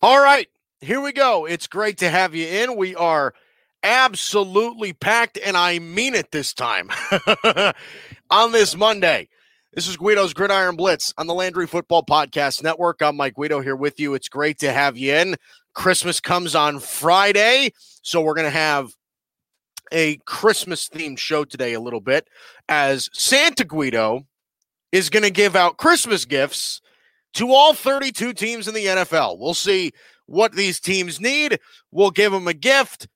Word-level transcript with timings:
All 0.00 0.20
right, 0.20 0.46
here 0.80 1.00
we 1.00 1.10
go. 1.10 1.44
It's 1.44 1.66
great 1.66 1.98
to 1.98 2.08
have 2.08 2.32
you 2.32 2.46
in. 2.46 2.76
We 2.76 2.94
are 2.94 3.34
absolutely 3.82 4.92
packed, 4.92 5.40
and 5.44 5.56
I 5.56 5.80
mean 5.80 6.14
it 6.14 6.30
this 6.30 6.54
time 6.54 6.88
on 8.30 8.52
this 8.52 8.76
Monday. 8.76 9.28
This 9.74 9.88
is 9.88 9.96
Guido's 9.96 10.32
Gridiron 10.34 10.76
Blitz 10.76 11.12
on 11.18 11.26
the 11.26 11.34
Landry 11.34 11.66
Football 11.66 12.04
Podcast 12.04 12.62
Network. 12.62 13.02
I'm 13.02 13.16
Mike 13.16 13.34
Guido 13.34 13.60
here 13.60 13.74
with 13.74 13.98
you. 13.98 14.14
It's 14.14 14.28
great 14.28 14.60
to 14.60 14.72
have 14.72 14.96
you 14.96 15.14
in. 15.14 15.34
Christmas 15.74 16.20
comes 16.20 16.54
on 16.54 16.78
Friday, 16.78 17.72
so 18.02 18.20
we're 18.20 18.34
going 18.34 18.44
to 18.44 18.50
have 18.50 18.92
a 19.90 20.18
Christmas 20.26 20.88
themed 20.88 21.18
show 21.18 21.44
today 21.44 21.72
a 21.72 21.80
little 21.80 22.00
bit 22.00 22.28
as 22.68 23.10
Santa 23.12 23.64
Guido 23.64 24.28
is 24.92 25.10
going 25.10 25.24
to 25.24 25.30
give 25.30 25.56
out 25.56 25.76
Christmas 25.76 26.24
gifts 26.24 26.82
to 27.34 27.52
all 27.52 27.74
32 27.74 28.32
teams 28.32 28.68
in 28.68 28.74
the 28.74 28.86
NFL. 28.86 29.38
We'll 29.38 29.54
see 29.54 29.92
what 30.26 30.52
these 30.52 30.80
teams 30.80 31.20
need. 31.20 31.58
We'll 31.90 32.10
give 32.10 32.32
them 32.32 32.48
a 32.48 32.54
gift 32.54 33.08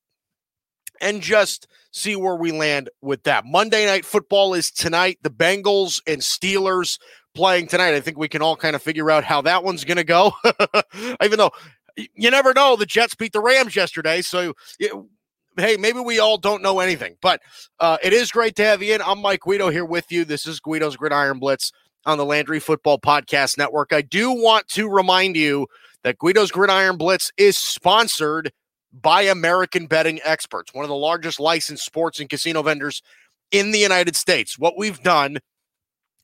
and 1.00 1.20
just 1.20 1.66
see 1.90 2.16
where 2.16 2.36
we 2.36 2.52
land 2.52 2.88
with 3.02 3.22
that. 3.24 3.44
Monday 3.44 3.86
night 3.86 4.04
football 4.04 4.54
is 4.54 4.70
tonight. 4.70 5.18
The 5.22 5.30
Bengals 5.30 6.00
and 6.06 6.20
Steelers 6.22 6.98
playing 7.34 7.66
tonight. 7.66 7.94
I 7.94 8.00
think 8.00 8.18
we 8.18 8.28
can 8.28 8.42
all 8.42 8.56
kind 8.56 8.76
of 8.76 8.82
figure 8.82 9.10
out 9.10 9.24
how 9.24 9.42
that 9.42 9.64
one's 9.64 9.84
going 9.84 9.96
to 9.96 10.04
go. 10.04 10.32
Even 11.22 11.38
though 11.38 11.52
you 11.96 12.30
never 12.30 12.54
know, 12.54 12.76
the 12.76 12.86
Jets 12.86 13.14
beat 13.14 13.32
the 13.32 13.40
Rams 13.40 13.76
yesterday. 13.76 14.22
So, 14.22 14.54
hey, 14.78 15.76
maybe 15.76 16.00
we 16.00 16.18
all 16.18 16.38
don't 16.38 16.62
know 16.62 16.80
anything, 16.80 17.16
but 17.20 17.40
uh, 17.80 17.98
it 18.02 18.12
is 18.12 18.30
great 18.30 18.56
to 18.56 18.64
have 18.64 18.82
you 18.82 18.94
in. 18.94 19.02
I'm 19.02 19.20
Mike 19.20 19.40
Guido 19.40 19.68
here 19.68 19.84
with 19.84 20.10
you. 20.10 20.24
This 20.24 20.46
is 20.46 20.60
Guido's 20.60 20.96
Gridiron 20.96 21.38
Blitz 21.38 21.72
on 22.04 22.18
the 22.18 22.24
Landry 22.24 22.60
Football 22.60 22.98
Podcast 22.98 23.58
Network. 23.58 23.92
I 23.92 24.02
do 24.02 24.30
want 24.30 24.68
to 24.68 24.88
remind 24.88 25.36
you 25.36 25.66
that 26.02 26.18
Guido's 26.18 26.50
Gridiron 26.50 26.96
Blitz 26.96 27.30
is 27.36 27.56
sponsored 27.56 28.52
by 28.92 29.22
American 29.22 29.86
Betting 29.86 30.20
Experts, 30.24 30.74
one 30.74 30.84
of 30.84 30.88
the 30.88 30.94
largest 30.94 31.40
licensed 31.40 31.84
sports 31.84 32.20
and 32.20 32.28
casino 32.28 32.62
vendors 32.62 33.02
in 33.50 33.70
the 33.70 33.78
United 33.78 34.16
States. 34.16 34.58
What 34.58 34.76
we've 34.76 35.02
done 35.02 35.38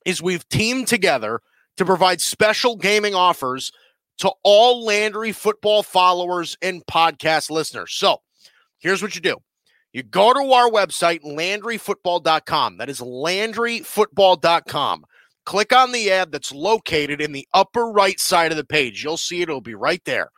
is 0.05 0.21
we've 0.21 0.47
teamed 0.49 0.87
together 0.87 1.41
to 1.77 1.85
provide 1.85 2.21
special 2.21 2.75
gaming 2.75 3.15
offers 3.15 3.71
to 4.19 4.31
all 4.43 4.85
Landry 4.85 5.31
football 5.31 5.81
followers 5.81 6.57
and 6.61 6.85
podcast 6.85 7.49
listeners. 7.49 7.93
So 7.93 8.21
here's 8.79 9.01
what 9.01 9.15
you 9.15 9.21
do. 9.21 9.37
You 9.93 10.03
go 10.03 10.33
to 10.33 10.51
our 10.51 10.69
website, 10.69 11.23
LandryFootball.com. 11.23 12.77
That 12.77 12.89
is 12.89 12.99
LandryFootball.com. 12.99 15.05
Click 15.45 15.73
on 15.73 15.91
the 15.91 16.11
ad 16.11 16.31
that's 16.31 16.51
located 16.51 17.21
in 17.21 17.31
the 17.31 17.47
upper 17.53 17.85
right 17.91 18.19
side 18.19 18.51
of 18.51 18.57
the 18.57 18.65
page. 18.65 19.03
You'll 19.03 19.17
see 19.17 19.41
it, 19.41 19.49
it'll 19.49 19.61
be 19.61 19.75
right 19.75 20.03
there. 20.05 20.29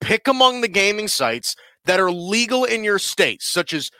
Pick 0.00 0.28
among 0.28 0.60
the 0.60 0.68
gaming 0.68 1.08
sites 1.08 1.56
that 1.84 2.00
are 2.00 2.10
legal 2.10 2.64
in 2.64 2.84
your 2.84 2.98
state, 2.98 3.42
such 3.42 3.72
as 3.72 3.90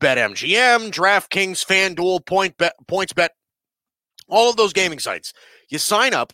BetMGM, 0.00 0.90
DraftKings, 0.90 1.64
FanDuel, 1.64 2.24
Point 2.24 2.56
Bet, 2.56 2.74
PointsBet, 2.90 3.28
all 4.28 4.50
of 4.50 4.56
those 4.56 4.72
gaming 4.72 4.98
sites. 4.98 5.32
You 5.68 5.78
sign 5.78 6.14
up, 6.14 6.32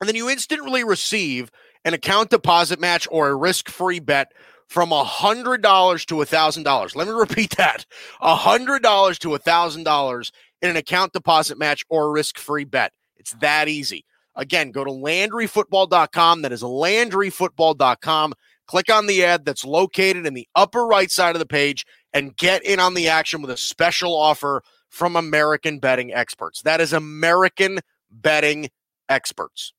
and 0.00 0.08
then 0.08 0.16
you 0.16 0.28
instantly 0.28 0.84
receive 0.84 1.50
an 1.84 1.94
account 1.94 2.30
deposit 2.30 2.80
match 2.80 3.06
or 3.10 3.28
a 3.28 3.36
risk-free 3.36 4.00
bet 4.00 4.32
from 4.66 4.90
$100 4.90 6.06
to 6.06 6.14
$1,000. 6.16 6.96
Let 6.96 7.06
me 7.06 7.12
repeat 7.16 7.56
that. 7.56 7.86
$100 8.20 9.18
to 9.20 9.28
$1,000 9.28 10.30
in 10.62 10.70
an 10.70 10.76
account 10.76 11.12
deposit 11.12 11.58
match 11.58 11.84
or 11.88 12.06
a 12.06 12.10
risk 12.10 12.38
free 12.38 12.64
bet. 12.64 12.92
It's 13.16 13.32
that 13.40 13.68
easy. 13.68 14.04
Again, 14.34 14.70
go 14.70 14.84
to 14.84 14.90
LandryFootball.com. 14.90 16.42
That 16.42 16.52
is 16.52 16.62
LandryFootball.com. 16.62 18.34
Click 18.66 18.92
on 18.92 19.06
the 19.06 19.24
ad 19.24 19.44
that's 19.44 19.64
located 19.64 20.26
in 20.26 20.34
the 20.34 20.48
upper 20.54 20.86
right 20.86 21.10
side 21.10 21.34
of 21.34 21.38
the 21.38 21.46
page 21.46 21.86
and 22.12 22.36
get 22.36 22.64
in 22.64 22.80
on 22.80 22.94
the 22.94 23.08
action 23.08 23.40
with 23.40 23.50
a 23.50 23.56
special 23.56 24.14
offer 24.14 24.62
from 24.88 25.16
American 25.16 25.78
Betting 25.78 26.12
Experts. 26.12 26.62
That 26.62 26.80
is 26.80 26.92
American 26.92 27.78
Betting 28.10 28.70
Experts. 29.08 29.72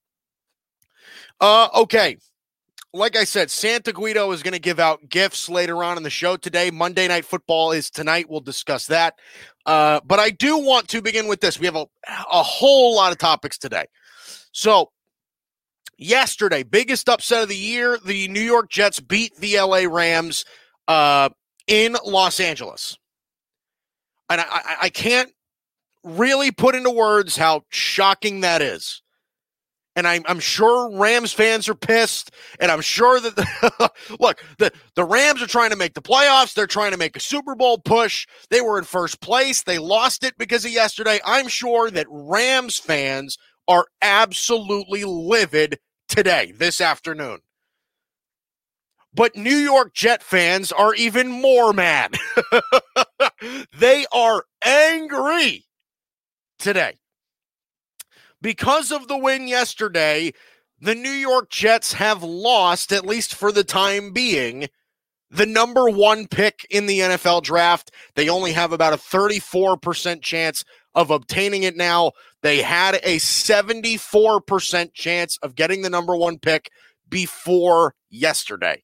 Uh, 1.39 1.67
okay, 1.75 2.17
like 2.93 3.15
I 3.15 3.25
said, 3.25 3.51
Santa 3.51 3.93
Guido 3.93 4.31
is 4.31 4.41
going 4.41 4.53
to 4.53 4.59
give 4.59 4.79
out 4.79 5.09
gifts 5.09 5.49
later 5.49 5.83
on 5.83 5.97
in 5.97 6.03
the 6.03 6.09
show 6.09 6.37
today. 6.37 6.71
Monday 6.71 7.07
Night 7.07 7.25
Football 7.25 7.71
is 7.71 7.89
tonight. 7.89 8.29
We'll 8.29 8.39
discuss 8.41 8.87
that. 8.87 9.15
Uh, 9.67 9.99
but 10.05 10.17
I 10.17 10.29
do 10.29 10.57
want 10.57 10.87
to 10.89 11.01
begin 11.01 11.27
with 11.27 11.41
this. 11.41 11.59
We 11.59 11.65
have 11.65 11.75
a, 11.75 11.85
a 12.07 12.41
whole 12.41 12.95
lot 12.95 13.11
of 13.11 13.17
topics 13.17 13.57
today. 13.57 13.85
So, 14.53 14.91
yesterday, 15.97 16.63
biggest 16.63 17.09
upset 17.09 17.43
of 17.43 17.49
the 17.49 17.55
year 17.55 17.99
the 18.03 18.29
New 18.29 18.41
York 18.41 18.69
Jets 18.69 19.01
beat 19.01 19.35
the 19.35 19.59
LA 19.59 19.83
Rams 19.89 20.45
uh, 20.87 21.29
in 21.67 21.97
Los 22.05 22.39
Angeles. 22.39 22.97
And 24.29 24.39
I, 24.41 24.75
I 24.83 24.89
can't 24.89 25.31
really 26.03 26.51
put 26.51 26.73
into 26.73 26.89
words 26.89 27.35
how 27.35 27.63
shocking 27.69 28.41
that 28.41 28.61
is 28.61 29.01
and 29.97 30.07
I'm, 30.07 30.21
I'm 30.27 30.39
sure 30.39 30.95
Rams 30.95 31.33
fans 31.33 31.67
are 31.67 31.73
pissed. 31.73 32.29
And 32.59 32.71
I'm 32.71 32.81
sure 32.81 33.19
that 33.19 33.35
the, 33.35 33.91
look, 34.19 34.39
the, 34.59 34.71
the 34.93 35.03
Rams 35.03 35.41
are 35.41 35.47
trying 35.47 35.71
to 35.71 35.75
make 35.75 35.95
the 35.95 36.03
playoffs. 36.03 36.53
They're 36.53 36.67
trying 36.67 36.91
to 36.91 36.97
make 36.97 37.17
a 37.17 37.19
Super 37.19 37.55
Bowl 37.55 37.79
push. 37.79 38.27
They 38.51 38.61
were 38.61 38.77
in 38.77 38.83
first 38.83 39.19
place. 39.21 39.63
They 39.63 39.79
lost 39.79 40.23
it 40.23 40.37
because 40.37 40.63
of 40.65 40.71
yesterday. 40.71 41.19
I'm 41.25 41.47
sure 41.47 41.89
that 41.89 42.05
Rams 42.11 42.77
fans 42.77 43.39
are 43.67 43.87
absolutely 44.03 45.03
livid 45.03 45.79
today, 46.07 46.53
this 46.55 46.79
afternoon. 46.79 47.39
But 49.15 49.35
New 49.35 49.57
York 49.57 49.95
Jet 49.95 50.21
fans 50.21 50.71
are 50.71 50.93
even 50.93 51.31
more 51.31 51.73
mad. 51.73 52.13
they 53.79 54.05
are 54.13 54.43
angry 54.63 55.65
today. 56.59 56.99
Because 58.41 58.91
of 58.91 59.07
the 59.07 59.17
win 59.17 59.47
yesterday, 59.47 60.31
the 60.79 60.95
New 60.95 61.09
York 61.09 61.49
Jets 61.49 61.93
have 61.93 62.23
lost, 62.23 62.91
at 62.91 63.05
least 63.05 63.33
for 63.33 63.51
the 63.51 63.63
time 63.63 64.11
being, 64.11 64.67
the 65.29 65.45
number 65.45 65.89
one 65.89 66.27
pick 66.27 66.65
in 66.69 66.85
the 66.85 66.99
NFL 66.99 67.43
draft. 67.43 67.91
They 68.15 68.29
only 68.29 68.53
have 68.53 68.71
about 68.71 68.93
a 68.93 68.97
34% 68.97 70.21
chance 70.21 70.63
of 70.95 71.11
obtaining 71.11 71.63
it 71.63 71.75
now. 71.75 72.11
They 72.43 72.61
had 72.61 72.95
a 72.95 73.17
74% 73.17 74.93
chance 74.93 75.37
of 75.41 75.55
getting 75.55 75.81
the 75.81 75.89
number 75.89 76.15
one 76.15 76.39
pick 76.39 76.69
before 77.09 77.93
yesterday. 78.09 78.83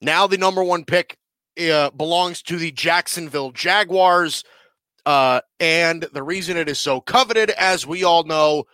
Now, 0.00 0.26
the 0.26 0.38
number 0.38 0.62
one 0.62 0.84
pick 0.84 1.16
uh, 1.60 1.90
belongs 1.90 2.42
to 2.42 2.56
the 2.56 2.72
Jacksonville 2.72 3.52
Jaguars. 3.52 4.44
Uh, 5.06 5.40
and 5.60 6.06
the 6.12 6.22
reason 6.22 6.56
it 6.56 6.68
is 6.68 6.78
so 6.78 7.00
coveted, 7.00 7.50
as 7.50 7.86
we 7.86 8.04
all 8.04 8.24
know, 8.24 8.64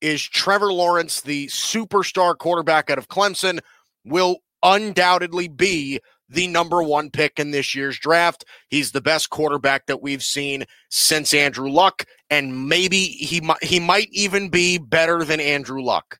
is 0.00 0.22
Trevor 0.22 0.72
Lawrence, 0.72 1.20
the 1.20 1.46
superstar 1.46 2.36
quarterback 2.36 2.90
out 2.90 2.98
of 2.98 3.08
Clemson, 3.08 3.60
will 4.04 4.38
undoubtedly 4.62 5.48
be 5.48 6.00
the 6.28 6.46
number 6.46 6.82
one 6.82 7.10
pick 7.10 7.38
in 7.38 7.50
this 7.50 7.74
year's 7.74 7.98
draft. 7.98 8.44
He's 8.68 8.92
the 8.92 9.00
best 9.00 9.30
quarterback 9.30 9.86
that 9.86 10.02
we've 10.02 10.22
seen 10.22 10.64
since 10.90 11.34
Andrew 11.34 11.70
Luck, 11.70 12.04
and 12.30 12.68
maybe 12.68 13.04
he 13.04 13.40
might 13.40 13.62
he 13.62 13.78
might 13.78 14.08
even 14.12 14.48
be 14.48 14.78
better 14.78 15.24
than 15.24 15.40
Andrew 15.40 15.82
Luck. 15.82 16.18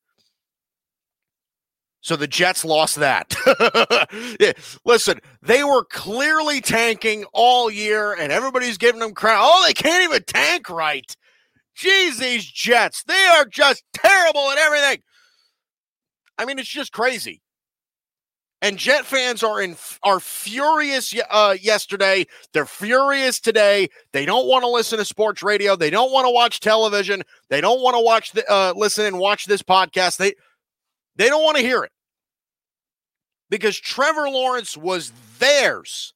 So 2.03 2.17
the 2.17 2.27
Jets 2.27 2.65
lost 2.65 2.97
that. 2.97 3.33
Listen, 4.85 5.21
they 5.41 5.63
were 5.63 5.85
clearly 5.85 6.61
tanking 6.61 7.25
all 7.33 7.71
year, 7.71 8.13
and 8.13 8.33
everybody's 8.33 8.77
giving 8.77 8.99
them 8.99 9.13
credit. 9.15 9.39
Oh, 9.41 9.63
they 9.65 9.73
can't 9.73 10.03
even 10.03 10.25
tank 10.25 10.69
right. 10.69 11.17
Jeez, 11.79 12.19
these 12.19 12.45
Jets, 12.45 13.05
they 13.05 13.27
are 13.37 13.45
just 13.45 13.85
terrible 13.95 14.51
at 14.51 14.59
everything. 14.59 14.99
I 16.39 16.45
mean, 16.45 16.59
it's 16.59 16.69
just 16.69 16.93
crazy. 16.93 17.41
And 18.61 18.79
Jet 18.79 19.05
fans 19.05 19.45
are 19.45 19.63
in 19.63 19.77
are 20.03 20.19
furious 20.21 21.15
uh, 21.31 21.57
yesterday. 21.61 22.27
They're 22.53 22.67
furious 22.67 23.41
today. 23.41 23.89
They 24.13 24.25
don't 24.25 24.47
want 24.49 24.63
to 24.63 24.69
listen 24.69 24.99
to 24.99 25.05
sports 25.05 25.43
radio. 25.43 25.77
They 25.77 25.91
don't 25.91 26.13
want 26.13 26.27
to 26.27 26.31
watch 26.31 26.61
television. 26.61 27.23
They 27.49 27.61
don't 27.61 27.81
want 27.81 27.95
to 27.97 28.01
watch 28.01 28.33
the 28.33 28.49
uh, 28.49 28.73
listen 28.77 29.05
and 29.07 29.19
watch 29.19 29.47
this 29.47 29.63
podcast. 29.63 30.17
They 30.17 30.35
they 31.17 31.29
don't 31.29 31.43
want 31.43 31.57
to 31.57 31.63
hear 31.63 31.83
it 31.83 31.91
because 33.53 33.79
Trevor 33.79 34.31
Lawrence 34.31 34.79
was 34.79 35.13
theirs 35.39 36.15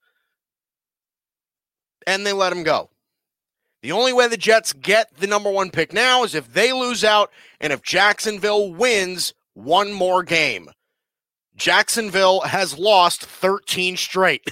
and 2.07 2.25
they 2.25 2.33
let 2.33 2.51
him 2.51 2.63
go. 2.63 2.89
The 3.83 3.93
only 3.93 4.15
way 4.15 4.27
the 4.27 4.39
Jets 4.39 4.73
get 4.73 5.15
the 5.19 5.27
number 5.27 5.51
one 5.51 5.71
pick 5.71 5.93
now 5.93 6.25
is 6.25 6.35
if 6.35 6.51
they 6.51 6.73
lose 6.73 7.05
out 7.05 7.31
and 7.61 7.75
if 7.75 7.83
Jacksonville 7.83 8.73
wins 8.73 9.35
one 9.53 9.93
more 9.93 10.23
game. 10.23 10.71
Jacksonville 11.57 12.41
has 12.41 12.79
lost 12.79 13.27
13 13.27 13.99
straight. 13.99 14.43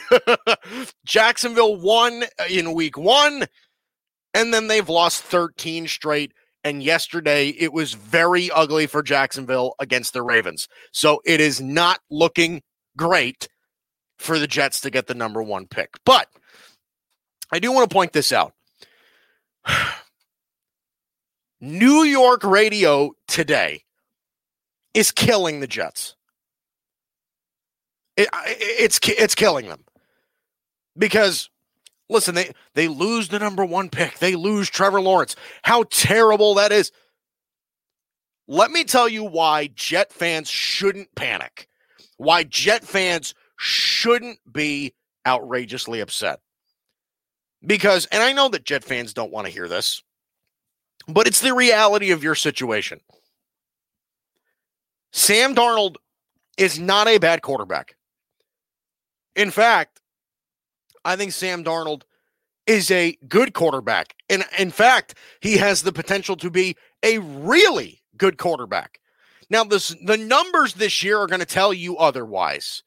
Jacksonville 1.06 1.76
won 1.76 2.24
in 2.50 2.74
week 2.74 2.98
one, 2.98 3.46
and 4.34 4.52
then 4.52 4.66
they've 4.66 4.90
lost 4.90 5.22
13 5.22 5.88
straight 5.88 6.32
And 6.64 6.82
yesterday, 6.82 7.48
it 7.48 7.72
was 7.72 7.94
very 7.94 8.50
ugly 8.50 8.86
for 8.86 9.02
Jacksonville 9.02 9.74
against 9.78 10.12
the 10.12 10.22
Ravens. 10.22 10.68
So 10.92 11.22
it 11.24 11.40
is 11.40 11.62
not 11.62 12.00
looking 12.10 12.62
great 12.96 13.48
for 14.18 14.38
the 14.38 14.46
Jets 14.46 14.80
to 14.80 14.90
get 14.90 15.06
the 15.06 15.14
number 15.14 15.42
one 15.42 15.66
pick. 15.66 15.90
But 16.04 16.28
I 17.50 17.58
do 17.58 17.72
want 17.72 17.88
to 17.88 17.94
point 17.94 18.12
this 18.12 18.32
out. 18.32 18.52
New 21.60 22.02
York 22.02 22.44
radio 22.44 23.12
today 23.26 23.84
is 24.92 25.10
killing 25.10 25.60
the 25.60 25.66
Jets. 25.66 26.14
It, 28.16 28.28
it's 28.32 29.00
it's 29.02 29.34
killing 29.34 29.68
them 29.68 29.84
because 30.96 31.50
listen, 32.08 32.34
they 32.34 32.52
they 32.74 32.88
lose 32.88 33.28
the 33.28 33.38
number 33.38 33.64
one 33.64 33.90
pick. 33.90 34.18
They 34.18 34.36
lose 34.36 34.70
Trevor 34.70 35.00
Lawrence. 35.00 35.36
How 35.62 35.84
terrible 35.90 36.54
that 36.54 36.70
is. 36.70 36.92
Let 38.46 38.70
me 38.70 38.84
tell 38.84 39.08
you 39.08 39.24
why 39.24 39.68
Jet 39.74 40.12
fans 40.12 40.48
shouldn't 40.48 41.14
panic. 41.14 41.66
Why 42.16 42.44
Jet 42.44 42.84
fans 42.84 43.34
shouldn't 43.56 44.38
be 44.50 44.94
outrageously 45.26 46.00
upset. 46.00 46.40
Because, 47.66 48.06
and 48.06 48.22
I 48.22 48.32
know 48.32 48.48
that 48.50 48.64
Jet 48.64 48.84
fans 48.84 49.14
don't 49.14 49.32
want 49.32 49.46
to 49.46 49.52
hear 49.52 49.68
this, 49.68 50.02
but 51.08 51.26
it's 51.26 51.40
the 51.40 51.54
reality 51.54 52.10
of 52.10 52.22
your 52.22 52.34
situation. 52.34 53.00
Sam 55.12 55.54
Darnold 55.54 55.96
is 56.58 56.78
not 56.78 57.08
a 57.08 57.18
bad 57.18 57.42
quarterback. 57.42 57.96
In 59.34 59.50
fact, 59.50 60.00
I 61.04 61.16
think 61.16 61.32
Sam 61.32 61.64
Darnold 61.64 62.02
is 62.66 62.90
a 62.90 63.16
good 63.28 63.54
quarterback. 63.54 64.14
And 64.28 64.44
in 64.58 64.70
fact, 64.70 65.14
he 65.40 65.56
has 65.56 65.82
the 65.82 65.92
potential 65.92 66.36
to 66.36 66.50
be 66.50 66.76
a 67.02 67.18
really 67.18 68.02
good 68.16 68.38
quarterback. 68.38 69.00
Now, 69.54 69.62
this, 69.62 69.94
the 70.04 70.16
numbers 70.16 70.74
this 70.74 71.04
year 71.04 71.20
are 71.20 71.28
going 71.28 71.38
to 71.38 71.46
tell 71.46 71.72
you 71.72 71.96
otherwise, 71.96 72.82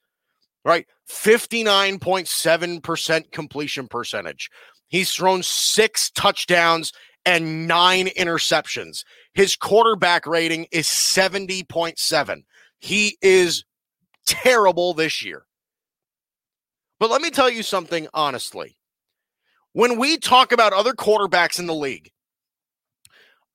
right? 0.66 0.86
59.7% 1.10 3.31
completion 3.31 3.88
percentage. 3.88 4.50
He's 4.90 5.14
thrown 5.14 5.44
six 5.44 6.12
touchdowns 6.12 6.92
and 7.25 7.69
nine 7.69 8.08
interceptions. 8.08 9.06
His 9.34 9.56
quarterback 9.56 10.28
rating 10.28 10.68
is 10.74 10.88
70.7. 10.88 12.44
He 12.80 13.18
is 13.22 13.64
terrible 14.25 14.94
this 14.94 15.24
year. 15.24 15.46
But 17.00 17.10
let 17.10 17.22
me 17.22 17.30
tell 17.30 17.50
you 17.50 17.64
something 17.64 18.10
honestly. 18.14 18.78
When 19.72 19.98
we 19.98 20.18
talk 20.18 20.52
about 20.52 20.74
other 20.74 20.92
quarterbacks 20.92 21.60
in 21.60 21.68
the 21.68 21.74
league 21.74 22.12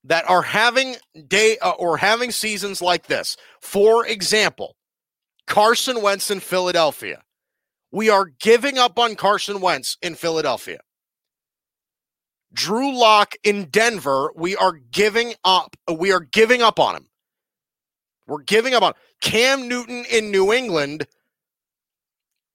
that 0.04 0.28
are 0.28 0.42
having 0.42 0.96
day 1.28 1.58
uh, 1.58 1.70
or 1.70 1.96
having 1.96 2.30
seasons 2.30 2.82
like 2.82 3.06
this, 3.06 3.36
for 3.60 4.06
example, 4.06 4.76
Carson 5.46 6.02
Wentz 6.02 6.30
in 6.30 6.40
Philadelphia, 6.40 7.22
we 7.90 8.08
are 8.08 8.26
giving 8.40 8.78
up 8.78 8.98
on 8.98 9.14
Carson 9.14 9.60
Wentz 9.60 9.96
in 10.02 10.14
Philadelphia. 10.14 10.80
Drew 12.52 12.96
Lock 12.96 13.34
in 13.44 13.66
Denver, 13.66 14.30
we 14.36 14.56
are 14.56 14.72
giving 14.90 15.34
up. 15.44 15.76
We 15.90 16.12
are 16.12 16.20
giving 16.20 16.62
up 16.62 16.78
on 16.78 16.96
him. 16.96 17.08
We're 18.26 18.42
giving 18.42 18.74
up 18.74 18.82
on 18.82 18.92
Cam 19.20 19.68
Newton 19.68 20.04
in 20.10 20.30
New 20.30 20.52
England. 20.52 21.06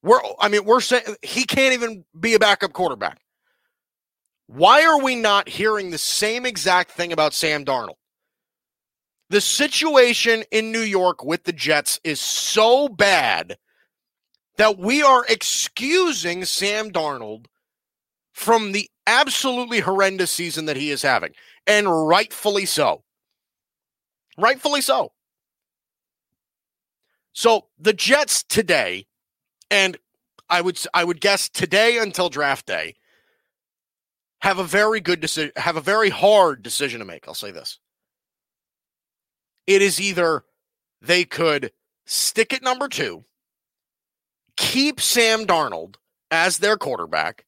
We're, 0.03 0.19
I 0.39 0.47
mean, 0.49 0.65
we're 0.65 0.81
saying 0.81 1.03
he 1.21 1.43
can't 1.43 1.73
even 1.73 2.05
be 2.17 2.33
a 2.33 2.39
backup 2.39 2.73
quarterback. 2.73 3.19
Why 4.47 4.85
are 4.85 5.01
we 5.01 5.15
not 5.15 5.49
hearing 5.49 5.91
the 5.91 5.97
same 5.97 6.45
exact 6.45 6.91
thing 6.91 7.11
about 7.11 7.33
Sam 7.33 7.65
Darnold? 7.65 7.95
The 9.29 9.41
situation 9.41 10.45
in 10.51 10.71
New 10.71 10.81
York 10.81 11.23
with 11.23 11.43
the 11.43 11.51
Jets 11.51 11.99
is 12.03 12.21
so 12.21 12.87
bad 12.87 13.57
that 14.55 14.77
we 14.77 15.03
are 15.03 15.25
excusing 15.27 16.45
Sam 16.45 16.91
Darnold 16.91 17.45
from 18.31 18.71
the 18.71 18.89
absolutely 19.05 19.81
horrendous 19.81 20.31
season 20.31 20.65
that 20.65 20.77
he 20.77 20.91
is 20.91 21.01
having, 21.01 21.33
and 21.65 22.07
rightfully 22.07 22.65
so. 22.65 23.03
Rightfully 24.37 24.81
so. 24.81 25.11
So 27.33 27.67
the 27.77 27.93
Jets 27.93 28.43
today, 28.43 29.07
and 29.69 29.97
I 30.49 30.61
would 30.61 30.79
I 30.93 31.03
would 31.03 31.19
guess 31.19 31.49
today 31.49 31.97
until 31.97 32.29
draft 32.29 32.65
day, 32.65 32.95
have 34.41 34.59
a 34.59 34.63
very 34.63 34.99
good 34.99 35.19
decision, 35.19 35.51
have 35.55 35.77
a 35.77 35.81
very 35.81 36.09
hard 36.09 36.63
decision 36.63 36.99
to 36.99 37.05
make. 37.05 37.27
I'll 37.27 37.33
say 37.33 37.51
this. 37.51 37.79
It 39.65 39.81
is 39.81 39.99
either 39.99 40.43
they 41.01 41.25
could 41.25 41.71
stick 42.05 42.53
at 42.53 42.63
number 42.63 42.87
two, 42.87 43.25
keep 44.55 45.01
Sam 45.01 45.45
Darnold 45.45 45.95
as 46.31 46.57
their 46.57 46.77
quarterback, 46.77 47.45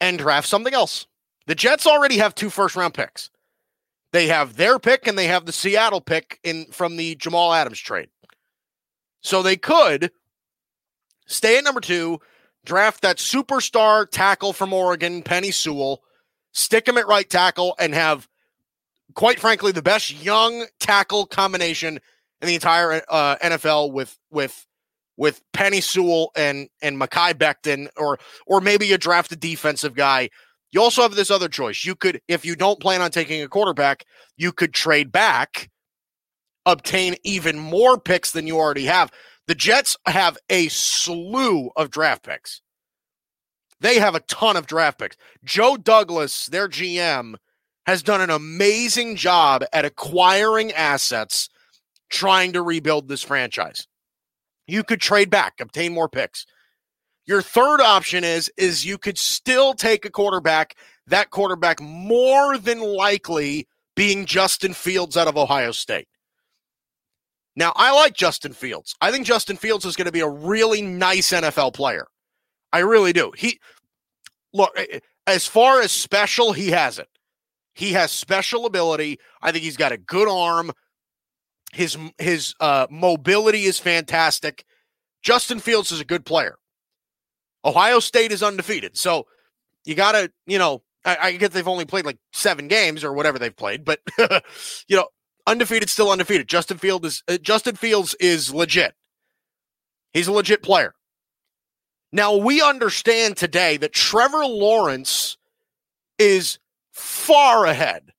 and 0.00 0.18
draft 0.18 0.48
something 0.48 0.74
else. 0.74 1.06
The 1.46 1.54
Jets 1.54 1.86
already 1.86 2.18
have 2.18 2.34
two 2.34 2.50
first 2.50 2.76
round 2.76 2.94
picks. 2.94 3.30
They 4.12 4.26
have 4.28 4.56
their 4.56 4.78
pick 4.78 5.06
and 5.06 5.18
they 5.18 5.26
have 5.26 5.46
the 5.46 5.52
Seattle 5.52 6.00
pick 6.00 6.38
in 6.44 6.66
from 6.66 6.96
the 6.96 7.14
Jamal 7.14 7.52
Adams 7.52 7.80
trade. 7.80 8.08
So 9.22 9.42
they 9.42 9.56
could 9.56 10.10
stay 11.26 11.56
at 11.56 11.64
number 11.64 11.80
two, 11.80 12.20
draft 12.64 13.02
that 13.02 13.18
superstar 13.18 14.08
tackle 14.10 14.52
from 14.52 14.72
Oregon, 14.72 15.22
Penny 15.22 15.50
Sewell, 15.50 16.02
stick 16.52 16.86
him 16.86 16.98
at 16.98 17.06
right 17.06 17.28
tackle, 17.28 17.74
and 17.78 17.94
have, 17.94 18.28
quite 19.14 19.40
frankly, 19.40 19.72
the 19.72 19.82
best 19.82 20.22
young 20.22 20.66
tackle 20.78 21.26
combination 21.26 21.98
in 22.40 22.48
the 22.48 22.54
entire 22.54 23.02
uh, 23.08 23.36
NFL 23.36 23.92
with 23.92 24.18
with 24.30 24.66
with 25.16 25.42
Penei 25.54 25.82
Sewell 25.82 26.30
and 26.36 26.68
and 26.80 27.00
Mekhi 27.00 27.34
Becton, 27.34 27.88
or 27.96 28.18
or 28.46 28.60
maybe 28.60 28.86
you 28.86 28.98
draft 28.98 29.32
a 29.32 29.36
defensive 29.36 29.94
guy. 29.94 30.30
You 30.72 30.80
also 30.80 31.02
have 31.02 31.14
this 31.14 31.30
other 31.30 31.48
choice. 31.48 31.84
You 31.84 31.94
could, 31.94 32.22
if 32.28 32.46
you 32.46 32.56
don't 32.56 32.80
plan 32.80 33.02
on 33.02 33.10
taking 33.10 33.42
a 33.42 33.48
quarterback, 33.48 34.06
you 34.38 34.52
could 34.52 34.72
trade 34.72 35.12
back, 35.12 35.70
obtain 36.64 37.14
even 37.24 37.58
more 37.58 38.00
picks 38.00 38.30
than 38.32 38.46
you 38.46 38.56
already 38.56 38.86
have. 38.86 39.10
The 39.52 39.56
Jets 39.56 39.98
have 40.06 40.38
a 40.48 40.68
slew 40.68 41.72
of 41.76 41.90
draft 41.90 42.22
picks. 42.22 42.62
They 43.80 43.98
have 43.98 44.14
a 44.14 44.20
ton 44.20 44.56
of 44.56 44.66
draft 44.66 44.98
picks. 44.98 45.18
Joe 45.44 45.76
Douglas, 45.76 46.46
their 46.46 46.70
GM, 46.70 47.34
has 47.84 48.02
done 48.02 48.22
an 48.22 48.30
amazing 48.30 49.16
job 49.16 49.62
at 49.70 49.84
acquiring 49.84 50.72
assets 50.72 51.50
trying 52.08 52.54
to 52.54 52.62
rebuild 52.62 53.08
this 53.08 53.22
franchise. 53.22 53.86
You 54.66 54.82
could 54.84 55.02
trade 55.02 55.28
back, 55.28 55.60
obtain 55.60 55.92
more 55.92 56.08
picks. 56.08 56.46
Your 57.26 57.42
third 57.42 57.82
option 57.82 58.24
is 58.24 58.50
is 58.56 58.86
you 58.86 58.96
could 58.96 59.18
still 59.18 59.74
take 59.74 60.06
a 60.06 60.10
quarterback, 60.10 60.76
that 61.08 61.28
quarterback 61.28 61.78
more 61.78 62.56
than 62.56 62.80
likely 62.80 63.68
being 63.96 64.24
Justin 64.24 64.72
Fields 64.72 65.18
out 65.18 65.28
of 65.28 65.36
Ohio 65.36 65.72
State. 65.72 66.08
Now, 67.54 67.72
I 67.76 67.92
like 67.92 68.14
Justin 68.14 68.52
Fields. 68.52 68.94
I 69.00 69.10
think 69.10 69.26
Justin 69.26 69.56
Fields 69.56 69.84
is 69.84 69.96
going 69.96 70.06
to 70.06 70.12
be 70.12 70.20
a 70.20 70.28
really 70.28 70.80
nice 70.80 71.30
NFL 71.30 71.74
player. 71.74 72.06
I 72.72 72.78
really 72.78 73.12
do. 73.12 73.32
He 73.36 73.60
look 74.52 74.76
as 75.26 75.46
far 75.46 75.80
as 75.80 75.92
special, 75.92 76.52
he 76.52 76.70
has 76.70 76.98
it. 76.98 77.08
He 77.74 77.92
has 77.92 78.12
special 78.12 78.66
ability. 78.66 79.18
I 79.40 79.52
think 79.52 79.64
he's 79.64 79.76
got 79.76 79.92
a 79.92 79.96
good 79.96 80.28
arm. 80.28 80.72
His 81.72 81.96
his 82.18 82.54
uh, 82.60 82.86
mobility 82.90 83.64
is 83.64 83.78
fantastic. 83.78 84.64
Justin 85.22 85.58
Fields 85.58 85.92
is 85.92 86.00
a 86.00 86.04
good 86.04 86.24
player. 86.24 86.56
Ohio 87.64 88.00
State 88.00 88.32
is 88.32 88.42
undefeated, 88.42 88.96
so 88.96 89.26
you 89.84 89.94
got 89.94 90.12
to 90.12 90.30
you 90.46 90.58
know 90.58 90.82
I, 91.04 91.16
I 91.20 91.32
guess 91.32 91.50
they've 91.50 91.68
only 91.68 91.86
played 91.86 92.04
like 92.04 92.18
seven 92.32 92.68
games 92.68 93.04
or 93.04 93.12
whatever 93.12 93.38
they've 93.38 93.56
played, 93.56 93.84
but 93.84 94.00
you 94.88 94.96
know 94.96 95.08
undefeated 95.46 95.90
still 95.90 96.10
undefeated. 96.10 96.48
Justin 96.48 96.78
Fields 96.78 97.06
is 97.06 97.22
uh, 97.28 97.38
Justin 97.38 97.76
Fields 97.76 98.14
is 98.20 98.52
legit. 98.52 98.94
He's 100.12 100.28
a 100.28 100.32
legit 100.32 100.62
player. 100.62 100.94
Now 102.12 102.36
we 102.36 102.60
understand 102.60 103.36
today 103.36 103.76
that 103.78 103.92
Trevor 103.92 104.44
Lawrence 104.44 105.38
is 106.18 106.58
far 106.92 107.64
ahead 107.64 108.12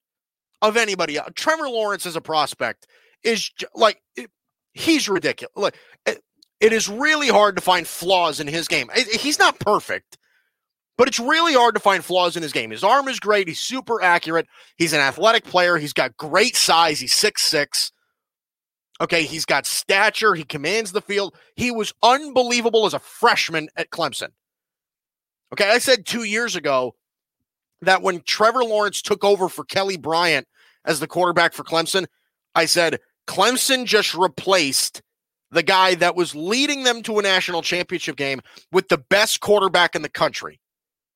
of 0.61 0.77
anybody 0.77 1.17
else. 1.17 1.29
Trevor 1.35 1.69
Lawrence 1.69 2.05
as 2.05 2.15
a 2.15 2.21
prospect 2.21 2.87
is 3.23 3.51
like 3.75 4.01
he's 4.73 5.07
ridiculous. 5.07 5.53
Like 5.55 5.75
it 6.63 6.71
is 6.71 6.87
really 6.87 7.27
hard 7.27 7.55
to 7.57 7.61
find 7.61 7.85
flaws 7.85 8.39
in 8.39 8.47
his 8.47 8.67
game. 8.67 8.89
He's 8.95 9.37
not 9.37 9.59
perfect, 9.59 10.17
but 10.97 11.07
it's 11.07 11.19
really 11.19 11.53
hard 11.53 11.75
to 11.75 11.81
find 11.81 12.03
flaws 12.03 12.35
in 12.35 12.43
his 12.43 12.51
game. 12.51 12.71
His 12.71 12.83
arm 12.83 13.07
is 13.07 13.19
great. 13.19 13.47
He's 13.47 13.59
super 13.59 14.01
accurate. 14.01 14.47
He's 14.77 14.93
an 14.93 14.99
athletic 14.99 15.43
player. 15.43 15.77
He's 15.77 15.93
got 15.93 16.17
great 16.17 16.55
size. 16.55 16.99
He's 16.99 17.15
six 17.15 17.43
six. 17.43 17.91
Okay, 19.01 19.23
he's 19.23 19.45
got 19.45 19.65
stature. 19.65 20.35
He 20.35 20.43
commands 20.43 20.91
the 20.91 21.01
field. 21.01 21.35
He 21.55 21.71
was 21.71 21.93
unbelievable 22.03 22.85
as 22.85 22.93
a 22.93 22.99
freshman 22.99 23.69
at 23.75 23.89
Clemson. 23.89 24.29
Okay, 25.51 25.69
I 25.69 25.79
said 25.79 26.05
two 26.05 26.23
years 26.23 26.55
ago 26.55 26.95
that 27.81 28.01
when 28.01 28.21
Trevor 28.21 28.63
Lawrence 28.63 29.01
took 29.01 29.23
over 29.23 29.49
for 29.49 29.65
Kelly 29.65 29.97
Bryant 29.97 30.47
as 30.85 30.99
the 30.99 31.07
quarterback 31.07 31.53
for 31.53 31.63
Clemson, 31.63 32.05
I 32.55 32.65
said 32.65 32.99
Clemson 33.27 33.85
just 33.85 34.13
replaced 34.13 35.01
the 35.51 35.63
guy 35.63 35.95
that 35.95 36.15
was 36.15 36.33
leading 36.35 36.83
them 36.83 37.03
to 37.03 37.19
a 37.19 37.21
national 37.21 37.61
championship 37.61 38.15
game 38.15 38.41
with 38.71 38.87
the 38.89 38.97
best 38.97 39.39
quarterback 39.39 39.95
in 39.95 40.01
the 40.01 40.09
country. 40.09 40.59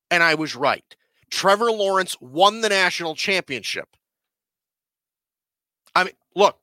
And 0.10 0.24
I 0.24 0.36
was 0.36 0.56
right. 0.56 0.96
Trevor 1.30 1.72
Lawrence 1.72 2.16
won 2.22 2.62
the 2.62 2.70
national 2.70 3.16
championship. 3.16 3.90
I 5.96 6.06
mean, 6.06 6.14
look, 6.36 6.58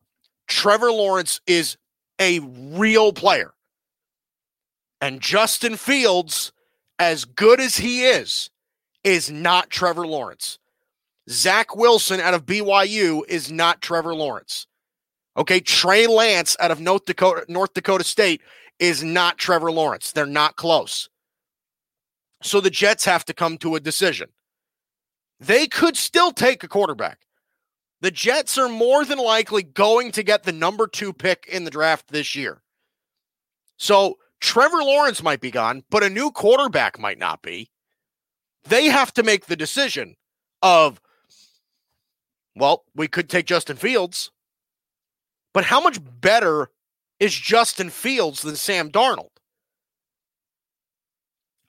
Trevor 0.46 0.92
Lawrence 0.92 1.40
is 1.46 1.76
a 2.18 2.40
real 2.40 3.12
player. 3.12 3.52
And 5.00 5.20
Justin 5.20 5.76
Fields, 5.76 6.52
as 6.98 7.24
good 7.24 7.60
as 7.60 7.76
he 7.76 8.04
is, 8.04 8.50
is 9.02 9.30
not 9.30 9.68
Trevor 9.68 10.06
Lawrence. 10.06 10.58
Zach 11.28 11.74
Wilson 11.76 12.20
out 12.20 12.34
of 12.34 12.46
BYU 12.46 13.22
is 13.28 13.50
not 13.50 13.82
Trevor 13.82 14.14
Lawrence. 14.14 14.66
Okay, 15.36 15.60
Trey 15.60 16.06
Lance 16.06 16.56
out 16.60 16.70
of 16.70 16.80
North 16.80 17.06
Dakota, 17.06 17.44
North 17.48 17.74
Dakota 17.74 18.04
State 18.04 18.40
is 18.78 19.02
not 19.02 19.38
Trevor 19.38 19.72
Lawrence. 19.72 20.12
They're 20.12 20.26
not 20.26 20.56
close. 20.56 21.08
So 22.44 22.60
the 22.60 22.70
Jets 22.70 23.04
have 23.04 23.24
to 23.24 23.34
come 23.34 23.58
to 23.58 23.74
a 23.74 23.80
decision. 23.80 24.28
They 25.40 25.66
could 25.66 25.96
still 25.96 26.30
take 26.30 26.62
a 26.62 26.68
quarterback. 26.68 27.20
The 28.00 28.12
Jets 28.12 28.56
are 28.58 28.68
more 28.68 29.04
than 29.04 29.18
likely 29.18 29.62
going 29.62 30.12
to 30.12 30.22
get 30.22 30.44
the 30.44 30.52
number 30.52 30.86
two 30.86 31.12
pick 31.12 31.46
in 31.50 31.64
the 31.64 31.70
draft 31.70 32.08
this 32.08 32.36
year. 32.36 32.62
So 33.78 34.18
Trevor 34.40 34.82
Lawrence 34.82 35.22
might 35.22 35.40
be 35.40 35.50
gone, 35.50 35.82
but 35.90 36.04
a 36.04 36.10
new 36.10 36.30
quarterback 36.30 36.98
might 37.00 37.18
not 37.18 37.42
be. 37.42 37.70
They 38.64 38.86
have 38.86 39.12
to 39.14 39.22
make 39.22 39.46
the 39.46 39.56
decision 39.56 40.16
of, 40.62 41.00
well, 42.54 42.84
we 42.94 43.08
could 43.08 43.28
take 43.28 43.46
Justin 43.46 43.76
Fields 43.76 44.30
but 45.54 45.64
how 45.64 45.80
much 45.80 45.98
better 46.20 46.68
is 47.18 47.32
Justin 47.32 47.88
Fields 47.88 48.42
than 48.42 48.56
Sam 48.56 48.90
Darnold? 48.90 49.33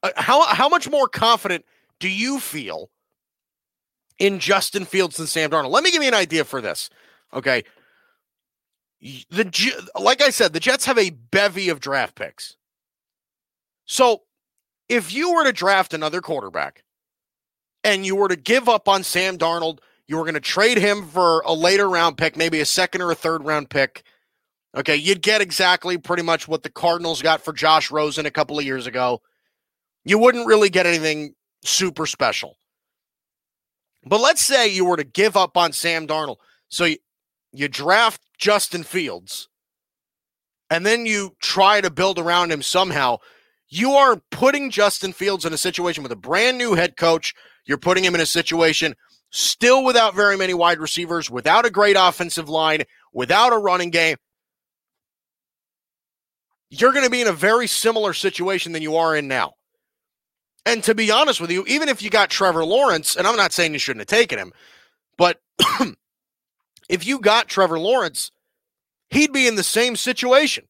Uh, 0.06 0.22
how 0.22 0.46
how 0.46 0.70
much 0.70 0.90
more 0.90 1.08
confident 1.08 1.66
do 2.00 2.10
you 2.10 2.40
feel 2.40 2.90
in 4.20 4.40
Justin 4.40 4.86
Fields 4.86 5.18
than 5.18 5.28
Sam 5.28 5.50
Darnold? 5.50 5.72
Let 5.72 5.84
me 5.84 5.92
give 5.92 6.02
you 6.02 6.08
an 6.08 6.14
idea 6.14 6.44
for 6.44 6.62
this. 6.62 6.90
Okay. 7.34 7.64
The 9.02 9.92
like 10.00 10.22
I 10.22 10.30
said, 10.30 10.54
the 10.54 10.60
Jets 10.60 10.86
have 10.86 10.98
a 10.98 11.10
bevy 11.10 11.70
of 11.70 11.80
draft 11.80 12.16
picks. 12.16 12.56
So, 13.86 14.24
if 14.90 15.14
you 15.14 15.34
were 15.34 15.44
to 15.44 15.52
draft 15.52 15.94
another 15.94 16.22
quarterback 16.22 16.84
and 17.84 18.06
you 18.06 18.16
were 18.16 18.30
to 18.30 18.36
give 18.36 18.68
up 18.68 18.88
on 18.88 19.04
Sam 19.04 19.38
Darnold 19.38 19.80
you 20.08 20.18
were 20.18 20.24
going 20.24 20.36
to 20.36 20.40
trade 20.40 20.78
him 20.78 21.08
for 21.08 21.42
a 21.46 21.54
later 21.54 21.90
round 21.90 22.18
pick, 22.18 22.38
maybe 22.38 22.60
a 22.60 22.66
second 22.66 23.02
or 23.02 23.12
a 23.12 23.16
third 23.16 23.44
round 23.44 23.70
pick. 23.70 24.04
Okay, 24.76 24.96
you'd 24.96 25.22
get 25.22 25.42
exactly 25.42 25.98
pretty 25.98 26.24
much 26.24 26.48
what 26.48 26.64
the 26.64 26.70
Cardinals 26.70 27.22
got 27.22 27.42
for 27.42 27.54
Josh 27.54 27.90
Rosen 27.90 28.26
a 28.26 28.32
couple 28.32 28.60
of 28.60 28.66
years 28.66 28.88
ago. 28.88 29.22
You 30.06 30.18
wouldn't 30.20 30.48
really 30.48 30.70
get 30.70 30.86
anything 30.86 31.34
super 31.64 32.06
special. 32.06 32.58
But 34.06 34.22
let's 34.22 34.42
say 34.42 34.68
you 34.68 34.86
were 34.86 34.98
to 34.98 35.04
give 35.04 35.36
up 35.36 35.58
on 35.58 35.74
Sam 35.74 36.08
Darnold. 36.08 36.38
So 36.70 36.86
you, 36.86 36.98
you 37.52 37.68
draft 37.68 38.22
Justin 38.38 38.84
Fields 38.84 39.50
and 40.70 40.86
then 40.86 41.06
you 41.06 41.36
try 41.42 41.82
to 41.82 41.90
build 41.90 42.20
around 42.20 42.52
him 42.52 42.62
somehow. 42.62 43.18
You 43.68 43.94
are 43.94 44.22
putting 44.30 44.70
Justin 44.70 45.12
Fields 45.12 45.44
in 45.44 45.54
a 45.54 45.58
situation 45.58 46.04
with 46.04 46.12
a 46.12 46.18
brand 46.18 46.58
new 46.58 46.76
head 46.76 46.98
coach. 46.98 47.34
You're 47.66 47.78
putting 47.78 48.06
him 48.06 48.14
in 48.14 48.22
a 48.22 48.26
situation 48.28 48.96
still 49.32 49.84
without 49.84 50.16
very 50.16 50.38
many 50.38 50.54
wide 50.54 50.80
receivers, 50.80 51.30
without 51.30 51.66
a 51.66 51.72
great 51.72 51.98
offensive 52.00 52.48
line, 52.48 52.84
without 53.12 53.54
a 53.54 53.58
running 53.58 53.90
game, 53.90 54.18
you're 56.70 56.92
going 56.92 57.06
to 57.06 57.12
be 57.12 57.22
in 57.22 57.28
a 57.28 57.34
very 57.34 57.68
similar 57.68 58.14
situation 58.14 58.72
than 58.72 58.82
you 58.82 58.96
are 58.96 59.16
in 59.16 59.28
now. 59.28 59.54
And 60.66 60.84
to 60.84 60.96
be 60.96 61.12
honest 61.12 61.40
with 61.40 61.52
you, 61.52 61.64
even 61.68 61.90
if 61.90 62.02
you 62.02 62.10
got 62.10 62.30
Trevor 62.30 62.66
Lawrence, 62.66 63.16
and 63.16 63.28
I'm 63.28 63.38
not 63.38 63.54
saying 63.54 63.74
you 63.74 63.80
shouldn't 63.80 64.10
have 64.10 64.20
taken 64.20 64.40
him, 64.40 64.52
but 65.18 65.40
if 66.90 67.06
you 67.06 67.20
got 67.20 67.48
Trevor 67.48 67.80
Lawrence, 67.80 68.32
he'd 69.10 69.32
be 69.32 69.48
in 69.48 69.56
the 69.56 69.64
same 69.64 69.96
situation. 69.96 70.66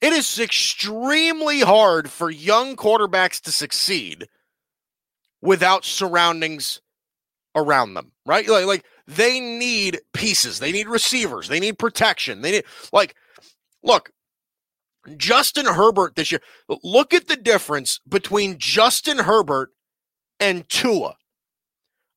It 0.00 0.12
is 0.12 0.40
extremely 0.40 1.60
hard 1.60 2.10
for 2.10 2.28
young 2.28 2.74
quarterbacks 2.74 3.40
to 3.42 3.52
succeed 3.52 4.26
without 5.40 5.84
surroundings 5.84 6.80
around 7.54 7.94
them, 7.94 8.10
right? 8.26 8.48
Like, 8.48 8.66
like 8.66 8.84
they 9.06 9.38
need 9.38 10.00
pieces, 10.12 10.58
they 10.58 10.72
need 10.72 10.88
receivers, 10.88 11.48
they 11.48 11.60
need 11.60 11.78
protection. 11.78 12.42
They 12.42 12.50
need 12.50 12.64
like 12.92 13.14
look, 13.82 14.11
Justin 15.16 15.66
Herbert 15.66 16.14
this 16.16 16.30
year. 16.30 16.40
Look 16.82 17.12
at 17.12 17.28
the 17.28 17.36
difference 17.36 18.00
between 18.08 18.58
Justin 18.58 19.18
Herbert 19.18 19.70
and 20.38 20.68
Tua. 20.68 21.16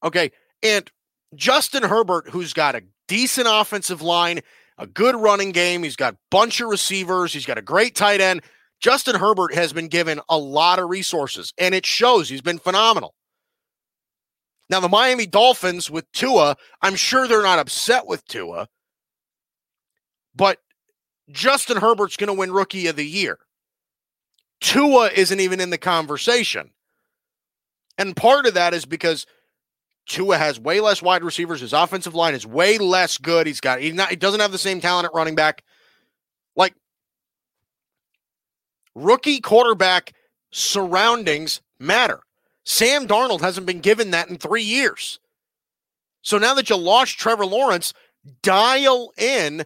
Okay, 0.04 0.32
and 0.62 0.90
Justin 1.36 1.84
Herbert, 1.84 2.30
who's 2.30 2.54
got 2.54 2.76
a 2.76 2.84
decent 3.08 3.48
offensive 3.50 4.02
line, 4.02 4.42
a 4.78 4.86
good 4.86 5.16
running 5.16 5.52
game, 5.52 5.84
he's 5.84 5.96
got 5.96 6.14
a 6.14 6.18
bunch 6.30 6.62
of 6.62 6.70
receivers, 6.70 7.34
he's 7.34 7.46
got 7.46 7.58
a 7.58 7.62
great 7.64 7.96
tight 7.96 8.22
end. 8.22 8.42
Justin 8.80 9.16
Herbert 9.16 9.54
has 9.54 9.74
been 9.74 9.88
given 9.88 10.20
a 10.30 10.38
lot 10.38 10.80
of 10.80 10.90
resources, 10.90 11.54
and 11.58 11.74
it 11.74 11.86
shows. 11.86 12.30
He's 12.30 12.42
been 12.42 12.60
phenomenal. 12.60 13.16
Now, 14.70 14.80
the 14.80 14.90
Miami 14.90 15.28
Dolphins 15.28 15.90
with 15.90 16.12
Tua, 16.12 16.58
I'm 16.82 16.96
sure 16.96 17.28
they're 17.28 17.42
not 17.42 17.60
upset 17.60 18.06
with 18.08 18.26
Tua, 18.26 18.68
but 20.36 20.60
Justin 21.30 21.78
Herbert's 21.78 22.18
going 22.18 22.28
to 22.28 22.34
win 22.34 22.52
Rookie 22.52 22.88
of 22.88 22.96
the 22.96 23.06
Year. 23.06 23.40
Tua 24.62 25.10
isn't 25.14 25.40
even 25.40 25.60
in 25.60 25.70
the 25.70 25.78
conversation. 25.78 26.72
And 27.98 28.16
part 28.16 28.46
of 28.46 28.54
that 28.54 28.74
is 28.74 28.86
because 28.86 29.26
Tua 30.08 30.38
has 30.38 30.60
way 30.60 30.80
less 30.80 31.02
wide 31.02 31.24
receivers. 31.24 31.62
His 31.62 31.74
offensive 31.74 32.16
line 32.16 32.34
is 32.34 32.46
way 32.46 32.78
less 32.78 33.18
good. 33.18 33.48
He's 33.48 33.60
got, 33.62 33.82
he's 33.82 33.94
not, 33.94 34.10
he 34.10 34.16
doesn't 34.16 34.40
have 34.40 34.52
the 34.52 34.58
same 34.58 34.82
talent 34.82 35.06
at 35.06 35.14
running 35.14 35.36
back. 35.36 35.64
Like, 36.56 36.74
rookie 38.94 39.42
quarterback 39.42 40.14
surroundings 40.52 41.62
matter. 41.80 42.22
Sam 42.64 43.08
Darnold 43.08 43.42
hasn't 43.42 43.68
been 43.68 43.80
given 43.80 44.12
that 44.12 44.30
in 44.30 44.38
three 44.38 44.64
years. 44.64 45.20
So 46.22 46.38
now 46.38 46.54
that 46.56 46.70
you 46.70 46.76
lost 46.76 47.18
Trevor 47.18 47.46
Lawrence, 47.46 47.94
dial 48.42 49.12
in 49.18 49.66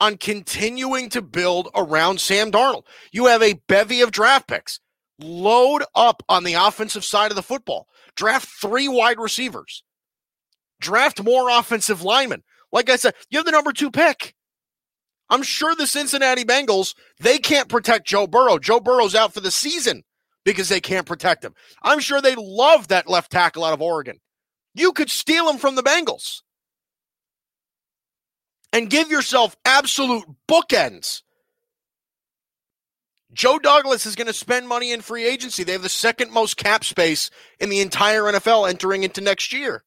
on 0.00 0.16
continuing 0.16 1.08
to 1.10 1.22
build 1.22 1.68
around 1.74 2.20
Sam 2.20 2.50
Darnold. 2.52 2.84
You 3.12 3.26
have 3.26 3.42
a 3.42 3.60
bevy 3.68 4.00
of 4.00 4.10
draft 4.10 4.48
picks. 4.48 4.80
Load 5.18 5.82
up 5.94 6.22
on 6.28 6.44
the 6.44 6.54
offensive 6.54 7.04
side 7.04 7.30
of 7.30 7.36
the 7.36 7.42
football. 7.42 7.88
Draft 8.14 8.48
three 8.60 8.88
wide 8.88 9.18
receivers. 9.18 9.82
Draft 10.80 11.22
more 11.22 11.48
offensive 11.50 12.02
linemen. 12.02 12.44
Like 12.70 12.88
I 12.90 12.96
said, 12.96 13.14
you 13.30 13.38
have 13.38 13.46
the 13.46 13.52
number 13.52 13.72
two 13.72 13.90
pick. 13.90 14.34
I'm 15.30 15.42
sure 15.42 15.74
the 15.74 15.86
Cincinnati 15.86 16.44
Bengals, 16.44 16.94
they 17.20 17.38
can't 17.38 17.68
protect 17.68 18.06
Joe 18.06 18.26
Burrow. 18.26 18.58
Joe 18.58 18.80
Burrow's 18.80 19.14
out 19.14 19.34
for 19.34 19.40
the 19.40 19.50
season 19.50 20.04
because 20.44 20.68
they 20.68 20.80
can't 20.80 21.06
protect 21.06 21.44
him. 21.44 21.54
I'm 21.82 22.00
sure 22.00 22.22
they 22.22 22.34
love 22.36 22.88
that 22.88 23.08
left 23.08 23.32
tackle 23.32 23.64
out 23.64 23.74
of 23.74 23.82
Oregon. 23.82 24.18
You 24.74 24.92
could 24.92 25.10
steal 25.10 25.50
him 25.50 25.58
from 25.58 25.74
the 25.74 25.82
Bengals 25.82 26.42
and 28.72 28.90
give 28.90 29.10
yourself 29.10 29.56
absolute 29.64 30.24
bookends. 30.48 31.22
Joe 33.32 33.58
Douglas 33.58 34.06
is 34.06 34.16
going 34.16 34.26
to 34.26 34.32
spend 34.32 34.68
money 34.68 34.92
in 34.92 35.00
free 35.00 35.26
agency. 35.26 35.62
They 35.62 35.72
have 35.72 35.82
the 35.82 35.88
second 35.88 36.32
most 36.32 36.56
cap 36.56 36.84
space 36.84 37.30
in 37.60 37.68
the 37.68 37.80
entire 37.80 38.22
NFL 38.22 38.68
entering 38.68 39.02
into 39.02 39.20
next 39.20 39.52
year. 39.52 39.84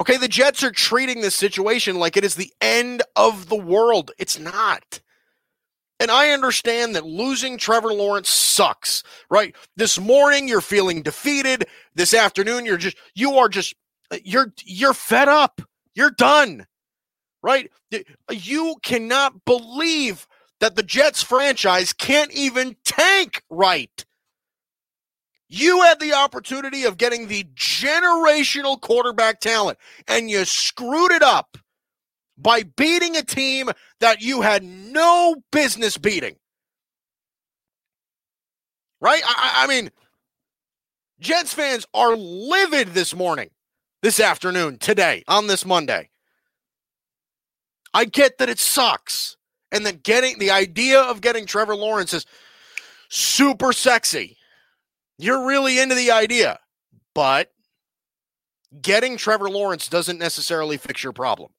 Okay, 0.00 0.16
the 0.16 0.28
Jets 0.28 0.62
are 0.62 0.70
treating 0.70 1.20
this 1.20 1.34
situation 1.34 1.98
like 1.98 2.16
it 2.16 2.24
is 2.24 2.34
the 2.34 2.52
end 2.60 3.02
of 3.16 3.50
the 3.50 3.56
world. 3.56 4.12
It's 4.18 4.38
not. 4.38 5.00
And 6.00 6.10
I 6.10 6.30
understand 6.30 6.96
that 6.96 7.04
losing 7.04 7.58
Trevor 7.58 7.92
Lawrence 7.92 8.30
sucks, 8.30 9.02
right? 9.28 9.54
This 9.76 10.00
morning 10.00 10.48
you're 10.48 10.62
feeling 10.62 11.02
defeated. 11.02 11.66
This 11.94 12.14
afternoon 12.14 12.64
you're 12.64 12.78
just 12.78 12.96
you 13.14 13.34
are 13.34 13.50
just 13.50 13.74
you're 14.24 14.54
you're 14.64 14.94
fed 14.94 15.28
up. 15.28 15.60
You're 15.94 16.10
done. 16.10 16.66
Right? 17.42 17.70
You 18.30 18.76
cannot 18.82 19.44
believe 19.44 20.26
that 20.60 20.76
the 20.76 20.82
Jets 20.82 21.22
franchise 21.22 21.92
can't 21.92 22.30
even 22.32 22.76
tank 22.84 23.42
right. 23.48 24.04
You 25.48 25.82
had 25.82 25.98
the 25.98 26.12
opportunity 26.12 26.84
of 26.84 26.96
getting 26.96 27.26
the 27.26 27.44
generational 27.56 28.80
quarterback 28.80 29.40
talent 29.40 29.78
and 30.06 30.30
you 30.30 30.44
screwed 30.44 31.10
it 31.10 31.22
up 31.22 31.56
by 32.38 32.62
beating 32.62 33.16
a 33.16 33.22
team 33.22 33.70
that 33.98 34.22
you 34.22 34.42
had 34.42 34.62
no 34.62 35.42
business 35.50 35.98
beating. 35.98 36.36
Right? 39.00 39.22
I, 39.24 39.64
I 39.64 39.66
mean, 39.66 39.90
Jets 41.20 41.52
fans 41.52 41.84
are 41.94 42.16
livid 42.16 42.88
this 42.88 43.14
morning, 43.14 43.50
this 44.02 44.20
afternoon, 44.20 44.78
today, 44.78 45.24
on 45.28 45.46
this 45.46 45.64
Monday. 45.64 46.10
I 47.92 48.04
get 48.04 48.38
that 48.38 48.48
it 48.48 48.58
sucks. 48.58 49.36
And 49.72 49.86
that 49.86 50.02
getting 50.02 50.38
the 50.38 50.50
idea 50.50 51.00
of 51.00 51.20
getting 51.20 51.46
Trevor 51.46 51.76
Lawrence 51.76 52.12
is 52.12 52.26
super 53.08 53.72
sexy. 53.72 54.36
You're 55.18 55.46
really 55.46 55.78
into 55.78 55.94
the 55.94 56.10
idea, 56.10 56.58
but 57.14 57.52
getting 58.80 59.16
Trevor 59.16 59.48
Lawrence 59.48 59.88
doesn't 59.88 60.18
necessarily 60.18 60.76
fix 60.76 61.04
your 61.04 61.12
problem. 61.12 61.50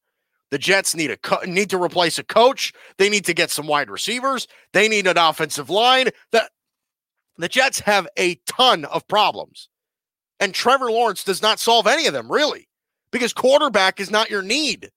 The 0.50 0.58
Jets 0.58 0.94
need 0.94 1.12
a 1.12 1.18
co- 1.18 1.44
need 1.46 1.70
to 1.70 1.82
replace 1.82 2.20
a 2.20 2.24
coach. 2.24 2.74
They 2.98 3.08
need 3.08 3.26
to 3.26 3.34
get 3.34 3.52
some 3.52 3.68
wide 3.68 3.90
receivers. 3.90 4.48
They 4.74 4.90
need 4.90 5.08
an 5.08 5.18
offensive 5.18 5.70
line. 5.70 6.10
The 6.32 6.50
the 7.38 7.48
Jets 7.48 7.80
have 7.80 8.08
a 8.18 8.36
ton 8.46 8.84
of 8.86 9.08
problems. 9.08 9.70
And 10.42 10.54
Trevor 10.54 10.92
Lawrence 10.92 11.24
does 11.24 11.42
not 11.42 11.60
solve 11.60 11.86
any 11.86 12.08
of 12.08 12.14
them, 12.14 12.30
really, 12.30 12.68
because 13.12 13.32
quarterback 13.32 14.00
is 14.00 14.10
not 14.10 14.32
your 14.32 14.42
need. 14.42 14.90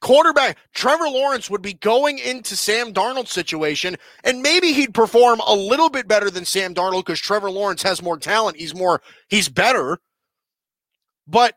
Quarterback 0.00 0.56
Trevor 0.74 1.08
Lawrence 1.08 1.50
would 1.50 1.60
be 1.60 1.74
going 1.74 2.18
into 2.18 2.56
Sam 2.56 2.94
Darnold's 2.94 3.30
situation, 3.30 3.96
and 4.24 4.42
maybe 4.42 4.72
he'd 4.72 4.94
perform 4.94 5.40
a 5.46 5.54
little 5.54 5.90
bit 5.90 6.08
better 6.08 6.30
than 6.30 6.46
Sam 6.46 6.74
Darnold 6.74 7.04
because 7.04 7.20
Trevor 7.20 7.50
Lawrence 7.50 7.82
has 7.82 8.02
more 8.02 8.16
talent. 8.16 8.56
He's 8.56 8.74
more, 8.74 9.02
he's 9.28 9.48
better. 9.50 9.98
But 11.26 11.54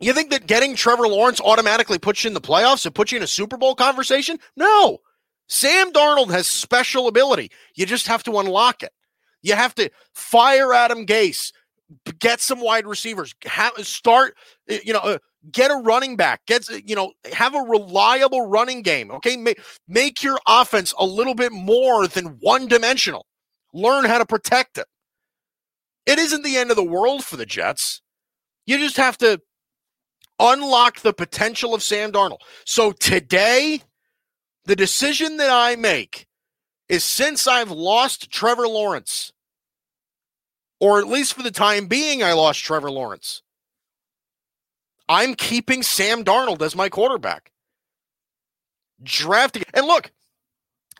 you 0.00 0.12
think 0.14 0.30
that 0.30 0.48
getting 0.48 0.74
Trevor 0.74 1.06
Lawrence 1.06 1.40
automatically 1.40 1.98
puts 1.98 2.24
you 2.24 2.28
in 2.28 2.34
the 2.34 2.40
playoffs 2.40 2.86
and 2.86 2.94
puts 2.94 3.12
you 3.12 3.18
in 3.18 3.22
a 3.22 3.28
Super 3.28 3.56
Bowl 3.56 3.76
conversation? 3.76 4.38
No. 4.56 4.98
Sam 5.46 5.92
Darnold 5.92 6.30
has 6.30 6.48
special 6.48 7.06
ability. 7.06 7.52
You 7.76 7.86
just 7.86 8.08
have 8.08 8.24
to 8.24 8.38
unlock 8.38 8.82
it. 8.82 8.92
You 9.44 9.54
have 9.54 9.74
to 9.76 9.90
fire 10.14 10.72
Adam 10.72 11.04
Gase, 11.04 11.52
get 12.18 12.40
some 12.40 12.60
wide 12.60 12.86
receivers, 12.86 13.34
have, 13.44 13.72
start, 13.86 14.36
you 14.66 14.92
know, 14.94 15.00
uh, 15.00 15.18
get 15.52 15.70
a 15.70 15.74
running 15.74 16.16
back, 16.16 16.40
get 16.46 16.66
you 16.84 16.96
know, 16.96 17.12
have 17.30 17.54
a 17.54 17.58
reliable 17.58 18.48
running 18.48 18.80
game. 18.80 19.10
Okay, 19.10 19.36
make, 19.36 19.60
make 19.86 20.22
your 20.22 20.38
offense 20.48 20.94
a 20.98 21.04
little 21.04 21.34
bit 21.34 21.52
more 21.52 22.08
than 22.08 22.38
one 22.40 22.66
dimensional. 22.66 23.26
Learn 23.74 24.06
how 24.06 24.18
to 24.18 24.26
protect 24.26 24.78
it. 24.78 24.86
It 26.06 26.18
isn't 26.18 26.42
the 26.42 26.56
end 26.56 26.70
of 26.70 26.76
the 26.76 26.82
world 26.82 27.22
for 27.22 27.36
the 27.36 27.46
Jets. 27.46 28.00
You 28.66 28.78
just 28.78 28.96
have 28.96 29.18
to 29.18 29.40
unlock 30.38 31.00
the 31.00 31.12
potential 31.12 31.74
of 31.74 31.82
Sam 31.82 32.12
Darnold. 32.12 32.38
So 32.64 32.92
today, 32.92 33.82
the 34.64 34.76
decision 34.76 35.36
that 35.36 35.50
I 35.50 35.76
make 35.76 36.26
is 36.88 37.04
since 37.04 37.46
I've 37.46 37.70
lost 37.70 38.30
Trevor 38.30 38.68
Lawrence, 38.68 39.32
or 40.84 40.98
at 40.98 41.08
least 41.08 41.32
for 41.32 41.42
the 41.42 41.50
time 41.50 41.86
being, 41.86 42.22
I 42.22 42.34
lost 42.34 42.62
Trevor 42.62 42.90
Lawrence. 42.90 43.40
I'm 45.08 45.32
keeping 45.32 45.82
Sam 45.82 46.24
Darnold 46.24 46.60
as 46.60 46.76
my 46.76 46.90
quarterback. 46.90 47.52
Drafting. 49.02 49.62
And 49.72 49.86
look, 49.86 50.12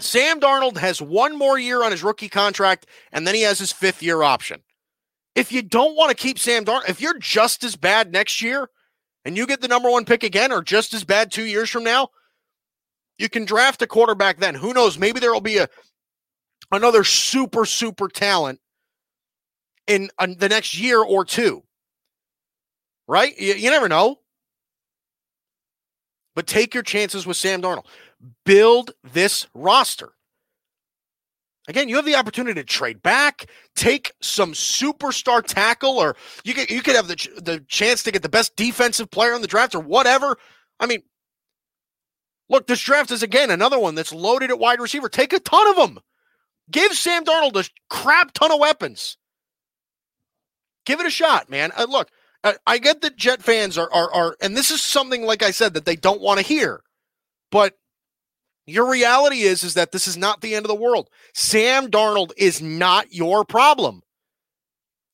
Sam 0.00 0.40
Darnold 0.40 0.78
has 0.78 1.02
one 1.02 1.36
more 1.36 1.58
year 1.58 1.84
on 1.84 1.90
his 1.90 2.02
rookie 2.02 2.30
contract, 2.30 2.86
and 3.12 3.26
then 3.26 3.34
he 3.34 3.42
has 3.42 3.58
his 3.58 3.72
fifth 3.72 4.02
year 4.02 4.22
option. 4.22 4.62
If 5.34 5.52
you 5.52 5.60
don't 5.60 5.96
want 5.96 6.08
to 6.08 6.16
keep 6.16 6.38
Sam 6.38 6.64
Darnold, 6.64 6.88
if 6.88 7.02
you're 7.02 7.18
just 7.18 7.62
as 7.62 7.76
bad 7.76 8.10
next 8.10 8.40
year 8.40 8.70
and 9.26 9.36
you 9.36 9.46
get 9.46 9.60
the 9.60 9.68
number 9.68 9.90
one 9.90 10.06
pick 10.06 10.22
again, 10.22 10.50
or 10.50 10.62
just 10.62 10.94
as 10.94 11.04
bad 11.04 11.30
two 11.30 11.44
years 11.44 11.68
from 11.68 11.84
now, 11.84 12.08
you 13.18 13.28
can 13.28 13.44
draft 13.44 13.82
a 13.82 13.86
quarterback 13.86 14.38
then. 14.38 14.54
Who 14.54 14.72
knows? 14.72 14.98
Maybe 14.98 15.20
there 15.20 15.34
will 15.34 15.42
be 15.42 15.58
a 15.58 15.68
another 16.72 17.04
super, 17.04 17.66
super 17.66 18.08
talent 18.08 18.60
in 19.86 20.10
uh, 20.18 20.28
the 20.36 20.48
next 20.48 20.78
year 20.78 21.02
or 21.02 21.24
two 21.24 21.62
right? 23.06 23.36
You, 23.38 23.54
you 23.54 23.70
never 23.70 23.88
know. 23.88 24.18
But 26.34 26.46
take 26.46 26.74
your 26.74 26.82
chances 26.82 27.26
with 27.26 27.36
Sam 27.36 27.62
Darnold. 27.62 27.86
Build 28.44 28.92
this 29.04 29.46
roster. 29.54 30.12
Again, 31.66 31.88
you 31.88 31.96
have 31.96 32.04
the 32.04 32.16
opportunity 32.16 32.60
to 32.60 32.64
trade 32.64 33.02
back, 33.02 33.46
take 33.74 34.12
some 34.20 34.52
superstar 34.52 35.42
tackle, 35.42 35.98
or 35.98 36.14
you 36.44 36.52
could 36.52 36.70
you 36.70 36.82
could 36.82 36.96
have 36.96 37.08
the 37.08 37.16
the 37.40 37.64
chance 37.68 38.02
to 38.02 38.10
get 38.10 38.22
the 38.22 38.28
best 38.28 38.54
defensive 38.56 39.10
player 39.10 39.32
in 39.34 39.40
the 39.40 39.46
draft, 39.46 39.74
or 39.74 39.80
whatever. 39.80 40.36
I 40.78 40.86
mean, 40.86 41.02
look, 42.50 42.66
this 42.66 42.82
draft 42.82 43.10
is 43.10 43.22
again 43.22 43.50
another 43.50 43.78
one 43.78 43.94
that's 43.94 44.12
loaded 44.12 44.50
at 44.50 44.58
wide 44.58 44.80
receiver. 44.80 45.08
Take 45.08 45.32
a 45.32 45.38
ton 45.40 45.66
of 45.68 45.76
them. 45.76 46.00
Give 46.70 46.92
Sam 46.92 47.24
Darnold 47.24 47.56
a 47.56 47.70
crap 47.88 48.32
ton 48.32 48.52
of 48.52 48.60
weapons. 48.60 49.16
Give 50.84 51.00
it 51.00 51.06
a 51.06 51.10
shot, 51.10 51.48
man. 51.48 51.72
Uh, 51.76 51.86
look, 51.88 52.10
I 52.66 52.78
get 52.78 53.00
that 53.00 53.16
Jet 53.16 53.42
fans 53.42 53.78
are, 53.78 53.90
are 53.92 54.12
are 54.12 54.36
and 54.42 54.56
this 54.56 54.70
is 54.70 54.82
something 54.82 55.24
like 55.24 55.42
I 55.42 55.50
said 55.50 55.74
that 55.74 55.86
they 55.86 55.96
don't 55.96 56.20
want 56.20 56.40
to 56.40 56.46
hear. 56.46 56.82
But 57.50 57.74
your 58.66 58.90
reality 58.90 59.42
is 59.42 59.62
is 59.62 59.74
that 59.74 59.92
this 59.92 60.06
is 60.06 60.16
not 60.16 60.40
the 60.40 60.54
end 60.54 60.64
of 60.66 60.68
the 60.68 60.74
world. 60.74 61.08
Sam 61.34 61.90
Darnold 61.90 62.32
is 62.36 62.60
not 62.60 63.12
your 63.14 63.44
problem. 63.44 64.02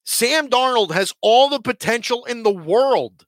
Sam 0.05 0.49
Darnold 0.49 0.91
has 0.91 1.15
all 1.21 1.49
the 1.49 1.61
potential 1.61 2.25
in 2.25 2.43
the 2.43 2.53
world. 2.53 3.27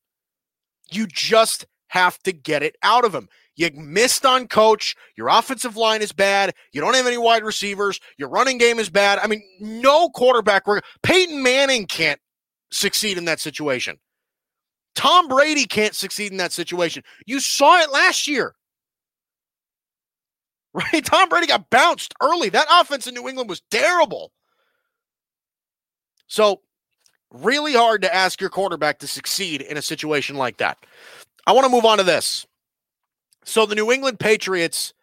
You 0.90 1.07
just 1.07 1.66
have 1.88 2.18
to 2.24 2.33
get 2.33 2.62
it 2.62 2.76
out 2.83 3.05
of 3.05 3.14
him. 3.14 3.28
You 3.55 3.70
missed 3.74 4.24
on 4.26 4.48
coach. 4.48 4.96
Your 5.16 5.28
offensive 5.28 5.76
line 5.76 6.02
is 6.02 6.12
bad. 6.12 6.55
You 6.72 6.81
don't 6.81 6.94
have 6.94 7.07
any 7.07 7.18
wide 7.18 7.44
receivers. 7.44 8.00
Your 8.16 8.31
running 8.31 8.59
game 8.59 8.78
is 8.78 8.90
bad. 8.90 9.18
I 9.22 9.26
mean, 9.26 9.42
no 9.61 10.09
quarterback. 10.09 10.64
Peyton 11.02 11.42
Manning 11.42 11.87
can't 11.87 12.20
succeed 12.72 13.18
in 13.18 13.26
that 13.26 13.40
situation. 13.40 13.98
Tom 14.94 15.28
Brady 15.28 15.64
can't 15.64 15.94
succeed 15.94 16.32
in 16.32 16.38
that 16.38 16.52
situation. 16.52 17.02
You 17.26 17.40
saw 17.40 17.80
it 17.80 17.92
last 17.92 18.26
year. 18.26 18.54
Right? 20.74 21.04
Tom 21.04 21.28
Brady 21.28 21.46
got 21.46 21.68
bounced 21.68 22.14
early. 22.22 22.48
That 22.48 22.66
offense 22.70 23.06
in 23.06 23.12
New 23.12 23.28
England 23.28 23.50
was 23.50 23.61
terrible. 23.70 24.32
So, 26.28 26.62
really 27.30 27.74
hard 27.74 28.00
to 28.00 28.14
ask 28.14 28.40
your 28.40 28.48
quarterback 28.48 28.98
to 29.00 29.06
succeed 29.06 29.61
in 29.61 29.76
a 29.76 29.82
situation 29.82 30.37
like 30.37 30.56
that. 30.56 30.78
I 31.46 31.52
want 31.52 31.66
to 31.66 31.70
move 31.70 31.85
on 31.85 31.98
to 31.98 32.04
this. 32.04 32.46
So, 33.44 33.66
the 33.66 33.74
New 33.74 33.92
England 33.92 34.18
Patriots 34.18 34.94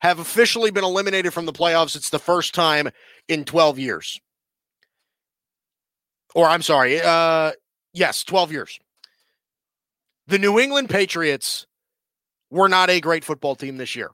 have 0.00 0.18
officially 0.18 0.70
been 0.70 0.84
eliminated 0.84 1.32
from 1.32 1.46
the 1.46 1.52
playoffs. 1.54 1.96
It's 1.96 2.10
the 2.10 2.18
first 2.18 2.54
time 2.54 2.90
in 3.26 3.46
12 3.46 3.78
years 3.78 4.20
or 6.36 6.46
I'm 6.46 6.60
sorry, 6.60 7.00
uh, 7.00 7.52
yes, 7.94 8.22
12 8.22 8.52
years. 8.52 8.78
The 10.26 10.38
New 10.38 10.58
England 10.58 10.90
Patriots 10.90 11.66
were 12.50 12.68
not 12.68 12.90
a 12.90 13.00
great 13.00 13.24
football 13.24 13.56
team 13.56 13.78
this 13.78 13.96
year. 13.96 14.10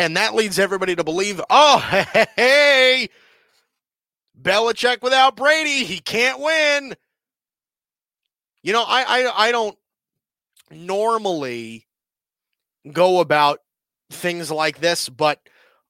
And 0.00 0.16
that 0.16 0.34
leads 0.34 0.58
everybody 0.58 0.96
to 0.96 1.04
believe, 1.04 1.40
oh, 1.48 1.78
hey, 1.78 2.26
hey, 2.36 3.08
Belichick 4.40 5.00
without 5.00 5.36
Brady, 5.36 5.84
he 5.84 6.00
can't 6.00 6.40
win. 6.40 6.96
You 8.64 8.72
know, 8.72 8.82
I, 8.82 9.04
I 9.06 9.46
I 9.46 9.52
don't 9.52 9.78
normally 10.72 11.86
go 12.92 13.20
about 13.20 13.60
things 14.10 14.50
like 14.50 14.80
this, 14.80 15.08
but 15.08 15.38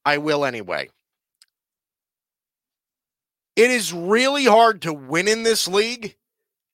I 0.04 0.18
will 0.18 0.44
anyway. 0.44 0.90
It 3.56 3.70
is 3.70 3.92
really 3.92 4.44
hard 4.44 4.82
to 4.82 4.92
win 4.92 5.26
in 5.26 5.42
this 5.42 5.66
league 5.66 6.14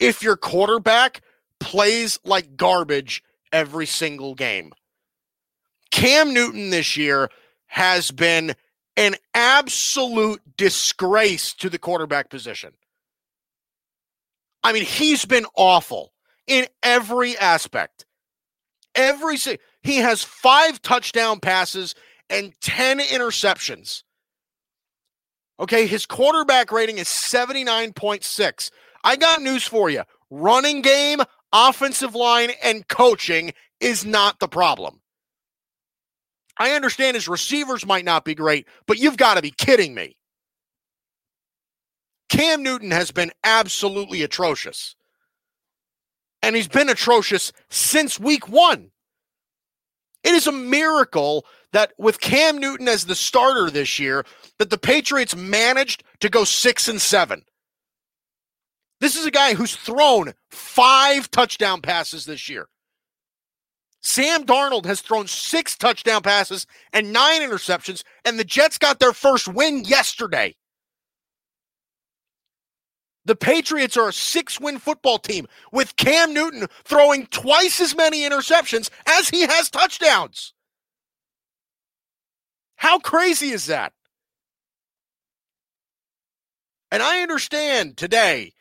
if 0.01 0.23
your 0.23 0.37
quarterback 0.37 1.23
plays 1.61 2.19
like 2.25 2.57
garbage 2.57 3.23
every 3.53 3.87
single 3.87 4.35
game. 4.35 4.73
Cam 5.93 6.35
Newton 6.35 6.71
this 6.71 6.97
year 6.97 7.31
has 7.67 8.11
been 8.11 8.55
an 8.97 9.15
absolute 9.33 10.43
disgrace 10.57 11.55
to 11.55 11.71
the 11.71 11.79
quarterback 11.79 12.29
position. 12.29 12.73
I 14.65 14.73
mean, 14.73 14.85
he's 14.85 15.25
been 15.25 15.47
awful 15.55 16.13
in 16.47 16.67
every 16.83 17.39
aspect. 17.39 18.05
Every 18.95 19.37
he 19.83 19.97
has 19.99 20.23
5 20.23 20.83
touchdown 20.83 21.41
passes 21.41 21.95
and 22.29 22.53
10 22.61 22.99
interceptions. 22.99 24.03
Okay, 25.63 25.87
his 25.87 26.07
quarterback 26.07 26.73
rating 26.73 26.99
is 26.99 27.07
79.6. 27.07 28.71
I 29.05 29.15
got 29.15 29.43
news 29.43 29.63
for 29.63 29.89
you. 29.89 30.03
Running 30.29 30.83
game, 30.83 31.21
offensive 31.53 32.17
line, 32.17 32.51
and 32.65 32.87
coaching 32.89 33.53
is 33.79 34.05
not 34.05 34.41
the 34.41 34.49
problem. 34.49 35.01
I 36.59 36.73
understand 36.73 37.15
his 37.15 37.29
receivers 37.29 37.87
might 37.87 38.05
not 38.05 38.25
be 38.25 38.35
great, 38.35 38.67
but 38.87 38.99
you've 38.99 39.17
got 39.17 39.35
to 39.35 39.43
be 39.43 39.53
kidding 39.53 39.95
me. 39.95 40.17
Cam 42.29 42.65
Newton 42.65 42.91
has 42.91 43.13
been 43.13 43.31
absolutely 43.45 44.23
atrocious. 44.23 44.97
And 46.43 46.57
he's 46.57 46.69
been 46.69 46.89
atrocious 46.89 47.53
since 47.71 48.19
week 48.19 48.49
one. 48.49 48.91
It 50.25 50.35
is 50.35 50.49
a 50.49 50.53
miracle 50.53 51.47
that 51.73 51.93
with 51.99 52.21
Cam 52.21 52.59
Newton 52.59 52.89
as 52.89 53.07
the 53.07 53.15
starter 53.15 53.71
this 53.71 53.99
year, 53.99 54.25
that 54.59 54.71
the 54.71 54.79
Patriots 54.79 55.35
managed 55.35 56.05
to 56.21 56.29
go 56.29 56.45
six 56.45 56.89
and 56.89 57.01
seven. 57.01 57.43
This 59.01 59.17
is 59.17 59.27
a 59.27 59.31
guy 59.31 59.55
who's 59.55 59.75
thrown 59.75 60.33
five 60.51 61.31
touchdown 61.31 61.81
passes 61.81 62.25
this 62.25 62.49
year. 62.49 62.69
Sam 64.01 64.45
Darnold 64.45 64.85
has 64.85 65.01
thrown 65.01 65.29
six 65.29 65.77
touchdown 65.77 66.23
passes 66.23 66.67
and 66.93 67.13
nine 67.13 67.41
interceptions, 67.41 68.03
and 68.25 68.39
the 68.39 68.45
Jets 68.45 68.79
got 68.79 68.99
their 68.99 69.13
first 69.13 69.49
win 69.49 69.85
yesterday. 69.85 70.55
The 73.25 73.37
Patriots 73.37 73.97
are 73.97 74.09
a 74.09 74.13
six 74.13 74.61
win 74.61 74.79
football 74.79 75.19
team 75.19 75.47
with 75.71 75.97
Cam 75.97 76.35
Newton 76.35 76.67
throwing 76.85 77.27
twice 77.27 77.81
as 77.81 77.97
many 77.97 78.23
interceptions 78.23 78.91
as 79.07 79.29
he 79.29 79.43
has 79.43 79.71
touchdowns. 79.71 80.53
How 82.83 82.99
crazy 82.99 83.51
is 83.51 83.67
that? 83.67 83.93
And 86.91 87.01
I 87.01 87.23
understand 87.23 87.97
today 87.97 88.55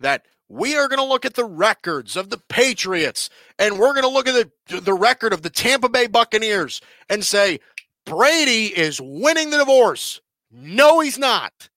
that 0.00 0.26
we 0.48 0.74
are 0.74 0.88
going 0.88 0.98
to 0.98 1.04
look 1.04 1.24
at 1.24 1.34
the 1.34 1.44
records 1.44 2.16
of 2.16 2.28
the 2.28 2.38
Patriots 2.48 3.30
and 3.56 3.78
we're 3.78 3.92
going 3.92 4.02
to 4.02 4.08
look 4.08 4.26
at 4.26 4.50
the, 4.66 4.80
the 4.80 4.92
record 4.92 5.32
of 5.32 5.42
the 5.42 5.48
Tampa 5.48 5.88
Bay 5.88 6.08
Buccaneers 6.08 6.80
and 7.08 7.24
say, 7.24 7.60
Brady 8.04 8.76
is 8.76 9.00
winning 9.00 9.50
the 9.50 9.58
divorce. 9.58 10.20
No, 10.50 10.98
he's 10.98 11.16
not. 11.16 11.68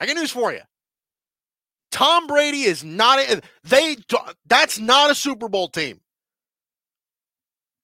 I 0.00 0.06
got 0.06 0.16
news 0.16 0.30
for 0.30 0.50
you. 0.50 0.62
Tom 1.90 2.26
Brady 2.26 2.62
is 2.62 2.82
not 2.82 3.18
a, 3.18 3.42
they 3.64 3.98
that's 4.46 4.78
not 4.78 5.10
a 5.10 5.14
Super 5.14 5.50
Bowl 5.50 5.68
team. 5.68 6.00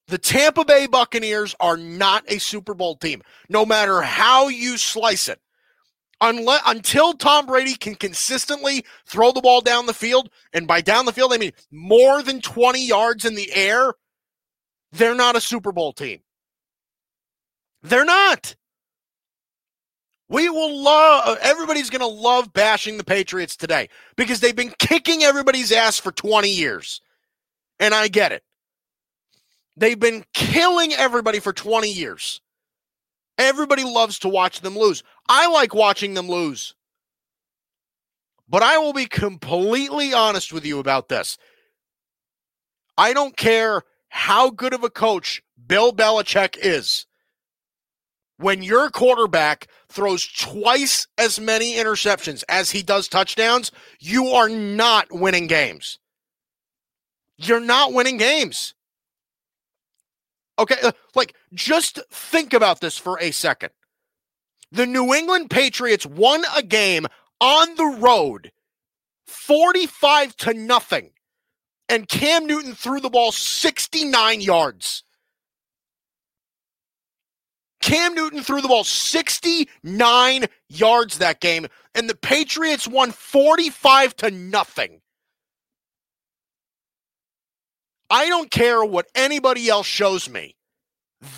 The 0.08 0.18
Tampa 0.18 0.64
Bay 0.64 0.86
Buccaneers 0.86 1.54
are 1.60 1.76
not 1.76 2.24
a 2.28 2.38
Super 2.38 2.74
Bowl 2.74 2.96
team, 2.96 3.22
no 3.48 3.64
matter 3.64 4.02
how 4.02 4.48
you 4.48 4.76
slice 4.76 5.28
it. 5.28 5.40
Unless, 6.20 6.62
until 6.66 7.14
Tom 7.14 7.46
Brady 7.46 7.74
can 7.74 7.96
consistently 7.96 8.84
throw 9.06 9.32
the 9.32 9.40
ball 9.40 9.60
down 9.60 9.86
the 9.86 9.94
field, 9.94 10.30
and 10.52 10.68
by 10.68 10.80
down 10.80 11.04
the 11.04 11.12
field, 11.12 11.32
I 11.32 11.38
mean 11.38 11.52
more 11.70 12.22
than 12.22 12.40
20 12.40 12.86
yards 12.86 13.24
in 13.24 13.34
the 13.34 13.52
air, 13.52 13.94
they're 14.92 15.14
not 15.14 15.36
a 15.36 15.40
Super 15.40 15.72
Bowl 15.72 15.92
team. 15.92 16.20
They're 17.82 18.04
not. 18.04 18.54
We 20.28 20.48
will 20.48 20.82
love, 20.82 21.38
everybody's 21.42 21.90
going 21.90 22.00
to 22.00 22.06
love 22.06 22.52
bashing 22.52 22.96
the 22.96 23.04
Patriots 23.04 23.56
today 23.56 23.88
because 24.16 24.40
they've 24.40 24.56
been 24.56 24.72
kicking 24.78 25.22
everybody's 25.22 25.72
ass 25.72 25.98
for 25.98 26.12
20 26.12 26.48
years. 26.48 27.00
And 27.80 27.92
I 27.92 28.08
get 28.08 28.32
it. 28.32 28.42
They've 29.76 29.98
been 29.98 30.24
killing 30.34 30.92
everybody 30.92 31.40
for 31.40 31.52
20 31.52 31.90
years. 31.90 32.40
Everybody 33.38 33.84
loves 33.84 34.18
to 34.20 34.28
watch 34.28 34.60
them 34.60 34.78
lose. 34.78 35.02
I 35.28 35.48
like 35.48 35.74
watching 35.74 36.14
them 36.14 36.28
lose. 36.28 36.74
But 38.48 38.62
I 38.62 38.78
will 38.78 38.92
be 38.92 39.06
completely 39.06 40.12
honest 40.12 40.52
with 40.52 40.66
you 40.66 40.78
about 40.78 41.08
this. 41.08 41.38
I 42.98 43.14
don't 43.14 43.36
care 43.36 43.82
how 44.10 44.50
good 44.50 44.74
of 44.74 44.84
a 44.84 44.90
coach 44.90 45.42
Bill 45.66 45.92
Belichick 45.92 46.58
is 46.60 47.06
when 48.42 48.62
your 48.62 48.90
quarterback 48.90 49.68
throws 49.88 50.26
twice 50.26 51.06
as 51.16 51.38
many 51.38 51.74
interceptions 51.74 52.42
as 52.48 52.70
he 52.70 52.82
does 52.82 53.08
touchdowns, 53.08 53.70
you 54.00 54.26
are 54.28 54.48
not 54.48 55.06
winning 55.12 55.46
games. 55.46 55.98
You're 57.38 57.60
not 57.60 57.92
winning 57.92 58.16
games. 58.16 58.74
Okay, 60.62 60.76
uh, 60.82 60.92
like 61.14 61.34
just 61.54 62.00
think 62.10 62.52
about 62.52 62.80
this 62.80 62.98
for 62.98 63.18
a 63.20 63.30
second. 63.30 63.70
The 64.70 64.86
New 64.86 65.12
England 65.12 65.50
Patriots 65.50 66.06
won 66.06 66.44
a 66.56 66.62
game 66.62 67.06
on 67.40 67.74
the 67.74 67.96
road 68.00 68.52
45 69.26 70.36
to 70.38 70.54
nothing 70.54 71.10
and 71.92 72.08
Cam 72.08 72.46
Newton 72.46 72.74
threw 72.74 73.00
the 73.00 73.10
ball 73.10 73.32
69 73.32 74.40
yards. 74.40 75.04
Cam 77.82 78.14
Newton 78.14 78.42
threw 78.42 78.62
the 78.62 78.68
ball 78.68 78.82
69 78.82 80.46
yards 80.70 81.18
that 81.18 81.40
game, 81.40 81.66
and 81.94 82.08
the 82.08 82.16
Patriots 82.16 82.88
won 82.88 83.10
45 83.10 84.16
to 84.16 84.30
nothing. 84.30 85.01
I 88.12 88.28
don't 88.28 88.50
care 88.50 88.84
what 88.84 89.06
anybody 89.14 89.70
else 89.70 89.86
shows 89.86 90.28
me. 90.28 90.54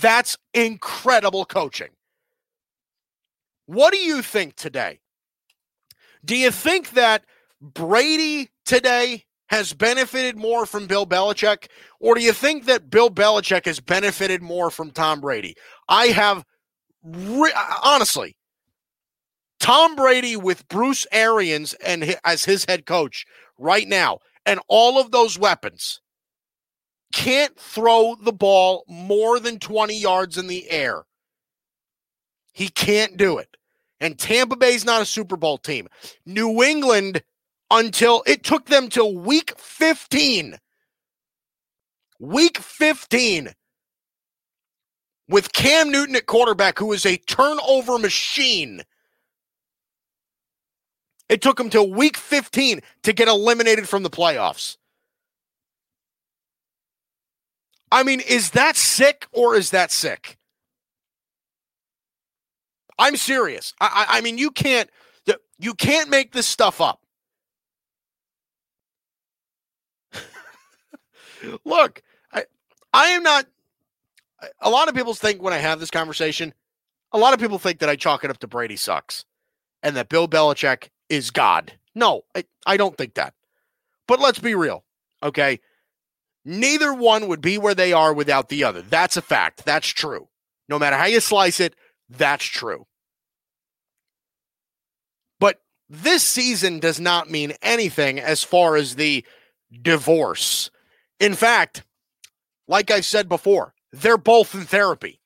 That's 0.00 0.36
incredible 0.52 1.44
coaching. 1.44 1.90
What 3.66 3.92
do 3.92 3.98
you 3.98 4.22
think 4.22 4.56
today? 4.56 4.98
Do 6.24 6.36
you 6.36 6.50
think 6.50 6.90
that 6.90 7.24
Brady 7.62 8.50
today 8.66 9.22
has 9.50 9.72
benefited 9.72 10.36
more 10.36 10.66
from 10.66 10.88
Bill 10.88 11.06
Belichick, 11.06 11.68
or 12.00 12.16
do 12.16 12.22
you 12.22 12.32
think 12.32 12.64
that 12.64 12.90
Bill 12.90 13.08
Belichick 13.08 13.66
has 13.66 13.78
benefited 13.78 14.42
more 14.42 14.68
from 14.68 14.90
Tom 14.90 15.20
Brady? 15.20 15.54
I 15.88 16.06
have, 16.06 16.44
re- 17.04 17.54
honestly, 17.84 18.36
Tom 19.60 19.94
Brady 19.94 20.34
with 20.34 20.66
Bruce 20.66 21.06
Arians 21.12 21.72
and 21.74 22.16
as 22.24 22.44
his 22.44 22.64
head 22.64 22.84
coach 22.84 23.26
right 23.58 23.86
now, 23.86 24.18
and 24.44 24.58
all 24.66 24.98
of 24.98 25.12
those 25.12 25.38
weapons 25.38 26.00
can't 27.14 27.56
throw 27.56 28.16
the 28.20 28.32
ball 28.32 28.84
more 28.88 29.38
than 29.38 29.60
20 29.60 29.96
yards 29.96 30.36
in 30.36 30.48
the 30.48 30.68
air. 30.68 31.04
He 32.52 32.68
can't 32.68 33.16
do 33.16 33.38
it. 33.38 33.56
And 34.00 34.18
Tampa 34.18 34.56
Bay's 34.56 34.84
not 34.84 35.00
a 35.00 35.06
Super 35.06 35.36
Bowl 35.36 35.56
team. 35.56 35.86
New 36.26 36.62
England 36.62 37.22
until 37.70 38.24
it 38.26 38.42
took 38.42 38.66
them 38.66 38.88
till 38.88 39.16
week 39.16 39.56
15. 39.58 40.58
Week 42.18 42.58
15 42.58 43.52
with 45.28 45.52
Cam 45.52 45.90
Newton 45.90 46.16
at 46.16 46.26
quarterback, 46.26 46.78
who 46.78 46.92
is 46.92 47.06
a 47.06 47.16
turnover 47.16 47.96
machine. 47.98 48.82
It 51.28 51.42
took 51.42 51.58
him 51.58 51.70
till 51.70 51.90
week 51.90 52.16
15 52.16 52.80
to 53.04 53.12
get 53.12 53.28
eliminated 53.28 53.88
from 53.88 54.02
the 54.02 54.10
playoffs. 54.10 54.76
I 57.94 58.02
mean, 58.02 58.20
is 58.20 58.50
that 58.50 58.76
sick 58.76 59.28
or 59.32 59.54
is 59.54 59.70
that 59.70 59.92
sick? 59.92 60.36
I'm 62.98 63.16
serious. 63.16 63.72
I, 63.80 64.06
I, 64.08 64.18
I 64.18 64.20
mean, 64.20 64.36
you 64.36 64.50
can't 64.50 64.90
you 65.58 65.74
can't 65.74 66.10
make 66.10 66.32
this 66.32 66.46
stuff 66.46 66.80
up. 66.80 67.00
Look, 71.64 72.02
I 72.32 72.44
I 72.92 73.06
am 73.10 73.22
not. 73.22 73.46
A 74.60 74.68
lot 74.68 74.88
of 74.88 74.94
people 74.94 75.14
think 75.14 75.40
when 75.42 75.54
I 75.54 75.58
have 75.58 75.80
this 75.80 75.90
conversation, 75.90 76.52
a 77.12 77.18
lot 77.18 77.32
of 77.32 77.40
people 77.40 77.58
think 77.58 77.78
that 77.78 77.88
I 77.88 77.96
chalk 77.96 78.24
it 78.24 78.30
up 78.30 78.38
to 78.38 78.46
Brady 78.46 78.76
sucks, 78.76 79.24
and 79.82 79.96
that 79.96 80.08
Bill 80.08 80.28
Belichick 80.28 80.88
is 81.08 81.30
God. 81.30 81.72
No, 81.94 82.24
I, 82.34 82.44
I 82.66 82.76
don't 82.76 82.98
think 82.98 83.14
that. 83.14 83.34
But 84.06 84.20
let's 84.20 84.40
be 84.40 84.54
real, 84.54 84.84
okay? 85.22 85.60
Neither 86.44 86.92
one 86.92 87.28
would 87.28 87.40
be 87.40 87.56
where 87.58 87.74
they 87.74 87.92
are 87.92 88.12
without 88.12 88.48
the 88.48 88.64
other. 88.64 88.82
That's 88.82 89.16
a 89.16 89.22
fact. 89.22 89.64
That's 89.64 89.88
true. 89.88 90.28
No 90.68 90.78
matter 90.78 90.96
how 90.96 91.06
you 91.06 91.20
slice 91.20 91.60
it, 91.60 91.74
that's 92.08 92.44
true. 92.44 92.86
But 95.40 95.60
this 95.88 96.22
season 96.22 96.80
does 96.80 97.00
not 97.00 97.30
mean 97.30 97.54
anything 97.62 98.20
as 98.20 98.42
far 98.42 98.76
as 98.76 98.96
the 98.96 99.24
divorce 99.82 100.70
in 101.20 101.34
fact, 101.34 101.84
like 102.68 102.90
I 102.90 103.00
said 103.00 103.28
before, 103.28 103.74
they're 103.92 104.18
both 104.18 104.54
in 104.54 104.64
therapy. 104.64 105.20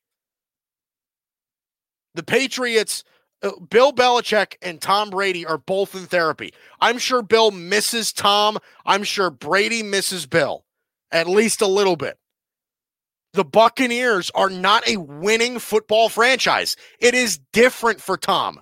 The 2.15 2.23
Patriots, 2.23 3.05
uh, 3.43 3.53
Bill 3.71 3.93
Belichick 3.93 4.57
and 4.61 4.81
Tom 4.81 5.11
Brady 5.11 5.47
are 5.47 5.59
both 5.59 5.95
in 5.95 6.07
therapy. 6.07 6.53
I'm 6.81 6.99
sure 6.99 7.23
Bill 7.23 7.51
misses 7.51 8.13
Tom. 8.13 8.59
I'm 8.85 9.05
sure 9.05 9.31
Brady 9.31 9.83
misses 9.83 10.27
Bill 10.27 10.65
at 11.13 11.29
least 11.29 11.61
a 11.61 11.67
little 11.67 11.97
bit. 11.97 12.19
The 13.35 13.45
Buccaneers 13.45 14.31
are 14.35 14.51
not 14.51 14.89
a 14.89 14.97
winning 14.97 15.59
football 15.59 16.09
franchise. 16.09 16.77
It 16.99 17.15
is 17.15 17.39
different 17.53 18.01
for 18.01 18.17
Tom. 18.17 18.61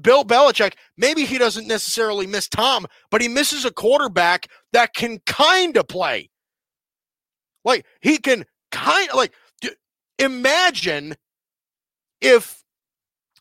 Bill 0.00 0.24
Belichick, 0.24 0.74
maybe 0.96 1.24
he 1.24 1.38
doesn't 1.38 1.66
necessarily 1.66 2.26
miss 2.26 2.48
Tom, 2.48 2.86
but 3.10 3.20
he 3.20 3.28
misses 3.28 3.64
a 3.64 3.72
quarterback 3.72 4.46
that 4.72 4.94
can 4.94 5.18
kind 5.26 5.76
of 5.76 5.88
play. 5.88 6.30
Like 7.64 7.84
he 8.00 8.18
can 8.18 8.46
kind 8.70 9.10
of 9.10 9.16
like 9.16 9.34
imagine 10.18 11.16
if 12.20 12.64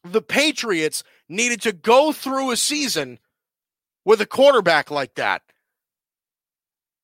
the 0.03 0.21
Patriots 0.21 1.03
needed 1.27 1.61
to 1.61 1.71
go 1.71 2.11
through 2.11 2.51
a 2.51 2.57
season 2.57 3.19
with 4.05 4.21
a 4.21 4.25
quarterback 4.25 4.89
like 4.89 5.15
that. 5.15 5.41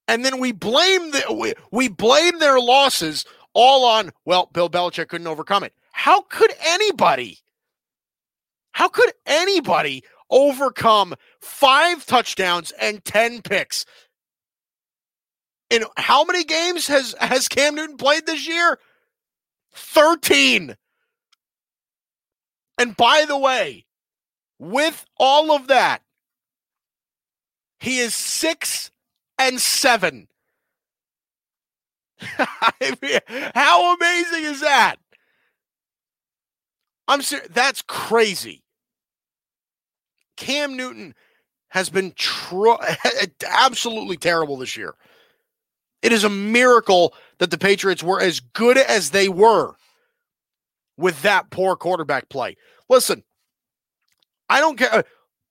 And 0.08 0.24
then 0.24 0.40
we 0.40 0.52
blame 0.52 1.12
the 1.12 1.34
we, 1.34 1.54
we 1.72 1.88
blame 1.88 2.40
their 2.40 2.60
losses 2.60 3.26
all 3.56 3.86
on, 3.86 4.12
well, 4.26 4.50
Bill 4.54 4.70
Belichick 4.70 5.08
couldn't 5.08 5.26
overcome 5.26 5.64
it. 5.64 5.74
How 5.92 6.22
could 6.22 6.54
anybody? 6.64 7.40
How 8.74 8.90
could 8.90 9.14
anybody 9.26 10.04
overcome 10.30 11.16
five 11.40 12.06
touchdowns 12.06 12.72
and 12.80 13.04
10 13.04 13.42
picks? 13.42 13.86
In 15.70 15.86
how 15.96 16.26
many 16.26 16.44
games 16.44 16.86
has, 16.88 17.16
has 17.20 17.48
Cam 17.48 17.76
Newton 17.76 17.98
played 17.98 18.26
this 18.26 18.48
year? 18.48 18.78
13. 19.74 20.76
And 22.78 22.98
by 22.98 23.24
the 23.26 23.38
way, 23.38 23.86
with 24.60 25.06
all 25.18 25.56
of 25.56 25.68
that, 25.68 26.02
he 27.80 28.00
is 28.00 28.14
six 28.14 28.92
and 29.38 29.60
seven. 29.60 30.28
how 32.20 33.96
amazing 33.96 34.44
is 34.44 34.62
that? 34.62 34.96
I'm 37.08 37.22
serious. 37.22 37.50
That's 37.52 37.82
crazy. 37.82 38.64
Cam 40.38 40.76
Newton 40.76 41.14
has 41.70 41.90
been 41.90 42.14
tr- 42.16 42.82
absolutely 43.48 44.18
terrible 44.18 44.58
this 44.58 44.76
year. 44.78 44.96
It 46.02 46.12
is 46.12 46.24
a 46.24 46.30
miracle 46.30 47.14
that 47.40 47.52
the 47.52 47.58
Patriots 47.58 48.04
were 48.04 48.22
as 48.22 48.40
good 48.40 48.78
as 48.78 49.10
they 49.10 49.28
were 49.28 49.74
with 50.98 51.22
that 51.24 51.50
poor 51.50 51.76
quarterback 51.76 52.30
play. 52.30 52.56
Listen, 52.90 53.24
I 54.50 54.60
don't 54.60 54.78
care. 54.78 55.04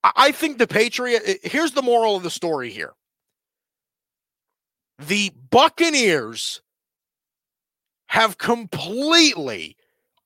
I 0.03 0.33
think 0.33 0.59
the 0.59 0.67
Patriot. 0.67 1.41
Here's 1.43 1.73
the 1.73 1.83
moral 1.83 2.17
of 2.17 2.23
the 2.23 2.31
story 2.31 2.71
here. 2.71 2.93
The 4.99 5.33
Buccaneers 5.51 6.63
have 8.09 8.39
completely 8.39 9.77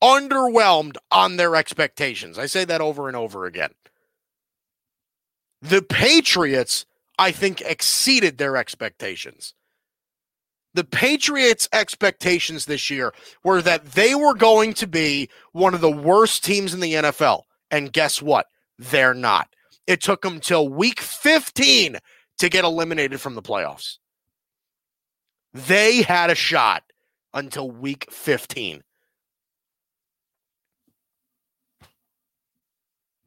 underwhelmed 0.01 0.97
on 1.11 1.37
their 1.37 1.55
expectations. 1.55 2.37
I 2.37 2.45
say 2.45 2.65
that 2.65 2.81
over 2.81 3.07
and 3.07 3.17
over 3.17 3.45
again. 3.45 3.71
The 5.61 5.81
Patriots, 5.81 6.85
I 7.17 7.31
think, 7.31 7.61
exceeded 7.61 8.37
their 8.37 8.55
expectations. 8.55 9.53
The 10.73 10.83
Patriots' 10.83 11.67
expectations 11.73 12.65
this 12.65 12.89
year 12.89 13.13
were 13.43 13.61
that 13.63 13.93
they 13.93 14.13
were 14.13 14.35
going 14.35 14.73
to 14.75 14.87
be 14.87 15.29
one 15.51 15.73
of 15.73 15.81
the 15.81 15.91
worst 15.91 16.43
teams 16.43 16.73
in 16.73 16.79
the 16.79 16.93
NFL. 16.93 17.43
And 17.71 17.91
guess 17.91 18.21
what? 18.21 18.45
They're 18.77 19.15
not. 19.15 19.49
It 19.87 20.01
took 20.01 20.21
them 20.21 20.39
till 20.39 20.69
week 20.69 21.01
15 21.01 21.97
to 22.37 22.49
get 22.49 22.63
eliminated 22.63 23.19
from 23.19 23.35
the 23.35 23.41
playoffs. 23.41 23.97
They 25.53 26.01
had 26.01 26.29
a 26.29 26.35
shot 26.35 26.83
until 27.33 27.69
week 27.69 28.07
15. 28.11 28.83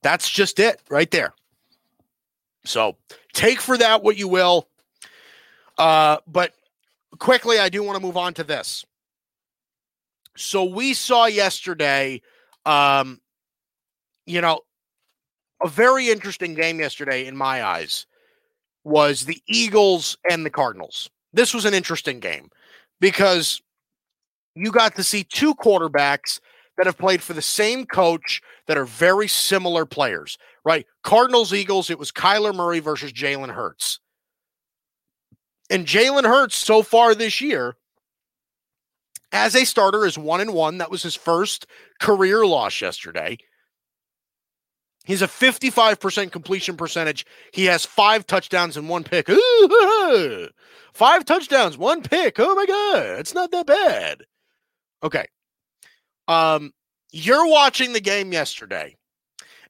That's 0.03 0.29
just 0.29 0.59
it 0.59 0.81
right 0.89 1.11
there. 1.11 1.33
So 2.65 2.97
take 3.33 3.61
for 3.61 3.77
that 3.79 4.03
what 4.03 4.17
you 4.17 4.29
will. 4.29 4.69
Uh, 5.79 6.19
but 6.27 6.53
quickly, 7.19 7.59
I 7.59 7.69
do 7.69 7.83
want 7.83 7.97
to 7.97 8.03
move 8.03 8.17
on 8.17 8.35
to 8.35 8.45
this. 8.45 8.85
So 10.37 10.65
we 10.65 10.95
saw 10.95 11.27
yesterday, 11.27 12.23
um, 12.65 13.21
you 14.27 14.41
know, 14.41 14.61
a 15.63 15.69
very 15.69 16.09
interesting 16.09 16.55
game 16.55 16.81
yesterday 16.81 17.27
in 17.27 17.37
my 17.37 17.65
eyes 17.65 18.07
was 18.85 19.25
the 19.25 19.41
Eagles 19.47 20.17
and 20.29 20.45
the 20.45 20.51
Cardinals. 20.51 21.11
This 21.33 21.55
was 21.55 21.65
an 21.65 21.75
interesting 21.75 22.21
game 22.21 22.51
because 23.01 23.61
you 24.55 24.71
got 24.71 24.97
to 24.97 25.05
see 25.05 25.25
two 25.25 25.55
quarterbacks 25.55 26.41
that 26.77 26.87
have 26.87 26.99
played 26.99 27.23
for 27.23 27.33
the 27.33 27.43
same 27.43 27.87
coach 27.87 28.41
that 28.67 28.79
are 28.79 28.85
very 28.85 29.29
similar 29.29 29.85
players, 29.85 30.39
right? 30.65 30.87
Cardinals, 31.03 31.53
Eagles, 31.53 31.91
it 31.91 31.99
was 31.99 32.13
Kyler 32.13 32.55
Murray 32.55 32.81
versus 32.81 33.13
Jalen 33.13 33.51
Hurts. 33.51 34.01
And 35.71 35.87
Jalen 35.87 36.25
Hurts 36.25 36.57
so 36.57 36.83
far 36.83 37.15
this 37.15 37.41
year, 37.41 37.77
as 39.33 39.55
a 39.55 39.65
starter, 39.65 40.05
is 40.05 40.19
one 40.19 40.41
and 40.41 40.53
one. 40.53 40.79
That 40.79 40.91
was 40.91 41.03
his 41.03 41.15
first 41.15 41.67
career 42.01 42.47
loss 42.47 42.81
yesterday. 42.81 43.39
He's 45.05 45.23
a 45.23 45.27
55% 45.27 46.31
completion 46.31 46.77
percentage. 46.77 47.27
He 47.53 47.65
has 47.65 47.85
five 47.85 48.27
touchdowns 48.27 48.77
and 48.77 48.89
one 48.89 49.05
pick. 49.05 49.29
Five 50.95 51.25
touchdowns, 51.25 51.79
one 51.79 52.03
pick. 52.03 52.39
Oh 52.39 52.55
my 52.55 52.67
God. 52.67 53.19
It's 53.19 53.35
not 53.35 53.51
that 53.51 53.67
bad. 53.67 54.25
Okay. 55.03 55.25
Um, 56.29 56.73
you're 57.13 57.47
watching 57.47 57.93
the 57.93 58.01
game 58.01 58.33
yesterday, 58.33 58.97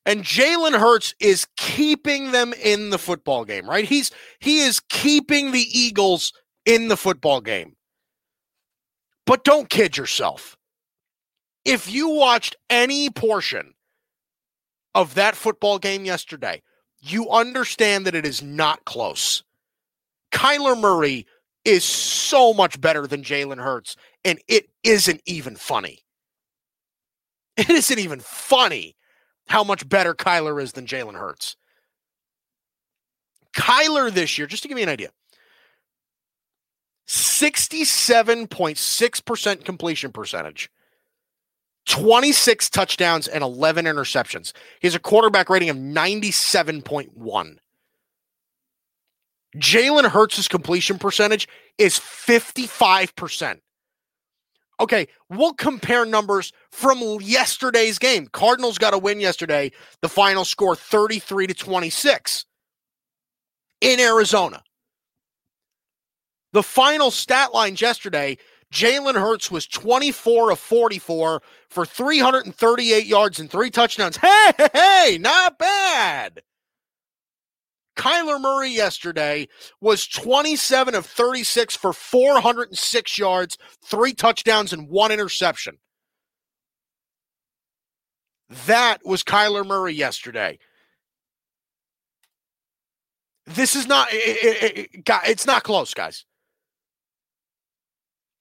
and 0.04 0.22
Jalen 0.22 0.78
Hurts 0.78 1.14
is 1.20 1.46
keeping 1.56 2.32
them 2.32 2.52
in 2.52 2.90
the 2.90 2.98
football 2.98 3.44
game, 3.44 3.68
right? 3.68 3.84
He's 3.84 4.10
he 4.40 4.60
is 4.60 4.80
keeping 4.88 5.52
the 5.52 5.66
Eagles 5.72 6.32
in 6.66 6.88
the 6.88 6.96
football 6.96 7.40
game. 7.40 7.76
But 9.26 9.44
don't 9.44 9.70
kid 9.70 9.96
yourself. 9.96 10.56
If 11.64 11.90
you 11.90 12.08
watched 12.08 12.56
any 12.68 13.10
portion 13.10 13.74
of 14.94 15.14
that 15.14 15.36
football 15.36 15.78
game 15.78 16.04
yesterday, 16.04 16.60
you 17.00 17.30
understand 17.30 18.06
that 18.06 18.14
it 18.14 18.26
is 18.26 18.42
not 18.42 18.84
close. 18.84 19.42
Kyler 20.32 20.78
Murray 20.78 21.26
is 21.64 21.84
so 21.84 22.52
much 22.52 22.78
better 22.80 23.06
than 23.06 23.22
Jalen 23.22 23.62
Hurts, 23.62 23.96
and 24.24 24.40
it 24.48 24.68
isn't 24.82 25.22
even 25.26 25.54
funny. 25.56 26.00
It 27.56 27.68
isn't 27.68 27.98
even 27.98 28.20
funny 28.20 28.96
how 29.46 29.62
much 29.62 29.86
better 29.88 30.14
Kyler 30.14 30.62
is 30.62 30.72
than 30.72 30.86
Jalen 30.86 31.18
Hurts. 31.18 31.56
Kyler 33.54 34.10
this 34.10 34.38
year, 34.38 34.46
just 34.46 34.62
to 34.62 34.68
give 34.68 34.78
you 34.78 34.84
an 34.84 34.88
idea, 34.88 35.10
67.6% 37.06 39.64
completion 39.64 40.12
percentage, 40.12 40.70
26 41.86 42.70
touchdowns, 42.70 43.28
and 43.28 43.42
11 43.42 43.86
interceptions. 43.86 44.52
He 44.80 44.86
has 44.86 44.94
a 44.94 45.00
quarterback 45.00 45.50
rating 45.50 45.68
of 45.68 45.76
97.1. 45.76 47.56
Jalen 49.56 50.08
Hurts' 50.08 50.48
completion 50.48 50.98
percentage 50.98 51.48
is 51.78 51.98
55%. 51.98 53.58
Okay, 54.80 55.06
we'll 55.28 55.52
compare 55.52 56.06
numbers 56.06 56.52
from 56.70 57.00
yesterday's 57.20 57.98
game. 57.98 58.26
Cardinals 58.32 58.78
got 58.78 58.94
a 58.94 58.98
win 58.98 59.20
yesterday. 59.20 59.70
The 60.00 60.08
final 60.08 60.44
score 60.44 60.74
33 60.74 61.48
to 61.48 61.54
26 61.54 62.46
in 63.80 64.00
Arizona. 64.00 64.62
The 66.52 66.62
final 66.62 67.10
stat 67.10 67.54
lines 67.54 67.80
yesterday 67.80 68.38
Jalen 68.72 69.14
Hurts 69.14 69.50
was 69.50 69.66
24 69.66 70.50
of 70.50 70.58
44 70.58 71.42
for 71.68 71.86
338 71.86 73.06
yards 73.06 73.38
and 73.38 73.50
three 73.50 73.70
touchdowns. 73.70 74.16
Hey, 74.16 74.52
hey, 74.56 74.68
hey, 74.72 75.18
not 75.20 75.58
bad. 75.58 76.42
Kyler 77.96 78.40
Murray 78.40 78.70
yesterday 78.70 79.46
was 79.82 80.06
27 80.06 80.94
of 80.94 81.04
36 81.04 81.76
for 81.76 81.92
406 81.92 83.18
yards, 83.18 83.58
three 83.84 84.14
touchdowns, 84.14 84.72
and 84.72 84.88
one 84.88 85.12
interception. 85.12 85.76
That 88.66 89.04
was 89.04 89.22
Kyler 89.22 89.66
Murray 89.66 89.92
yesterday. 89.92 90.58
This 93.44 93.76
is 93.76 93.86
not, 93.86 94.08
it, 94.12 94.16
it, 94.16 94.78
it, 94.94 95.10
it's 95.26 95.46
not 95.46 95.62
close, 95.62 95.92
guys. 95.92 96.24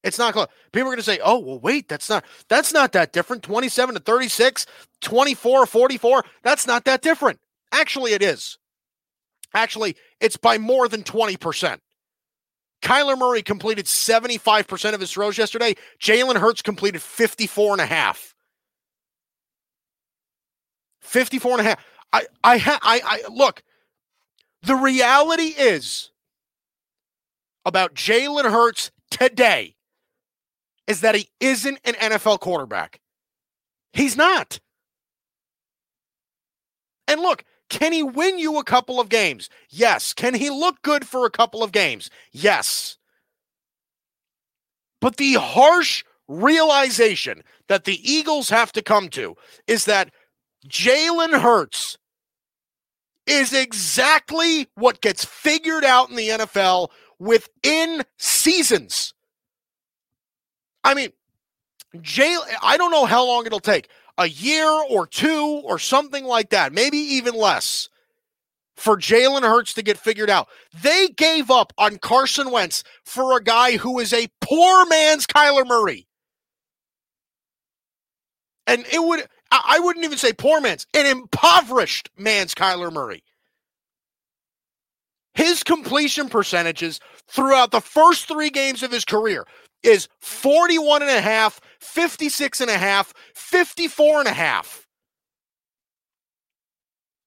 It's 0.03 0.17
not 0.17 0.33
close. 0.33 0.47
People 0.71 0.87
are 0.87 0.95
going 0.95 0.97
to 0.97 1.03
say, 1.03 1.19
"Oh, 1.23 1.39
well, 1.39 1.59
wait, 1.59 1.87
that's 1.87 2.09
not 2.09 2.25
that's 2.47 2.73
not 2.73 2.91
that 2.93 3.13
different. 3.13 3.43
27 3.43 3.95
to 3.95 4.01
36, 4.01 4.65
24 5.01 5.65
44, 5.65 6.25
that's 6.43 6.65
not 6.65 6.85
that 6.85 7.01
different." 7.01 7.39
Actually, 7.71 8.13
it 8.13 8.23
is. 8.23 8.57
Actually, 9.53 9.95
it's 10.19 10.37
by 10.37 10.57
more 10.57 10.87
than 10.87 11.03
20%. 11.03 11.79
Kyler 12.81 13.17
Murray 13.17 13.43
completed 13.43 13.85
75% 13.85 14.93
of 14.93 14.99
his 14.99 15.11
throws 15.11 15.37
yesterday. 15.37 15.75
Jalen 16.01 16.37
Hurts 16.37 16.61
completed 16.61 17.01
54 17.01 17.73
and 17.73 17.81
a 17.81 17.85
half. 17.85 18.33
54 21.01 21.51
and 21.51 21.61
a 21.61 21.63
half. 21.63 21.85
I 22.13 22.25
I 22.43 22.57
ha, 22.57 22.79
I 22.81 23.01
I 23.03 23.21
look. 23.29 23.61
The 24.63 24.75
reality 24.75 25.53
is 25.57 26.11
about 27.65 27.93
Jalen 27.93 28.49
Hurts 28.49 28.91
today 29.09 29.75
is 30.91 30.99
that 30.99 31.15
he 31.15 31.29
isn't 31.39 31.79
an 31.85 31.93
NFL 31.93 32.41
quarterback. 32.41 32.99
He's 33.93 34.17
not. 34.17 34.59
And 37.07 37.21
look, 37.21 37.45
can 37.69 37.93
he 37.93 38.03
win 38.03 38.37
you 38.37 38.59
a 38.59 38.65
couple 38.65 38.99
of 38.99 39.07
games? 39.07 39.49
Yes. 39.69 40.11
Can 40.11 40.33
he 40.33 40.49
look 40.49 40.81
good 40.81 41.07
for 41.07 41.25
a 41.25 41.31
couple 41.31 41.63
of 41.63 41.71
games? 41.71 42.09
Yes. 42.33 42.97
But 44.99 45.15
the 45.15 45.35
harsh 45.35 46.03
realization 46.27 47.41
that 47.69 47.85
the 47.85 47.97
Eagles 48.03 48.49
have 48.49 48.73
to 48.73 48.81
come 48.81 49.07
to 49.11 49.37
is 49.67 49.85
that 49.85 50.11
Jalen 50.67 51.39
Hurts 51.39 51.97
is 53.25 53.53
exactly 53.53 54.67
what 54.75 54.99
gets 54.99 55.23
figured 55.23 55.85
out 55.85 56.09
in 56.09 56.17
the 56.17 56.27
NFL 56.27 56.89
within 57.17 58.03
seasons. 58.17 59.13
I 60.83 60.93
mean, 60.93 61.09
Jay, 62.01 62.35
I 62.61 62.77
don't 62.77 62.91
know 62.91 63.05
how 63.05 63.25
long 63.25 63.45
it'll 63.45 63.59
take 63.59 63.89
a 64.17 64.27
year 64.27 64.69
or 64.89 65.07
two 65.07 65.61
or 65.63 65.79
something 65.79 66.25
like 66.25 66.49
that, 66.49 66.73
maybe 66.73 66.97
even 66.97 67.33
less 67.33 67.89
for 68.75 68.97
Jalen 68.97 69.43
Hurts 69.43 69.73
to 69.75 69.83
get 69.83 69.97
figured 69.97 70.29
out. 70.29 70.47
They 70.81 71.09
gave 71.09 71.51
up 71.51 71.73
on 71.77 71.97
Carson 71.97 72.51
Wentz 72.51 72.83
for 73.03 73.37
a 73.37 73.43
guy 73.43 73.77
who 73.77 73.99
is 73.99 74.13
a 74.13 74.27
poor 74.41 74.85
man's 74.87 75.27
Kyler 75.27 75.67
Murray. 75.67 76.07
And 78.67 78.85
it 78.91 79.03
would, 79.03 79.27
I 79.51 79.79
wouldn't 79.79 80.05
even 80.05 80.17
say 80.17 80.33
poor 80.33 80.61
man's, 80.61 80.87
an 80.93 81.05
impoverished 81.05 82.09
man's 82.17 82.55
Kyler 82.55 82.91
Murray. 82.91 83.23
His 85.33 85.63
completion 85.63 86.29
percentages 86.29 86.99
throughout 87.27 87.71
the 87.71 87.81
first 87.81 88.27
three 88.27 88.49
games 88.49 88.83
of 88.83 88.91
his 88.91 89.05
career 89.05 89.45
is 89.83 90.07
41 90.19 91.01
and 91.01 91.11
a 91.11 91.21
half, 91.21 91.59
56 91.79 92.61
and 92.61 92.69
a 92.69 92.77
half, 92.77 93.13
54 93.33 94.19
and 94.19 94.27
a 94.27 94.33
half. 94.33 94.87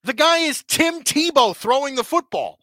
The 0.05 0.13
guy 0.13 0.39
is 0.39 0.63
Tim 0.69 1.03
Tebow 1.03 1.57
throwing 1.57 1.95
the 1.95 2.05
football. 2.05 2.59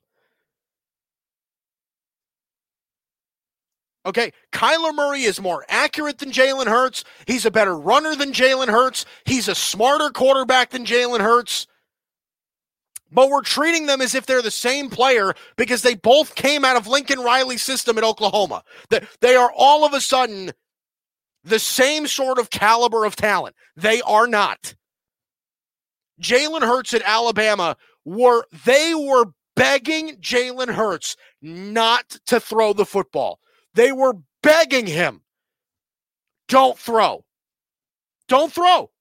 Okay, 4.05 4.31
Kyler 4.51 4.95
Murray 4.95 5.23
is 5.23 5.39
more 5.39 5.63
accurate 5.69 6.17
than 6.17 6.31
Jalen 6.31 6.65
Hurts. 6.65 7.03
He's 7.27 7.45
a 7.45 7.51
better 7.51 7.77
runner 7.77 8.15
than 8.15 8.31
Jalen 8.31 8.69
Hurts. 8.69 9.05
He's 9.25 9.47
a 9.47 9.53
smarter 9.53 10.09
quarterback 10.09 10.71
than 10.71 10.85
Jalen 10.85 11.19
Hurts. 11.19 11.67
But 13.11 13.29
we're 13.29 13.41
treating 13.41 13.87
them 13.87 14.01
as 14.01 14.15
if 14.15 14.25
they're 14.25 14.41
the 14.41 14.51
same 14.51 14.89
player 14.89 15.33
because 15.57 15.81
they 15.81 15.95
both 15.95 16.35
came 16.35 16.63
out 16.63 16.77
of 16.77 16.87
Lincoln 16.87 17.19
Riley's 17.19 17.63
system 17.63 17.97
at 17.97 18.03
Oklahoma. 18.03 18.63
That 18.89 19.03
they 19.19 19.35
are 19.35 19.51
all 19.55 19.85
of 19.85 19.93
a 19.93 20.01
sudden 20.01 20.51
the 21.43 21.59
same 21.59 22.07
sort 22.07 22.39
of 22.39 22.49
caliber 22.49 23.05
of 23.05 23.15
talent. 23.15 23.55
They 23.75 24.01
are 24.01 24.27
not. 24.27 24.75
Jalen 26.21 26.61
Hurts 26.61 26.93
at 26.93 27.01
Alabama 27.03 27.75
were 28.05 28.45
they 28.65 28.93
were 28.95 29.25
begging 29.55 30.17
Jalen 30.17 30.73
Hurts 30.73 31.15
not 31.41 32.17
to 32.27 32.39
throw 32.39 32.73
the 32.73 32.85
football. 32.85 33.39
They 33.73 33.91
were 33.91 34.13
begging 34.43 34.87
him, 34.87 35.21
don't 36.47 36.77
throw. 36.77 37.25
Don't 38.27 38.51
throw. 38.51 38.91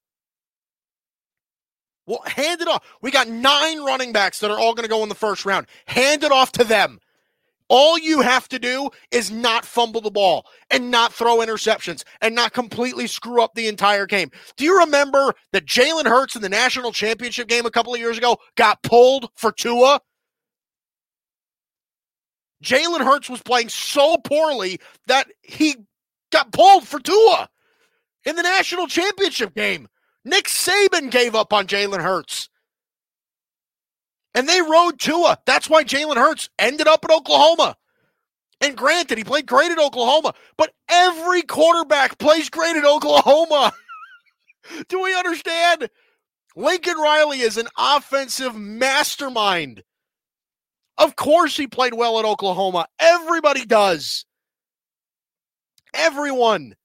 Well, 2.11 2.23
hand 2.27 2.61
it 2.61 2.67
off. 2.67 2.85
We 3.03 3.13
got 3.13 3.29
nine 3.29 3.85
running 3.85 4.13
backs 4.13 4.41
that 4.41 4.51
are 4.51 4.59
all 4.59 4.75
going 4.75 4.83
to 4.83 4.91
go 4.91 5.05
in 5.05 5.09
the 5.09 5.15
first 5.15 5.45
round. 5.45 5.69
Hand 5.87 6.25
it 6.25 6.33
off 6.33 6.51
to 6.53 6.65
them. 6.65 6.99
All 7.69 7.97
you 7.97 8.21
have 8.21 8.49
to 8.49 8.59
do 8.59 8.91
is 9.13 9.31
not 9.31 9.65
fumble 9.65 10.01
the 10.01 10.11
ball 10.11 10.45
and 10.73 10.91
not 10.91 11.13
throw 11.13 11.37
interceptions 11.37 12.03
and 12.21 12.35
not 12.35 12.53
completely 12.53 13.07
screw 13.07 13.41
up 13.41 13.55
the 13.55 13.69
entire 13.69 14.07
game. 14.07 14.33
Do 14.57 14.65
you 14.65 14.81
remember 14.81 15.35
that 15.53 15.67
Jalen 15.67 16.07
Hurts 16.07 16.35
in 16.35 16.43
the 16.43 16.49
national 16.49 16.91
championship 16.91 17.47
game 17.47 17.65
a 17.65 17.71
couple 17.71 17.95
of 17.95 18.01
years 18.01 18.19
ago 18.19 18.39
got 18.57 18.83
pulled 18.83 19.31
for 19.37 19.53
Tua? 19.53 20.01
Jalen 22.65 23.05
Hurts 23.05 23.31
was 23.31 23.41
playing 23.41 23.69
so 23.69 24.17
poorly 24.17 24.81
that 25.07 25.29
he 25.43 25.77
got 26.33 26.51
pulled 26.51 26.89
for 26.89 26.99
Tua 26.99 27.49
in 28.25 28.35
the 28.35 28.43
national 28.43 28.89
championship 28.89 29.55
game. 29.55 29.87
Nick 30.25 30.47
Saban 30.47 31.11
gave 31.11 31.35
up 31.35 31.53
on 31.53 31.67
Jalen 31.67 32.03
Hurts. 32.03 32.49
And 34.35 34.49
they 34.49 34.61
rode 34.63 34.99
Tua. 35.01 35.39
That's 35.45 35.69
why 35.69 35.83
Jalen 35.85 36.17
Hurts 36.17 36.51
ended 36.59 36.87
up 36.87 37.05
at 37.05 37.11
Oklahoma. 37.11 37.77
And 38.61 38.77
granted, 38.77 39.19
he 39.19 39.25
played 39.25 39.47
great 39.47 39.71
at 39.71 39.79
Oklahoma, 39.79 40.35
but 40.57 40.73
every 40.89 41.43
quarterback 41.43 42.19
plays 42.19 42.51
great 42.51 42.77
at 42.77 42.85
Oklahoma. 42.85 43.73
Do 44.89 45.03
we 45.03 45.15
understand? 45.15 45.89
Lincoln 46.55 46.99
Riley 46.99 47.41
is 47.41 47.57
an 47.57 47.69
offensive 47.79 48.55
mastermind. 48.55 49.83
Of 50.99 51.17
course, 51.17 51.57
he 51.57 51.67
played 51.67 51.95
well 51.95 52.19
at 52.19 52.27
Oklahoma. 52.27 52.87
Everybody 52.99 53.65
does. 53.65 54.27
Everyone. 55.95 56.77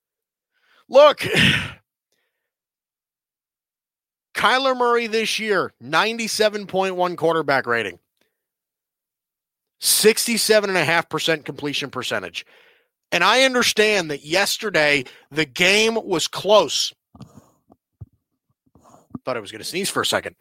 Look, 0.87 1.25
Kyler 4.35 4.77
Murray 4.77 5.07
this 5.07 5.39
year, 5.39 5.73
97.1 5.81 7.17
quarterback 7.17 7.65
rating, 7.65 7.99
67.5% 9.81 11.45
completion 11.45 11.89
percentage. 11.89 12.45
And 13.11 13.23
I 13.23 13.43
understand 13.43 14.11
that 14.11 14.25
yesterday 14.25 15.05
the 15.31 15.45
game 15.45 15.95
was 15.95 16.27
close. 16.27 16.93
Thought 19.23 19.37
I 19.37 19.39
was 19.39 19.51
going 19.51 19.59
to 19.59 19.65
sneeze 19.65 19.89
for 19.89 20.01
a 20.01 20.05
second. 20.05 20.35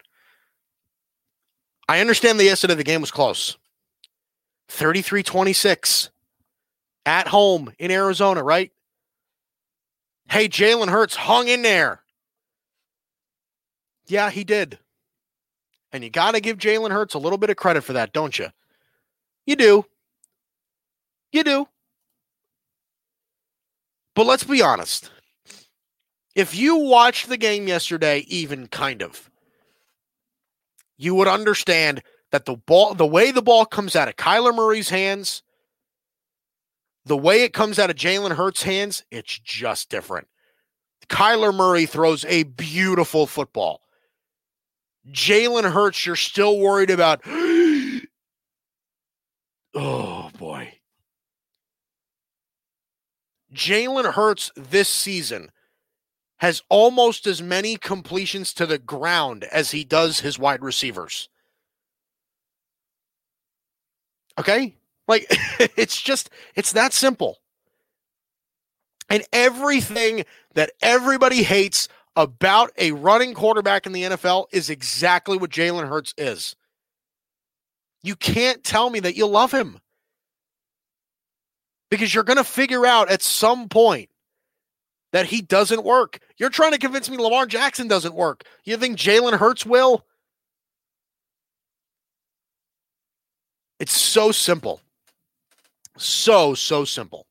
I 1.89 2.01
understand 2.01 2.41
that 2.41 2.45
yesterday 2.45 2.75
the 2.75 2.85
game 2.85 3.01
was 3.01 3.11
close. 3.11 3.57
33 4.69 5.23
26 5.23 6.11
at 7.07 7.29
home 7.29 7.73
in 7.79 7.91
Arizona, 7.91 8.43
right? 8.43 8.73
Hey, 10.29 10.49
Jalen 10.49 10.89
Hurts 10.89 11.15
hung 11.15 11.49
in 11.49 11.63
there. 11.63 12.04
Yeah, 14.07 14.31
he 14.31 14.45
did. 14.45 14.79
And 15.93 16.03
you 16.03 16.11
got 16.11 16.33
to 16.33 16.41
give 16.41 16.59
Jalen 16.59 16.91
Hurts 16.91 17.15
a 17.15 17.19
little 17.19 17.39
bit 17.39 17.51
of 17.51 17.57
credit 17.57 17.83
for 17.83 17.93
that, 17.93 18.13
don't 18.13 18.39
you? 18.39 18.49
You 19.47 19.57
do. 19.57 19.85
You 21.33 21.45
do. 21.45 21.69
But 24.15 24.27
let's 24.27 24.45
be 24.45 24.63
honest. 24.63 25.11
If 26.35 26.55
you 26.55 26.77
watched 26.77 27.29
the 27.29 27.37
game 27.37 27.69
yesterday, 27.69 28.25
even 28.29 28.67
kind 28.67 29.03
of, 29.03 29.31
you 30.97 31.15
would 31.15 31.29
understand 31.29 32.03
that 32.33 32.45
the 32.45 32.57
ball, 32.57 32.95
the 32.95 33.07
way 33.07 33.31
the 33.31 33.43
ball 33.43 33.65
comes 33.65 33.95
out 33.95 34.09
of 34.09 34.17
Kyler 34.17 34.55
Murray's 34.55 34.89
hands, 34.89 35.43
the 37.05 37.17
way 37.17 37.43
it 37.43 37.53
comes 37.53 37.79
out 37.79 37.91
of 37.91 37.97
Jalen 37.97 38.33
Hurts' 38.33 38.63
hands, 38.63 39.05
it's 39.11 39.39
just 39.39 39.91
different. 39.91 40.27
Kyler 41.09 41.55
Murray 41.55 41.87
throws 41.87 42.25
a 42.25 42.45
beautiful 42.45 43.27
football. 43.27 43.84
Jalen 45.11 45.71
Hurts, 45.71 46.07
you're 46.07 46.17
still 46.17 46.59
worried 46.59 46.91
about. 46.91 47.21
oh, 49.75 50.31
boy. 50.39 50.75
Jalen 53.53 54.13
Hurts 54.15 54.51
this 54.57 54.89
season 54.89 55.51
has 56.39 56.63
almost 56.69 57.27
as 57.27 57.41
many 57.43 57.77
completions 57.77 58.53
to 58.55 58.67
the 58.67 58.79
ground 58.79 59.45
as 59.45 59.71
he 59.71 59.85
does 59.85 60.21
his 60.21 60.39
wide 60.39 60.63
receivers. 60.63 61.29
Okay? 64.39 64.75
Like, 65.07 65.27
it's 65.77 66.01
just, 66.01 66.31
it's 66.55 66.73
that 66.73 66.93
simple. 66.93 67.39
And 69.09 69.23
everything 69.33 70.25
that 70.55 70.73
everybody 70.83 71.43
hates 71.43 71.89
about 72.17 72.71
a 72.79 72.93
running 72.93 73.35
quarterback 73.35 73.87
in 73.87 73.93
the 73.93 74.03
NFL 74.03 74.47
is 74.53 74.71
exactly 74.71 75.37
what 75.37 75.51
Jalen 75.51 75.89
Hurts 75.89 76.15
is. 76.17 76.55
You 78.03 78.17
can't 78.17 78.63
tell 78.63 78.91
me 78.91 79.01
that 79.01 79.17
you 79.17 79.27
love 79.27 79.53
him 79.53 79.79
because 81.91 82.15
you're 82.15 82.25
going 82.25 82.37
to 82.37 82.45
figure 82.45 82.87
out 82.87 83.11
at 83.11 83.23
some 83.23 83.69
point 83.69 84.11
that 85.13 85.27
he 85.27 85.41
doesn't 85.41 85.85
work. 85.85 86.19
You're 86.37 86.51
trying 86.51 86.73
to 86.73 86.79
convince 86.79 87.09
me 87.09 87.17
Lamar 87.17 87.47
Jackson 87.47 87.89
doesn't 87.89 88.15
work. 88.15 88.45
You 88.65 88.77
think 88.77 88.99
Jalen 88.99 89.39
Hurts 89.39 89.65
will? 89.65 90.05
It's 93.81 93.93
so 93.93 94.33
simple. 94.33 94.81
So, 95.97 96.55
so 96.55 96.85
simple. 96.85 97.27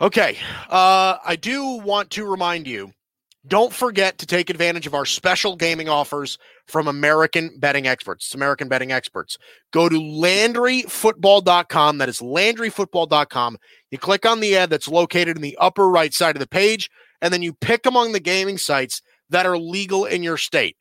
Okay. 0.00 0.36
Uh, 0.68 1.16
I 1.24 1.36
do 1.36 1.78
want 1.78 2.10
to 2.10 2.24
remind 2.24 2.66
you 2.66 2.92
don't 3.46 3.72
forget 3.72 4.18
to 4.18 4.26
take 4.26 4.50
advantage 4.50 4.86
of 4.86 4.92
our 4.94 5.06
special 5.06 5.56
gaming 5.56 5.88
offers 5.88 6.36
from 6.66 6.88
American 6.88 7.58
Betting 7.58 7.86
Experts. 7.86 8.26
It's 8.26 8.34
American 8.34 8.68
Betting 8.68 8.92
Experts. 8.92 9.38
Go 9.72 9.88
to 9.88 9.96
LandryFootball.com. 9.96 11.98
That 11.98 12.10
is 12.10 12.20
LandryFootball.com. 12.20 13.56
You 13.90 13.98
click 13.98 14.26
on 14.26 14.40
the 14.40 14.56
ad 14.56 14.68
that's 14.68 14.88
located 14.88 15.36
in 15.36 15.42
the 15.42 15.56
upper 15.58 15.88
right 15.88 16.12
side 16.12 16.36
of 16.36 16.40
the 16.40 16.46
page, 16.46 16.90
and 17.22 17.32
then 17.32 17.40
you 17.40 17.54
pick 17.54 17.86
among 17.86 18.12
the 18.12 18.20
gaming 18.20 18.58
sites 18.58 19.00
that 19.30 19.46
are 19.46 19.56
legal 19.56 20.04
in 20.04 20.22
your 20.22 20.36
state. 20.36 20.76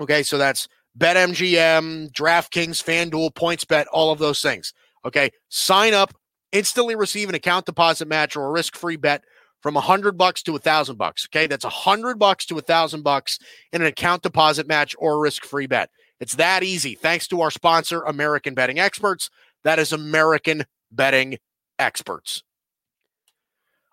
Okay, 0.00 0.22
so 0.22 0.38
that's 0.38 0.68
BetMGM, 0.96 2.12
DraftKings, 2.12 2.80
FanDuel, 2.82 3.32
PointsBet, 3.32 3.86
all 3.92 4.12
of 4.12 4.20
those 4.20 4.40
things. 4.40 4.72
Okay, 5.04 5.30
sign 5.48 5.92
up, 5.92 6.14
instantly 6.52 6.94
receive 6.94 7.28
an 7.28 7.34
account 7.34 7.66
deposit 7.66 8.06
match 8.06 8.36
or 8.36 8.46
a 8.46 8.50
risk 8.50 8.76
free 8.76 8.96
bet 8.96 9.24
from 9.60 9.76
a 9.76 9.80
hundred 9.80 10.16
bucks 10.16 10.42
to 10.44 10.56
a 10.56 10.58
thousand 10.58 10.96
bucks. 10.96 11.26
Okay, 11.26 11.46
that's 11.46 11.64
a 11.64 11.70
hundred 11.70 12.18
bucks 12.18 12.46
to 12.46 12.58
a 12.58 12.62
thousand 12.62 13.02
bucks 13.02 13.38
in 13.72 13.82
an 13.82 13.88
account 13.88 14.22
deposit 14.22 14.66
match 14.66 14.94
or 14.98 15.20
risk 15.20 15.44
free 15.44 15.66
bet. 15.66 15.90
It's 16.20 16.36
that 16.36 16.62
easy. 16.62 16.94
Thanks 16.94 17.28
to 17.28 17.40
our 17.40 17.50
sponsor, 17.50 18.02
American 18.02 18.54
Betting 18.54 18.78
Experts. 18.78 19.30
That 19.64 19.78
is 19.78 19.92
American 19.92 20.64
Betting 20.90 21.38
Experts. 21.78 22.42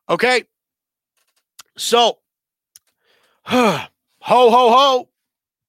Okay, 0.10 0.44
so 1.78 2.20
ho 3.46 3.80
ho 4.22 4.50
ho, 4.50 5.10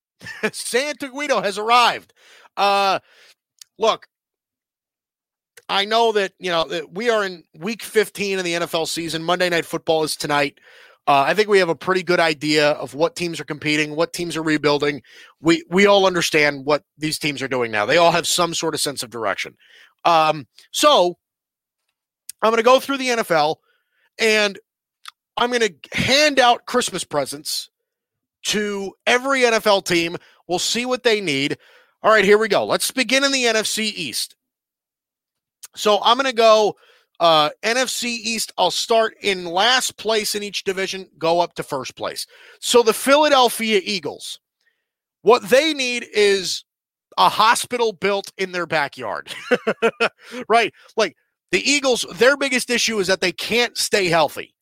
Santa 0.52 1.08
Guido 1.08 1.40
has 1.40 1.58
arrived. 1.58 2.12
Uh, 2.56 2.98
look, 3.78 4.08
I 5.68 5.84
know 5.84 6.12
that 6.12 6.32
you 6.38 6.50
know 6.50 6.64
that 6.68 6.92
we 6.92 7.10
are 7.10 7.24
in 7.24 7.44
week 7.58 7.82
15 7.82 8.38
of 8.38 8.44
the 8.44 8.54
NFL 8.54 8.86
season. 8.88 9.22
Monday 9.22 9.48
Night 9.48 9.66
Football 9.66 10.04
is 10.04 10.16
tonight. 10.16 10.58
Uh, 11.08 11.24
I 11.26 11.34
think 11.34 11.48
we 11.48 11.60
have 11.60 11.68
a 11.68 11.76
pretty 11.76 12.02
good 12.02 12.18
idea 12.18 12.72
of 12.72 12.94
what 12.94 13.14
teams 13.14 13.38
are 13.38 13.44
competing, 13.44 13.94
what 13.94 14.12
teams 14.12 14.36
are 14.36 14.42
rebuilding. 14.42 15.02
We 15.40 15.64
we 15.68 15.86
all 15.86 16.06
understand 16.06 16.64
what 16.64 16.84
these 16.98 17.18
teams 17.18 17.42
are 17.42 17.48
doing 17.48 17.70
now. 17.70 17.86
They 17.86 17.96
all 17.96 18.12
have 18.12 18.26
some 18.26 18.54
sort 18.54 18.74
of 18.74 18.80
sense 18.80 19.02
of 19.02 19.10
direction. 19.10 19.56
Um, 20.04 20.46
so 20.70 21.18
I'm 22.42 22.50
going 22.50 22.58
to 22.58 22.64
go 22.64 22.80
through 22.80 22.98
the 22.98 23.08
NFL, 23.08 23.56
and 24.18 24.58
I'm 25.36 25.50
going 25.50 25.60
to 25.62 25.98
hand 25.98 26.38
out 26.38 26.66
Christmas 26.66 27.02
presents 27.02 27.70
to 28.44 28.92
every 29.06 29.40
NFL 29.40 29.84
team. 29.84 30.16
We'll 30.46 30.60
see 30.60 30.86
what 30.86 31.02
they 31.02 31.20
need. 31.20 31.58
All 32.02 32.12
right, 32.12 32.24
here 32.24 32.38
we 32.38 32.46
go. 32.46 32.64
Let's 32.64 32.90
begin 32.92 33.24
in 33.24 33.32
the 33.32 33.44
NFC 33.44 33.80
East. 33.80 34.35
So 35.76 36.00
I'm 36.02 36.16
going 36.16 36.26
to 36.26 36.32
go 36.32 36.76
uh, 37.20 37.50
NFC 37.62 38.04
East. 38.04 38.52
I'll 38.58 38.70
start 38.70 39.14
in 39.22 39.44
last 39.44 39.96
place 39.96 40.34
in 40.34 40.42
each 40.42 40.64
division, 40.64 41.08
go 41.18 41.40
up 41.40 41.54
to 41.54 41.62
first 41.62 41.96
place. 41.96 42.26
So 42.60 42.82
the 42.82 42.92
Philadelphia 42.92 43.80
Eagles, 43.82 44.40
what 45.22 45.48
they 45.48 45.74
need 45.74 46.06
is 46.12 46.64
a 47.18 47.28
hospital 47.28 47.92
built 47.92 48.32
in 48.36 48.52
their 48.52 48.66
backyard, 48.66 49.34
right? 50.48 50.72
Like 50.96 51.16
the 51.50 51.68
Eagles, 51.68 52.04
their 52.14 52.36
biggest 52.36 52.68
issue 52.68 52.98
is 52.98 53.06
that 53.06 53.20
they 53.20 53.32
can't 53.32 53.76
stay 53.78 54.06
healthy. 54.08 54.54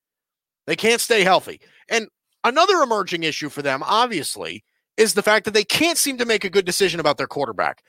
They 0.67 0.77
can't 0.77 1.01
stay 1.01 1.25
healthy. 1.25 1.61
And 1.89 2.09
another 2.45 2.83
emerging 2.83 3.25
issue 3.25 3.49
for 3.49 3.63
them, 3.63 3.83
obviously, 3.85 4.65
is 4.97 5.15
the 5.15 5.23
fact 5.23 5.45
that 5.45 5.55
they 5.55 5.65
can't 5.65 5.99
seem 5.99 6.19
to 6.19 6.25
make 6.25 6.45
a 6.45 6.51
good 6.51 6.65
decision 6.65 7.01
about 7.01 7.19
their 7.19 7.27
quarterback. 7.27 7.83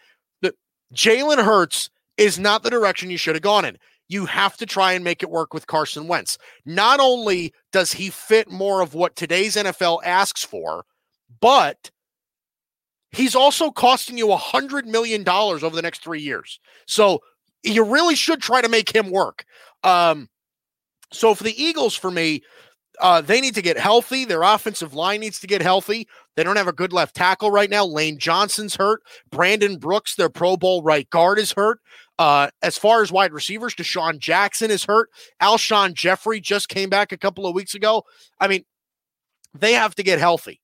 Jalen 0.94 1.44
Hurts 1.44 1.90
is 2.18 2.40
not 2.40 2.64
the 2.64 2.70
direction 2.70 3.10
you 3.10 3.18
should 3.18 3.36
have 3.36 3.42
gone 3.42 3.66
in. 3.66 3.78
You 4.08 4.26
have 4.26 4.56
to 4.58 4.66
try 4.66 4.94
and 4.94 5.04
make 5.04 5.24
it 5.24 5.30
work 5.30 5.54
with 5.54 5.68
Carson 5.68 6.08
Wentz. 6.08 6.38
Not 6.66 7.00
only 7.00 7.54
does 7.72 7.92
he 7.94 8.10
fit 8.10 8.52
more 8.52 8.82
of 8.82 8.94
what 8.94 9.16
today's 9.16 9.56
NFL 9.56 10.02
asks 10.04 10.44
for, 10.44 10.86
but 11.42 11.90
he's 13.12 13.36
also 13.36 13.72
costing 13.72 14.18
you 14.18 14.32
a 14.32 14.38
$100 14.38 14.86
million 14.86 15.28
over 15.28 15.70
the 15.70 15.82
next 15.82 16.04
three 16.04 16.22
years. 16.22 16.60
So 16.86 17.22
you 17.64 17.84
really 17.84 18.16
should 18.16 18.42
try 18.42 18.62
to 18.62 18.70
make 18.70 18.94
him 18.94 19.10
work. 19.10 19.44
Um, 19.84 20.30
so 21.12 21.34
for 21.34 21.44
the 21.44 21.62
Eagles, 21.62 21.96
for 21.96 22.12
me, 22.12 22.44
uh, 23.02 23.22
they 23.22 23.42
need 23.42 23.56
to 23.56 23.62
get 23.62 23.78
healthy. 23.78 24.26
Their 24.26 24.44
offensive 24.44 24.94
line 24.94 25.20
needs 25.20 25.40
to 25.40 25.48
get 25.48 25.62
healthy. 25.62 26.08
They 26.36 26.44
don't 26.44 26.56
have 26.56 26.68
a 26.68 26.74
good 26.74 26.94
left 26.94 27.16
tackle 27.16 27.52
right 27.52 27.70
now. 27.70 27.86
Lane 27.86 28.18
Johnson's 28.18 28.76
hurt. 28.76 29.02
Brandon 29.32 29.78
Brooks, 29.78 30.16
their 30.16 30.30
Pro 30.30 30.58
Bowl 30.58 30.84
right 30.84 31.10
guard, 31.10 31.40
is 31.40 31.52
hurt. 31.54 31.80
Uh, 32.18 32.50
as 32.62 32.78
far 32.78 33.02
as 33.02 33.12
wide 33.12 33.34
receivers, 33.34 33.76
DeSean 33.76 34.20
Jackson 34.20 34.72
is 34.72 34.86
hurt. 34.86 35.10
Alshon 35.42 35.94
Jeffery 35.94 36.40
just 36.40 36.70
came 36.70 36.90
back 36.90 37.12
a 37.12 37.18
couple 37.18 37.46
of 37.46 37.54
weeks 37.54 37.76
ago. 37.76 38.04
I 38.40 38.48
mean, 38.48 38.64
they 39.54 39.74
have 39.74 39.96
to 39.96 40.04
get 40.04 40.20
healthy. 40.20 40.62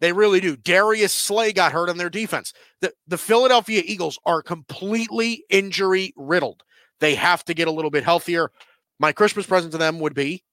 They 0.00 0.12
really 0.12 0.40
do. 0.40 0.56
Darius 0.56 1.12
Slay 1.12 1.52
got 1.52 1.72
hurt 1.72 1.88
on 1.88 1.98
their 1.98 2.10
defense. 2.10 2.52
The, 2.80 2.92
the 3.06 3.18
Philadelphia 3.18 3.82
Eagles 3.84 4.18
are 4.24 4.42
completely 4.42 5.44
injury 5.50 6.12
riddled. 6.16 6.62
They 7.00 7.14
have 7.16 7.44
to 7.44 7.54
get 7.54 7.68
a 7.68 7.72
little 7.72 7.90
bit 7.90 8.04
healthier. 8.04 8.50
My 8.98 9.12
Christmas 9.12 9.46
present 9.46 9.72
to 9.72 9.78
them 9.78 10.00
would 10.00 10.14
be 10.14 10.44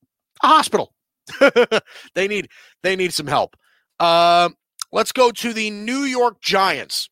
a 0.43 0.47
hospital. 0.47 0.93
they 2.13 2.27
need 2.27 2.49
they 2.83 2.95
need 2.95 3.13
some 3.13 3.25
help. 3.25 3.55
Uh, 3.99 4.49
let's 4.91 5.11
go 5.11 5.31
to 5.31 5.53
the 5.53 5.71
New 5.71 6.03
York 6.03 6.39
Giants. 6.41 7.09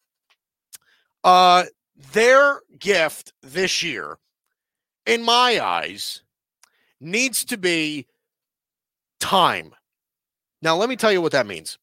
Uh, 1.23 1.63
their 1.96 2.62
gift 2.80 3.34
this 3.41 3.84
year, 3.84 4.18
in 5.06 5.24
my 5.24 5.60
eyes, 5.64 6.24
needs 7.00 7.46
to 7.46 7.58
be 7.58 8.08
time. 9.20 9.74
Now, 10.62 10.76
let 10.76 10.89
me 10.89 10.96
tell 10.96 11.12
you 11.12 11.22
what 11.22 11.34
that 11.34 11.48
means. 11.48 11.78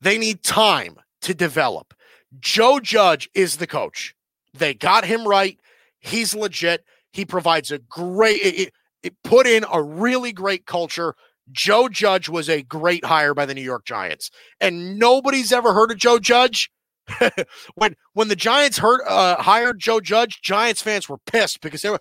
They 0.00 0.18
need 0.18 0.42
time 0.42 0.96
to 1.22 1.34
develop. 1.34 1.94
Joe 2.38 2.80
Judge 2.80 3.28
is 3.34 3.56
the 3.56 3.66
coach. 3.66 4.14
They 4.54 4.74
got 4.74 5.04
him 5.04 5.26
right. 5.26 5.58
He's 5.98 6.34
legit. 6.34 6.84
He 7.12 7.24
provides 7.24 7.70
a 7.70 7.78
great, 7.78 8.40
it, 8.42 8.72
it 9.02 9.14
put 9.24 9.46
in 9.46 9.64
a 9.72 9.82
really 9.82 10.32
great 10.32 10.66
culture. 10.66 11.14
Joe 11.50 11.88
Judge 11.88 12.28
was 12.28 12.48
a 12.48 12.62
great 12.62 13.04
hire 13.04 13.34
by 13.34 13.46
the 13.46 13.54
New 13.54 13.62
York 13.62 13.84
Giants, 13.84 14.30
and 14.60 14.98
nobody's 14.98 15.52
ever 15.52 15.72
heard 15.72 15.90
of 15.90 15.98
Joe 15.98 16.18
Judge. 16.18 16.70
when 17.74 17.96
when 18.14 18.28
the 18.28 18.36
Giants 18.36 18.78
heard 18.78 19.00
uh, 19.06 19.40
hired 19.42 19.78
Joe 19.78 20.00
Judge, 20.00 20.40
Giants 20.42 20.82
fans 20.82 21.08
were 21.08 21.18
pissed 21.18 21.60
because 21.60 21.82
they 21.82 21.90
were, 21.90 22.00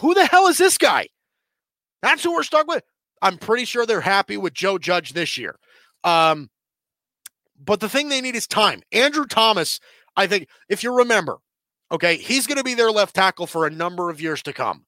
who 0.00 0.14
the 0.14 0.26
hell 0.26 0.46
is 0.46 0.58
this 0.58 0.78
guy? 0.78 1.08
That's 2.02 2.22
who 2.22 2.32
we're 2.32 2.42
stuck 2.42 2.66
with. 2.66 2.84
I'm 3.22 3.38
pretty 3.38 3.64
sure 3.64 3.86
they're 3.86 4.00
happy 4.00 4.36
with 4.36 4.54
Joe 4.54 4.78
Judge 4.78 5.12
this 5.12 5.36
year. 5.38 5.58
Um, 6.04 6.50
but 7.58 7.80
the 7.80 7.88
thing 7.88 8.08
they 8.08 8.20
need 8.20 8.36
is 8.36 8.46
time. 8.46 8.82
Andrew 8.92 9.24
Thomas, 9.24 9.80
I 10.16 10.26
think, 10.26 10.48
if 10.68 10.82
you 10.82 10.94
remember, 10.94 11.38
okay, 11.90 12.16
he's 12.16 12.46
going 12.46 12.58
to 12.58 12.64
be 12.64 12.74
their 12.74 12.90
left 12.90 13.14
tackle 13.14 13.46
for 13.46 13.66
a 13.66 13.70
number 13.70 14.10
of 14.10 14.20
years 14.20 14.42
to 14.42 14.52
come. 14.52 14.84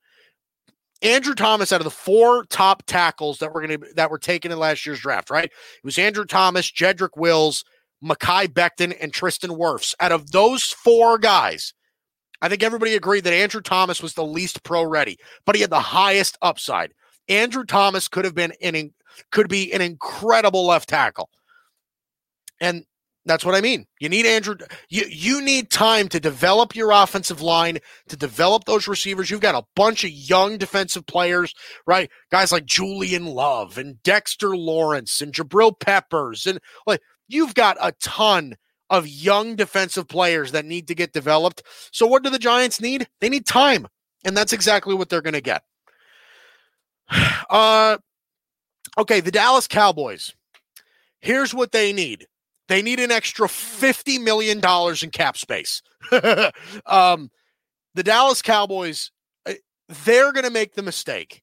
Andrew 1.00 1.34
Thomas 1.34 1.72
out 1.72 1.80
of 1.80 1.84
the 1.84 1.90
four 1.90 2.44
top 2.44 2.82
tackles 2.86 3.38
that 3.38 3.54
were 3.54 3.64
going 3.64 3.80
to 3.80 3.86
that 3.94 4.10
were 4.10 4.18
taken 4.18 4.50
in 4.50 4.58
last 4.58 4.84
year's 4.84 5.00
draft, 5.00 5.30
right? 5.30 5.44
It 5.44 5.84
was 5.84 5.98
Andrew 5.98 6.24
Thomas, 6.24 6.70
Jedrick 6.70 7.16
Wills, 7.16 7.64
Mekhi 8.02 8.46
Becton, 8.48 8.96
and 9.00 9.12
Tristan 9.12 9.50
Wirfs. 9.50 9.94
Out 10.00 10.12
of 10.12 10.30
those 10.30 10.64
four 10.64 11.18
guys, 11.18 11.74
I 12.40 12.48
think 12.48 12.62
everybody 12.62 12.94
agreed 12.94 13.24
that 13.24 13.32
Andrew 13.32 13.60
Thomas 13.60 14.02
was 14.02 14.14
the 14.14 14.24
least 14.24 14.62
pro 14.62 14.84
ready, 14.84 15.18
but 15.44 15.54
he 15.54 15.60
had 15.60 15.70
the 15.70 15.80
highest 15.80 16.38
upside. 16.42 16.92
Andrew 17.28 17.64
Thomas 17.64 18.08
could 18.08 18.24
have 18.24 18.34
been 18.34 18.52
an 18.62 18.92
could 19.32 19.48
be 19.48 19.72
an 19.72 19.80
incredible 19.80 20.66
left 20.66 20.88
tackle. 20.88 21.28
And 22.60 22.84
that's 23.24 23.44
what 23.44 23.54
I 23.54 23.60
mean. 23.60 23.86
You 24.00 24.08
need 24.08 24.24
Andrew. 24.24 24.56
You 24.88 25.04
you 25.08 25.42
need 25.42 25.70
time 25.70 26.08
to 26.08 26.20
develop 26.20 26.74
your 26.74 26.92
offensive 26.92 27.42
line, 27.42 27.78
to 28.08 28.16
develop 28.16 28.64
those 28.64 28.88
receivers. 28.88 29.30
You've 29.30 29.40
got 29.40 29.54
a 29.54 29.66
bunch 29.76 30.02
of 30.04 30.10
young 30.10 30.56
defensive 30.56 31.06
players, 31.06 31.54
right? 31.86 32.10
Guys 32.30 32.52
like 32.52 32.64
Julian 32.64 33.26
Love 33.26 33.76
and 33.76 34.02
Dexter 34.02 34.56
Lawrence 34.56 35.20
and 35.20 35.32
Jabril 35.32 35.78
Peppers, 35.78 36.46
and 36.46 36.58
like 36.86 37.00
you've 37.28 37.54
got 37.54 37.76
a 37.80 37.92
ton 37.92 38.56
of 38.90 39.06
young 39.06 39.54
defensive 39.54 40.08
players 40.08 40.52
that 40.52 40.64
need 40.64 40.88
to 40.88 40.94
get 40.94 41.12
developed. 41.12 41.62
So 41.92 42.06
what 42.06 42.22
do 42.22 42.30
the 42.30 42.38
Giants 42.38 42.80
need? 42.80 43.06
They 43.20 43.28
need 43.28 43.46
time, 43.46 43.86
and 44.24 44.36
that's 44.36 44.52
exactly 44.52 44.94
what 44.94 45.08
they're 45.08 45.22
going 45.22 45.34
to 45.34 45.40
get. 45.40 45.62
Uh, 47.50 47.96
okay, 48.98 49.20
the 49.20 49.30
Dallas 49.30 49.66
Cowboys. 49.66 50.34
Here's 51.20 51.54
what 51.54 51.72
they 51.72 51.94
need 51.94 52.26
they 52.68 52.82
need 52.82 53.00
an 53.00 53.10
extra 53.10 53.48
$50 53.48 54.22
million 54.22 54.60
in 55.02 55.10
cap 55.10 55.38
space. 55.38 55.82
um, 56.86 57.30
the 57.94 58.02
Dallas 58.02 58.42
Cowboys, 58.42 59.10
uh, 59.46 59.54
they're 60.04 60.32
going 60.32 60.44
to 60.44 60.50
make 60.50 60.74
the 60.74 60.82
mistake. 60.82 61.42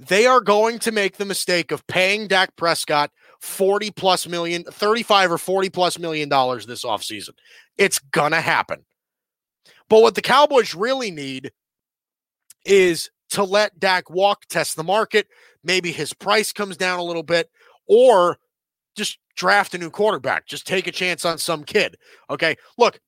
They 0.00 0.26
are 0.26 0.40
going 0.40 0.80
to 0.80 0.92
make 0.92 1.16
the 1.16 1.24
mistake 1.24 1.70
of 1.70 1.86
paying 1.86 2.26
Dak 2.26 2.56
Prescott 2.56 3.12
40 3.40 3.90
plus 3.92 4.26
million, 4.26 4.64
35 4.64 5.32
or 5.32 5.38
40 5.38 5.70
plus 5.70 5.98
million 5.98 6.28
dollars 6.28 6.66
this 6.66 6.84
offseason. 6.84 7.30
It's 7.78 7.98
going 7.98 8.32
to 8.32 8.40
happen. 8.40 8.84
But 9.88 10.02
what 10.02 10.14
the 10.14 10.22
Cowboys 10.22 10.74
really 10.74 11.10
need 11.10 11.52
is 12.64 13.10
to 13.30 13.44
let 13.44 13.78
Dak 13.78 14.10
walk, 14.10 14.44
test 14.48 14.76
the 14.76 14.84
market. 14.84 15.28
Maybe 15.64 15.92
his 15.92 16.12
price 16.12 16.52
comes 16.52 16.76
down 16.76 16.98
a 16.98 17.04
little 17.04 17.22
bit, 17.22 17.50
or 17.88 18.38
just 18.96 19.18
draft 19.36 19.74
a 19.74 19.78
new 19.78 19.90
quarterback. 19.90 20.46
Just 20.46 20.66
take 20.66 20.86
a 20.86 20.92
chance 20.92 21.24
on 21.24 21.38
some 21.38 21.64
kid. 21.64 21.96
Okay. 22.28 22.56
Look, 22.76 23.00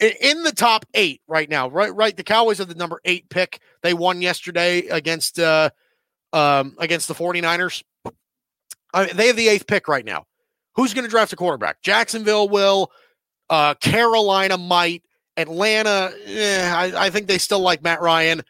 in 0.00 0.42
the 0.42 0.52
top 0.52 0.84
eight 0.94 1.20
right 1.28 1.48
now, 1.48 1.68
right? 1.68 1.94
Right. 1.94 2.16
The 2.16 2.24
Cowboys 2.24 2.60
are 2.60 2.64
the 2.64 2.74
number 2.74 3.00
eight 3.04 3.28
pick. 3.28 3.60
They 3.82 3.94
won 3.94 4.20
yesterday 4.20 4.86
against 4.88 5.38
uh 5.38 5.70
um 6.32 6.74
against 6.78 7.08
the 7.08 7.14
49ers. 7.14 7.82
I 8.92 9.06
mean, 9.06 9.16
they 9.16 9.28
have 9.28 9.36
the 9.36 9.48
eighth 9.48 9.66
pick 9.66 9.88
right 9.88 10.04
now. 10.04 10.26
Who's 10.74 10.94
going 10.94 11.04
to 11.04 11.10
draft 11.10 11.32
a 11.32 11.36
quarterback? 11.36 11.82
Jacksonville 11.82 12.48
will. 12.48 12.90
Uh, 13.50 13.74
Carolina 13.74 14.56
might. 14.58 15.02
Atlanta, 15.36 16.12
eh, 16.26 16.70
I, 16.74 17.06
I 17.06 17.10
think 17.10 17.26
they 17.26 17.38
still 17.38 17.60
like 17.60 17.82
Matt 17.82 18.02
Ryan. 18.02 18.42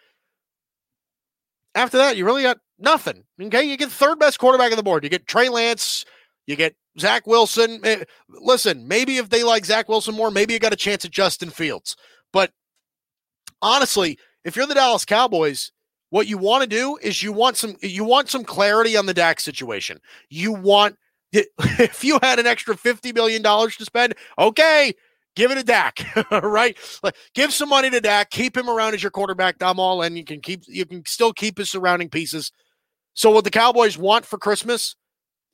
after 1.74 1.98
that, 1.98 2.16
you 2.16 2.24
really 2.24 2.42
got 2.42 2.58
nothing. 2.78 3.24
Okay, 3.40 3.62
you 3.64 3.76
get 3.76 3.90
third 3.90 4.18
best 4.18 4.38
quarterback 4.38 4.72
on 4.72 4.76
the 4.76 4.82
board. 4.82 5.04
You 5.04 5.10
get 5.10 5.26
Trey 5.26 5.48
Lance, 5.48 6.04
you 6.46 6.56
get 6.56 6.74
Zach 6.98 7.26
Wilson. 7.26 7.80
Eh, 7.84 8.04
listen, 8.28 8.88
maybe 8.88 9.18
if 9.18 9.30
they 9.30 9.44
like 9.44 9.64
Zach 9.64 9.88
Wilson 9.88 10.14
more, 10.14 10.30
maybe 10.30 10.54
you 10.54 10.58
got 10.58 10.72
a 10.72 10.76
chance 10.76 11.04
at 11.04 11.12
Justin 11.12 11.50
Fields. 11.50 11.96
But 12.32 12.50
honestly, 13.60 14.18
if 14.44 14.56
you're 14.56 14.66
the 14.66 14.74
Dallas 14.74 15.04
Cowboys, 15.04 15.70
what 16.12 16.26
you 16.26 16.36
want 16.36 16.60
to 16.60 16.68
do 16.68 16.98
is 17.00 17.22
you 17.22 17.32
want 17.32 17.56
some 17.56 17.74
you 17.80 18.04
want 18.04 18.28
some 18.28 18.44
clarity 18.44 18.98
on 18.98 19.06
the 19.06 19.14
Dak 19.14 19.40
situation. 19.40 19.98
You 20.28 20.52
want 20.52 20.98
if 21.32 22.04
you 22.04 22.18
had 22.22 22.38
an 22.38 22.46
extra 22.46 22.74
$50 22.74 23.14
million 23.14 23.42
to 23.42 23.70
spend, 23.86 24.14
okay, 24.38 24.92
give 25.36 25.50
it 25.50 25.54
to 25.54 25.62
Dak, 25.62 26.04
right? 26.30 26.76
Like, 27.02 27.16
give 27.34 27.50
some 27.50 27.70
money 27.70 27.88
to 27.88 27.98
Dak, 27.98 28.28
keep 28.28 28.54
him 28.54 28.68
around 28.68 28.92
as 28.92 29.02
your 29.02 29.10
quarterback, 29.10 29.56
Dom 29.56 29.80
all, 29.80 30.02
and 30.02 30.18
you 30.18 30.24
can 30.24 30.42
keep 30.42 30.64
you 30.68 30.84
can 30.84 31.02
still 31.06 31.32
keep 31.32 31.56
his 31.56 31.70
surrounding 31.70 32.10
pieces. 32.10 32.52
So 33.14 33.30
what 33.30 33.44
the 33.44 33.50
Cowboys 33.50 33.96
want 33.96 34.26
for 34.26 34.36
Christmas 34.36 34.94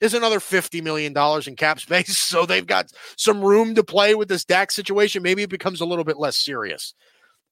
is 0.00 0.12
another 0.12 0.40
$50 0.40 0.82
million 0.82 1.16
in 1.46 1.54
cap 1.54 1.78
space. 1.80 2.18
So 2.18 2.46
they've 2.46 2.66
got 2.66 2.90
some 3.16 3.42
room 3.42 3.76
to 3.76 3.84
play 3.84 4.16
with 4.16 4.26
this 4.26 4.44
Dak 4.44 4.72
situation. 4.72 5.22
Maybe 5.22 5.44
it 5.44 5.50
becomes 5.50 5.80
a 5.80 5.86
little 5.86 6.04
bit 6.04 6.18
less 6.18 6.36
serious. 6.36 6.94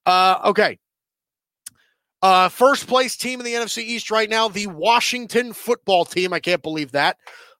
Uh, 0.05 0.39
okay. 0.43 0.77
Uh, 2.21 2.49
first 2.49 2.87
place 2.87 3.15
team 3.15 3.39
in 3.39 3.45
the 3.45 3.53
NFC 3.53 3.83
East 3.83 4.09
right 4.09 4.29
now, 4.29 4.47
the 4.47 4.67
Washington 4.67 5.53
football 5.53 6.05
team. 6.05 6.33
I 6.33 6.39
can't 6.39 6.63
believe 6.63 6.91
that. 6.93 7.17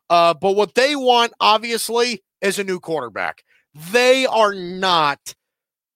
Uh, 0.09 0.33
but 0.33 0.55
what 0.55 0.75
they 0.75 0.95
want, 0.95 1.33
obviously, 1.39 2.23
is 2.41 2.57
a 2.57 2.63
new 2.63 2.79
quarterback. 2.79 3.43
They 3.91 4.25
are 4.25 4.53
not 4.53 5.35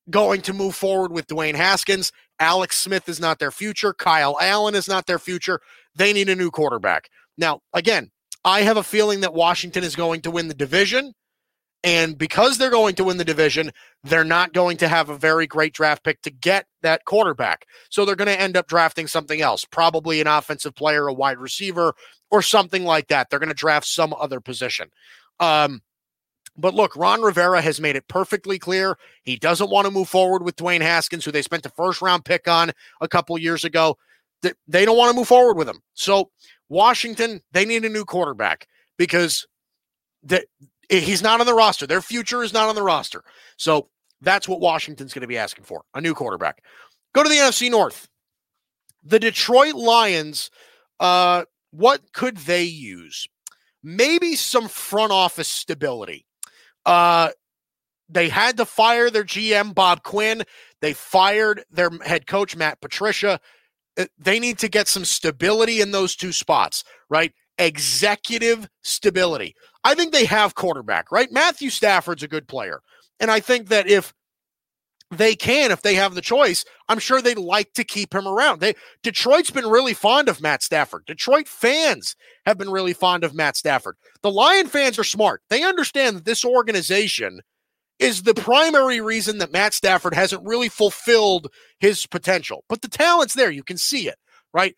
going 0.09 0.41
to 0.41 0.53
move 0.53 0.75
forward 0.75 1.11
with 1.11 1.27
Dwayne 1.27 1.55
Haskins. 1.55 2.11
Alex 2.39 2.79
Smith 2.79 3.07
is 3.07 3.19
not 3.19 3.39
their 3.39 3.51
future. 3.51 3.93
Kyle 3.93 4.37
Allen 4.39 4.75
is 4.75 4.87
not 4.87 5.05
their 5.05 5.19
future. 5.19 5.59
They 5.95 6.13
need 6.13 6.29
a 6.29 6.35
new 6.35 6.51
quarterback. 6.51 7.09
Now, 7.37 7.61
again, 7.73 8.11
I 8.43 8.61
have 8.61 8.77
a 8.77 8.83
feeling 8.83 9.21
that 9.21 9.33
Washington 9.33 9.83
is 9.83 9.95
going 9.95 10.21
to 10.21 10.31
win 10.31 10.47
the 10.47 10.53
division. 10.53 11.13
And 11.83 12.15
because 12.15 12.57
they're 12.57 12.69
going 12.69 12.93
to 12.95 13.03
win 13.03 13.17
the 13.17 13.25
division, 13.25 13.71
they're 14.03 14.23
not 14.23 14.53
going 14.53 14.77
to 14.77 14.87
have 14.87 15.09
a 15.09 15.17
very 15.17 15.47
great 15.47 15.73
draft 15.73 16.03
pick 16.03 16.21
to 16.21 16.29
get 16.29 16.67
that 16.83 17.05
quarterback. 17.05 17.65
So 17.89 18.05
they're 18.05 18.15
going 18.15 18.27
to 18.27 18.39
end 18.39 18.55
up 18.55 18.67
drafting 18.67 19.07
something 19.07 19.41
else, 19.41 19.65
probably 19.65 20.21
an 20.21 20.27
offensive 20.27 20.75
player, 20.75 21.07
a 21.07 21.13
wide 21.13 21.39
receiver, 21.39 21.95
or 22.29 22.43
something 22.43 22.85
like 22.85 23.07
that. 23.07 23.29
They're 23.29 23.39
going 23.39 23.49
to 23.49 23.55
draft 23.55 23.87
some 23.87 24.13
other 24.13 24.39
position. 24.39 24.89
Um, 25.39 25.81
but 26.55 26.75
look, 26.75 26.95
Ron 26.95 27.21
Rivera 27.21 27.61
has 27.61 27.81
made 27.81 27.95
it 27.95 28.07
perfectly 28.07 28.59
clear 28.59 28.97
he 29.23 29.37
doesn't 29.37 29.71
want 29.71 29.85
to 29.85 29.91
move 29.91 30.09
forward 30.09 30.43
with 30.43 30.57
Dwayne 30.57 30.81
Haskins, 30.81 31.25
who 31.25 31.31
they 31.31 31.41
spent 31.41 31.65
a 31.65 31.69
first 31.69 32.01
round 32.01 32.25
pick 32.25 32.47
on 32.47 32.71
a 32.99 33.07
couple 33.07 33.37
years 33.37 33.63
ago. 33.65 33.97
They 34.67 34.85
don't 34.85 34.97
want 34.97 35.11
to 35.11 35.15
move 35.15 35.27
forward 35.27 35.57
with 35.57 35.69
him. 35.69 35.79
So 35.93 36.29
Washington, 36.69 37.41
they 37.51 37.65
need 37.65 37.85
a 37.85 37.89
new 37.89 38.05
quarterback 38.05 38.67
because 38.97 39.47
the, 40.23 40.45
he's 40.99 41.21
not 41.21 41.39
on 41.39 41.45
the 41.45 41.53
roster. 41.53 41.87
Their 41.87 42.01
future 42.01 42.43
is 42.43 42.53
not 42.53 42.69
on 42.69 42.75
the 42.75 42.83
roster. 42.83 43.23
So 43.57 43.89
that's 44.21 44.47
what 44.47 44.59
Washington's 44.59 45.13
going 45.13 45.21
to 45.21 45.27
be 45.27 45.37
asking 45.37 45.65
for 45.65 45.83
a 45.93 46.01
new 46.01 46.13
quarterback. 46.13 46.63
Go 47.13 47.23
to 47.23 47.29
the 47.29 47.35
NFC 47.35 47.69
North. 47.69 48.07
The 49.03 49.19
Detroit 49.19 49.73
Lions, 49.73 50.51
uh, 50.99 51.45
what 51.71 52.13
could 52.13 52.37
they 52.37 52.63
use? 52.63 53.27
Maybe 53.83 54.35
some 54.35 54.67
front 54.67 55.11
office 55.11 55.47
stability. 55.47 56.25
Uh, 56.85 57.29
they 58.09 58.29
had 58.29 58.57
to 58.57 58.65
fire 58.65 59.09
their 59.09 59.23
GM, 59.23 59.73
Bob 59.73 60.03
Quinn. 60.03 60.43
They 60.81 60.93
fired 60.93 61.63
their 61.71 61.89
head 62.05 62.27
coach, 62.27 62.55
Matt 62.55 62.81
Patricia. 62.81 63.39
Uh, 63.97 64.05
they 64.19 64.39
need 64.39 64.59
to 64.59 64.67
get 64.67 64.87
some 64.87 65.05
stability 65.05 65.81
in 65.81 65.91
those 65.91 66.15
two 66.15 66.31
spots, 66.31 66.83
right? 67.09 67.31
Executive 67.57 68.67
stability. 68.83 69.55
I 69.83 69.95
think 69.95 70.11
they 70.11 70.25
have 70.25 70.55
quarterback, 70.55 71.11
right? 71.11 71.31
Matthew 71.31 71.69
Stafford's 71.69 72.23
a 72.23 72.27
good 72.27 72.47
player. 72.47 72.81
And 73.19 73.31
I 73.31 73.39
think 73.39 73.69
that 73.69 73.87
if 73.87 74.13
they 75.11 75.35
can 75.35 75.71
if 75.71 75.81
they 75.81 75.95
have 75.95 76.15
the 76.15 76.21
choice. 76.21 76.63
I'm 76.87 76.99
sure 76.99 77.21
they'd 77.21 77.37
like 77.37 77.73
to 77.73 77.83
keep 77.83 78.15
him 78.15 78.27
around. 78.27 78.61
They 78.61 78.75
Detroit's 79.03 79.51
been 79.51 79.67
really 79.67 79.93
fond 79.93 80.29
of 80.29 80.41
Matt 80.41 80.63
Stafford. 80.63 81.05
Detroit 81.05 81.47
fans 81.47 82.15
have 82.45 82.57
been 82.57 82.71
really 82.71 82.93
fond 82.93 83.23
of 83.23 83.35
Matt 83.35 83.57
Stafford. 83.57 83.97
The 84.21 84.31
Lion 84.31 84.67
fans 84.67 84.97
are 84.97 85.03
smart. 85.03 85.41
They 85.49 85.63
understand 85.63 86.15
that 86.15 86.25
this 86.25 86.45
organization 86.45 87.41
is 87.99 88.23
the 88.23 88.33
primary 88.33 89.01
reason 89.01 89.37
that 89.39 89.51
Matt 89.51 89.73
Stafford 89.73 90.13
hasn't 90.15 90.47
really 90.47 90.69
fulfilled 90.69 91.47
his 91.79 92.07
potential. 92.07 92.63
But 92.67 92.81
the 92.81 92.87
talent's 92.87 93.35
there. 93.35 93.51
You 93.51 93.63
can 93.63 93.77
see 93.77 94.07
it, 94.07 94.15
right? 94.53 94.75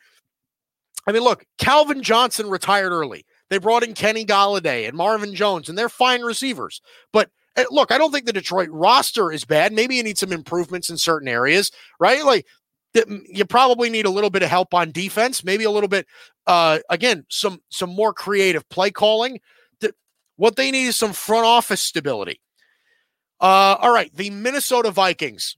I 1.08 1.12
mean, 1.12 1.24
look, 1.24 1.45
Calvin 1.58 2.01
Johnson 2.01 2.49
retired 2.49 2.91
early. 2.91 3.24
They 3.54 3.60
brought 3.60 3.84
in 3.84 3.93
Kenny 3.93 4.26
Golladay 4.26 4.88
and 4.88 4.97
Marvin 4.97 5.36
Jones, 5.36 5.70
and 5.70 5.78
they're 5.78 5.88
fine 5.88 6.24
receivers. 6.24 6.82
But– 7.14 7.30
look, 7.70 7.91
I 7.91 7.97
don't 7.97 8.12
think 8.12 8.26
the 8.26 8.34
Detroit 8.34 8.70
roster 8.72 9.32
is 9.32 9.45
bad. 9.45 9.74
Maybe 9.74 9.95
you 9.95 10.04
need 10.04 10.18
some 10.18 10.32
improvements 10.32 10.89
in 10.89 10.97
certain 10.97 11.28
areas, 11.28 11.72
right? 11.99 12.26
Like 12.26 12.47
you 13.28 13.45
probably 13.45 13.89
need 13.89 14.06
a 14.06 14.10
little 14.10 14.30
bit 14.30 14.43
of 14.43 14.49
help 14.49 14.74
on 14.74 14.91
defense, 14.91 15.43
maybe 15.43 15.64
a 15.64 15.72
little 15.72 15.88
bit 15.88 16.08
uh 16.47 16.80
again, 16.89 17.26
some 17.30 17.62
some 17.70 17.91
more 17.91 18.14
creative 18.14 18.68
play 18.70 18.89
calling. 18.89 19.39
What 20.36 20.56
they 20.56 20.72
need 20.72 20.88
is 20.88 20.95
some 20.95 21.14
front 21.14 21.45
office 21.45 21.82
stability. 21.82 22.41
Uh 23.39 23.78
all 23.80 23.93
right, 23.93 24.10
the 24.16 24.32
Minnesota 24.32 24.89
Vikings. 24.89 25.56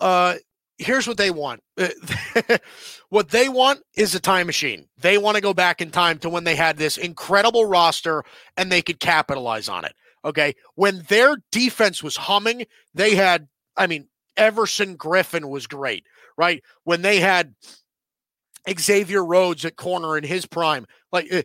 Uh 0.00 0.36
here's 0.78 1.06
what 1.06 1.16
they 1.16 1.30
want. 1.30 1.62
what 3.08 3.30
they 3.30 3.48
want 3.48 3.80
is 3.96 4.14
a 4.14 4.20
time 4.20 4.46
machine. 4.46 4.86
They 4.98 5.18
want 5.18 5.36
to 5.36 5.42
go 5.42 5.52
back 5.52 5.80
in 5.80 5.90
time 5.90 6.18
to 6.20 6.30
when 6.30 6.44
they 6.44 6.56
had 6.56 6.76
this 6.76 6.96
incredible 6.96 7.66
roster 7.66 8.24
and 8.56 8.70
they 8.70 8.82
could 8.82 9.00
capitalize 9.00 9.68
on 9.68 9.84
it. 9.84 9.94
Okay. 10.24 10.54
When 10.74 11.02
their 11.08 11.36
defense 11.52 12.02
was 12.02 12.16
humming, 12.16 12.66
they 12.94 13.14
had, 13.14 13.48
I 13.76 13.86
mean, 13.86 14.08
Everson 14.36 14.96
Griffen 14.96 15.48
was 15.48 15.66
great, 15.66 16.06
right? 16.36 16.62
When 16.84 17.02
they 17.02 17.20
had 17.20 17.54
Xavier 18.78 19.24
Rhodes 19.24 19.64
at 19.64 19.76
corner 19.76 20.16
in 20.16 20.24
his 20.24 20.46
prime, 20.46 20.86
like 21.12 21.32
uh, 21.32 21.42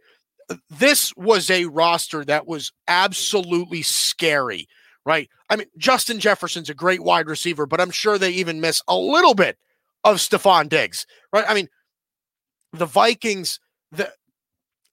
this 0.70 1.14
was 1.16 1.50
a 1.50 1.66
roster 1.66 2.24
that 2.26 2.48
was 2.48 2.72
absolutely 2.88 3.82
scary, 3.82 4.68
right? 5.06 5.30
I 5.49 5.56
mean, 5.56 5.68
Justin 5.78 6.20
Jefferson's 6.20 6.70
a 6.70 6.74
great 6.74 7.04
wide 7.04 7.28
receiver, 7.28 7.66
but 7.66 7.82
I'm 7.82 7.91
sure 7.91 8.18
they 8.18 8.32
even 8.32 8.62
miss 8.62 8.82
a 8.88 8.97
little 8.97 9.34
bit 9.34 9.58
of 10.04 10.18
Stefon 10.18 10.70
Diggs, 10.70 11.06
right? 11.32 11.45
I 11.47 11.54
mean, 11.54 11.70
the 12.72 12.86
Vikings, 12.86 13.60
the, 13.91 14.12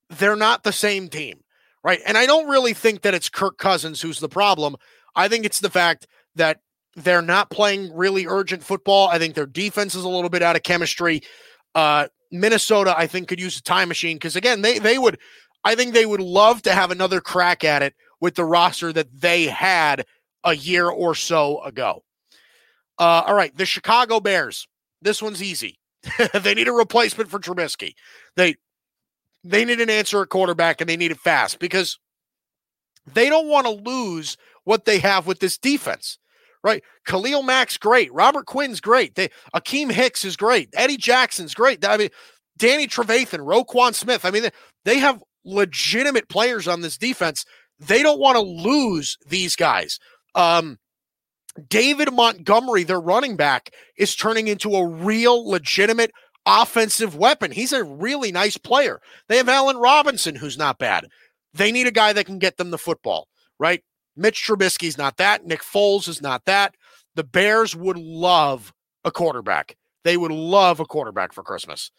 they're 0.08 0.36
not 0.36 0.64
the 0.64 0.72
same 0.72 1.08
team 1.08 1.42
right? 1.82 2.00
And 2.06 2.18
I 2.18 2.26
don't 2.26 2.48
really 2.48 2.74
think 2.74 3.02
that 3.02 3.14
it's 3.14 3.28
Kirk 3.28 3.58
Cousins 3.58 4.00
who's 4.00 4.20
the 4.20 4.28
problem. 4.28 4.76
I 5.14 5.28
think 5.28 5.44
it's 5.44 5.60
the 5.60 5.70
fact 5.70 6.06
that 6.36 6.60
they're 6.96 7.22
not 7.22 7.50
playing 7.50 7.94
really 7.94 8.26
urgent 8.26 8.62
football. 8.62 9.08
I 9.08 9.18
think 9.18 9.34
their 9.34 9.46
defense 9.46 9.94
is 9.94 10.04
a 10.04 10.08
little 10.08 10.30
bit 10.30 10.42
out 10.42 10.56
of 10.56 10.62
chemistry. 10.62 11.22
Uh, 11.74 12.08
Minnesota, 12.30 12.94
I 12.96 13.06
think, 13.06 13.28
could 13.28 13.40
use 13.40 13.58
a 13.58 13.62
time 13.62 13.88
machine 13.88 14.16
because 14.16 14.36
again, 14.36 14.62
they 14.62 14.78
they 14.78 14.98
would, 14.98 15.18
I 15.64 15.74
think 15.74 15.94
they 15.94 16.06
would 16.06 16.20
love 16.20 16.62
to 16.62 16.72
have 16.72 16.90
another 16.90 17.20
crack 17.20 17.64
at 17.64 17.82
it 17.82 17.94
with 18.20 18.34
the 18.34 18.44
roster 18.44 18.92
that 18.92 19.20
they 19.20 19.44
had 19.44 20.06
a 20.44 20.54
year 20.54 20.88
or 20.88 21.14
so 21.14 21.62
ago. 21.62 22.02
Uh, 22.98 23.24
all 23.26 23.34
right, 23.34 23.56
the 23.56 23.66
Chicago 23.66 24.20
Bears. 24.20 24.68
This 25.02 25.22
one's 25.22 25.42
easy. 25.42 25.78
they 26.34 26.54
need 26.54 26.68
a 26.68 26.72
replacement 26.72 27.30
for 27.30 27.38
Trubisky. 27.38 27.94
They 28.36 28.56
they 29.42 29.64
need 29.64 29.80
an 29.80 29.90
answer 29.90 30.22
at 30.22 30.28
quarterback 30.28 30.80
and 30.80 30.90
they 30.90 30.96
need 30.96 31.10
it 31.10 31.18
fast 31.18 31.58
because 31.58 31.98
they 33.14 33.30
don't 33.30 33.48
want 33.48 33.66
to 33.66 33.72
lose 33.72 34.36
what 34.64 34.84
they 34.84 34.98
have 34.98 35.26
with 35.26 35.40
this 35.40 35.56
defense. 35.56 36.18
Right, 36.62 36.82
Khalil 37.06 37.42
Mack's 37.42 37.78
great. 37.78 38.12
Robert 38.12 38.44
Quinn's 38.44 38.82
great. 38.82 39.14
They 39.14 39.30
Akiem 39.54 39.90
Hicks 39.90 40.26
is 40.26 40.36
great. 40.36 40.68
Eddie 40.74 40.98
Jackson's 40.98 41.54
great. 41.54 41.86
I 41.86 41.96
mean, 41.96 42.10
Danny 42.58 42.86
Trevathan, 42.86 43.38
Roquan 43.38 43.94
Smith. 43.94 44.26
I 44.26 44.30
mean, 44.30 44.42
they, 44.42 44.50
they 44.84 44.98
have 44.98 45.22
legitimate 45.42 46.28
players 46.28 46.68
on 46.68 46.82
this 46.82 46.98
defense. 46.98 47.46
They 47.80 48.02
don't 48.02 48.20
want 48.20 48.36
to 48.36 48.42
lose 48.42 49.16
these 49.26 49.56
guys. 49.56 49.98
Um, 50.34 50.78
David 51.68 52.12
Montgomery, 52.12 52.84
their 52.84 53.00
running 53.00 53.36
back, 53.36 53.70
is 53.96 54.14
turning 54.14 54.48
into 54.48 54.74
a 54.74 54.86
real 54.86 55.48
legitimate 55.48 56.12
offensive 56.46 57.16
weapon. 57.16 57.50
He's 57.50 57.72
a 57.72 57.84
really 57.84 58.32
nice 58.32 58.56
player. 58.56 59.00
They 59.28 59.36
have 59.38 59.48
Allen 59.48 59.76
Robinson, 59.76 60.36
who's 60.36 60.58
not 60.58 60.78
bad. 60.78 61.06
They 61.52 61.72
need 61.72 61.86
a 61.86 61.92
guy 61.92 62.12
that 62.12 62.26
can 62.26 62.38
get 62.38 62.56
them 62.56 62.70
the 62.70 62.78
football, 62.78 63.28
right? 63.58 63.82
Mitch 64.16 64.44
Trubisky's 64.46 64.98
not 64.98 65.16
that. 65.16 65.46
Nick 65.46 65.62
Foles 65.62 66.08
is 66.08 66.22
not 66.22 66.44
that. 66.44 66.74
The 67.14 67.24
Bears 67.24 67.74
would 67.74 67.98
love 67.98 68.72
a 69.04 69.10
quarterback. 69.10 69.76
They 70.04 70.16
would 70.16 70.32
love 70.32 70.80
a 70.80 70.84
quarterback 70.84 71.32
for 71.32 71.42
Christmas. 71.42 71.90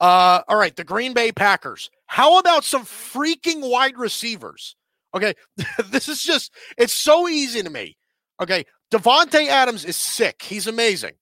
Uh, 0.00 0.42
all 0.46 0.58
right, 0.58 0.76
the 0.76 0.84
Green 0.84 1.14
Bay 1.14 1.32
Packers. 1.32 1.90
How 2.06 2.38
about 2.38 2.64
some 2.64 2.84
freaking 2.84 3.68
wide 3.68 3.98
receivers? 3.98 4.76
Okay, 5.14 5.34
this 5.90 6.08
is 6.08 6.22
just, 6.22 6.52
it's 6.76 6.94
so 6.94 7.28
easy 7.28 7.62
to 7.62 7.70
me. 7.70 7.96
Okay, 8.40 8.64
Davante 8.90 9.48
Adams 9.48 9.84
is 9.84 9.96
sick. 9.96 10.42
He's 10.42 10.66
amazing. 10.66 11.12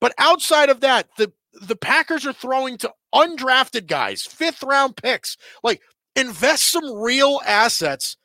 But 0.00 0.14
outside 0.18 0.70
of 0.70 0.80
that, 0.80 1.08
the 1.16 1.32
the 1.62 1.76
Packers 1.76 2.26
are 2.26 2.32
throwing 2.32 2.76
to 2.78 2.92
undrafted 3.14 3.86
guys, 3.86 4.22
fifth 4.22 4.62
round 4.62 4.96
picks. 4.96 5.36
Like, 5.62 5.80
invest 6.16 6.66
some 6.66 6.92
real 6.92 7.40
assets 7.46 8.16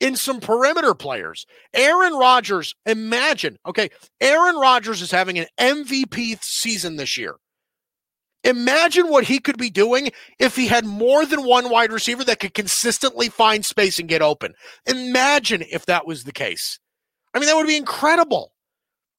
in 0.00 0.16
some 0.16 0.40
perimeter 0.40 0.94
players. 0.94 1.44
Aaron 1.74 2.14
Rodgers, 2.14 2.74
imagine, 2.86 3.58
okay, 3.66 3.90
Aaron 4.20 4.56
Rodgers 4.56 5.02
is 5.02 5.10
having 5.10 5.38
an 5.38 5.46
MVP 5.58 6.42
season 6.42 6.96
this 6.96 7.16
year. 7.18 7.34
Imagine 8.44 9.08
what 9.08 9.24
he 9.24 9.40
could 9.40 9.58
be 9.58 9.70
doing 9.70 10.10
if 10.38 10.54
he 10.54 10.68
had 10.68 10.84
more 10.84 11.26
than 11.26 11.44
one 11.44 11.70
wide 11.70 11.92
receiver 11.92 12.24
that 12.24 12.38
could 12.38 12.54
consistently 12.54 13.28
find 13.28 13.64
space 13.64 13.98
and 13.98 14.08
get 14.08 14.22
open. 14.22 14.54
Imagine 14.86 15.64
if 15.70 15.86
that 15.86 16.06
was 16.06 16.24
the 16.24 16.32
case. 16.32 16.78
I 17.34 17.38
mean, 17.38 17.48
that 17.48 17.56
would 17.56 17.66
be 17.66 17.76
incredible. 17.76 18.52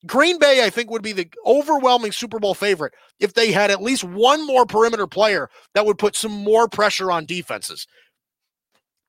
Green 0.05 0.39
Bay, 0.39 0.63
I 0.65 0.69
think, 0.69 0.89
would 0.89 1.01
be 1.01 1.11
the 1.11 1.29
overwhelming 1.45 2.13
Super 2.13 2.39
Bowl 2.39 2.53
favorite 2.53 2.93
if 3.19 3.33
they 3.33 3.51
had 3.51 3.69
at 3.69 3.81
least 3.81 4.03
one 4.03 4.47
more 4.47 4.65
perimeter 4.65 5.07
player 5.07 5.49
that 5.73 5.85
would 5.85 5.97
put 5.97 6.15
some 6.15 6.31
more 6.31 6.69
pressure 6.69 7.11
on 7.11 7.25
defenses. 7.25 7.85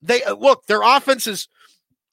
They 0.02 0.22
uh, 0.24 0.34
look, 0.34 0.66
their 0.66 0.82
offense 0.82 1.26
is 1.26 1.48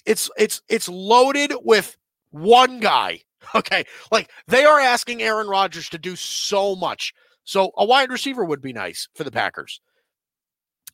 it's 0.05 0.29
it's 0.37 0.61
it's 0.69 0.87
loaded 0.87 1.53
with 1.63 1.97
one 2.31 2.79
guy. 2.79 3.21
Okay. 3.55 3.85
Like 4.11 4.29
they 4.47 4.65
are 4.65 4.77
asking 4.77 5.21
Aaron 5.21 5.47
Rodgers 5.47 5.87
to 5.89 5.97
do 5.97 6.17
so 6.17 6.75
much. 6.75 7.13
So 7.47 7.71
a 7.77 7.85
wide 7.85 8.11
receiver 8.11 8.43
would 8.43 8.61
be 8.61 8.73
nice 8.73 9.07
for 9.15 9.23
the 9.23 9.31
Packers. 9.31 9.79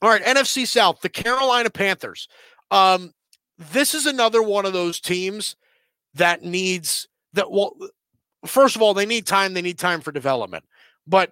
All 0.04 0.10
right, 0.10 0.24
NFC 0.24 0.68
South, 0.68 1.02
the 1.02 1.10
Carolina 1.10 1.72
Panthers. 1.72 2.28
Um, 2.70 3.14
this 3.58 3.96
is 3.96 4.06
another 4.06 4.44
one 4.44 4.66
of 4.68 4.72
those 4.74 5.00
teams 5.00 5.56
that 6.14 6.44
needs 6.44 7.08
that 7.34 7.50
well 7.50 7.76
first 8.46 8.76
of 8.76 8.84
all, 8.84 8.94
they 8.94 9.08
need 9.08 9.26
time, 9.26 9.56
they 9.56 9.64
need 9.64 9.80
time 9.80 10.02
for 10.02 10.12
development. 10.12 10.64
But 11.08 11.32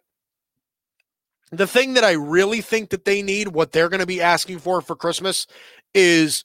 the 1.52 1.68
thing 1.68 1.94
that 1.94 2.04
I 2.04 2.14
really 2.14 2.62
think 2.62 2.90
that 2.90 3.06
they 3.06 3.22
need, 3.22 3.50
what 3.50 3.74
they're 3.74 3.90
going 3.90 4.00
to 4.00 4.08
be 4.08 4.22
asking 4.22 4.60
for 4.60 4.82
for 4.82 4.96
Christmas 4.96 5.46
is 5.94 6.44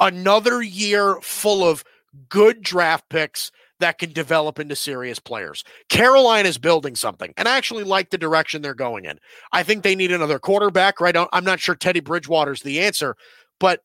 another 0.00 0.62
year 0.62 1.20
full 1.20 1.62
of 1.62 1.84
good 2.28 2.60
draft 2.60 3.08
picks 3.08 3.52
that 3.80 3.98
can 3.98 4.12
develop 4.12 4.58
into 4.58 4.76
serious 4.76 5.18
players. 5.18 5.64
Carolina 5.88 6.48
is 6.48 6.58
building 6.58 6.94
something, 6.94 7.32
and 7.36 7.48
I 7.48 7.56
actually 7.56 7.84
like 7.84 8.10
the 8.10 8.18
direction 8.18 8.62
they're 8.62 8.74
going 8.74 9.04
in. 9.04 9.18
I 9.52 9.62
think 9.62 9.82
they 9.82 9.96
need 9.96 10.12
another 10.12 10.38
quarterback, 10.38 11.00
right? 11.00 11.16
I'm 11.32 11.44
not 11.44 11.60
sure 11.60 11.74
Teddy 11.74 12.00
Bridgewater's 12.00 12.62
the 12.62 12.80
answer, 12.80 13.16
but 13.58 13.80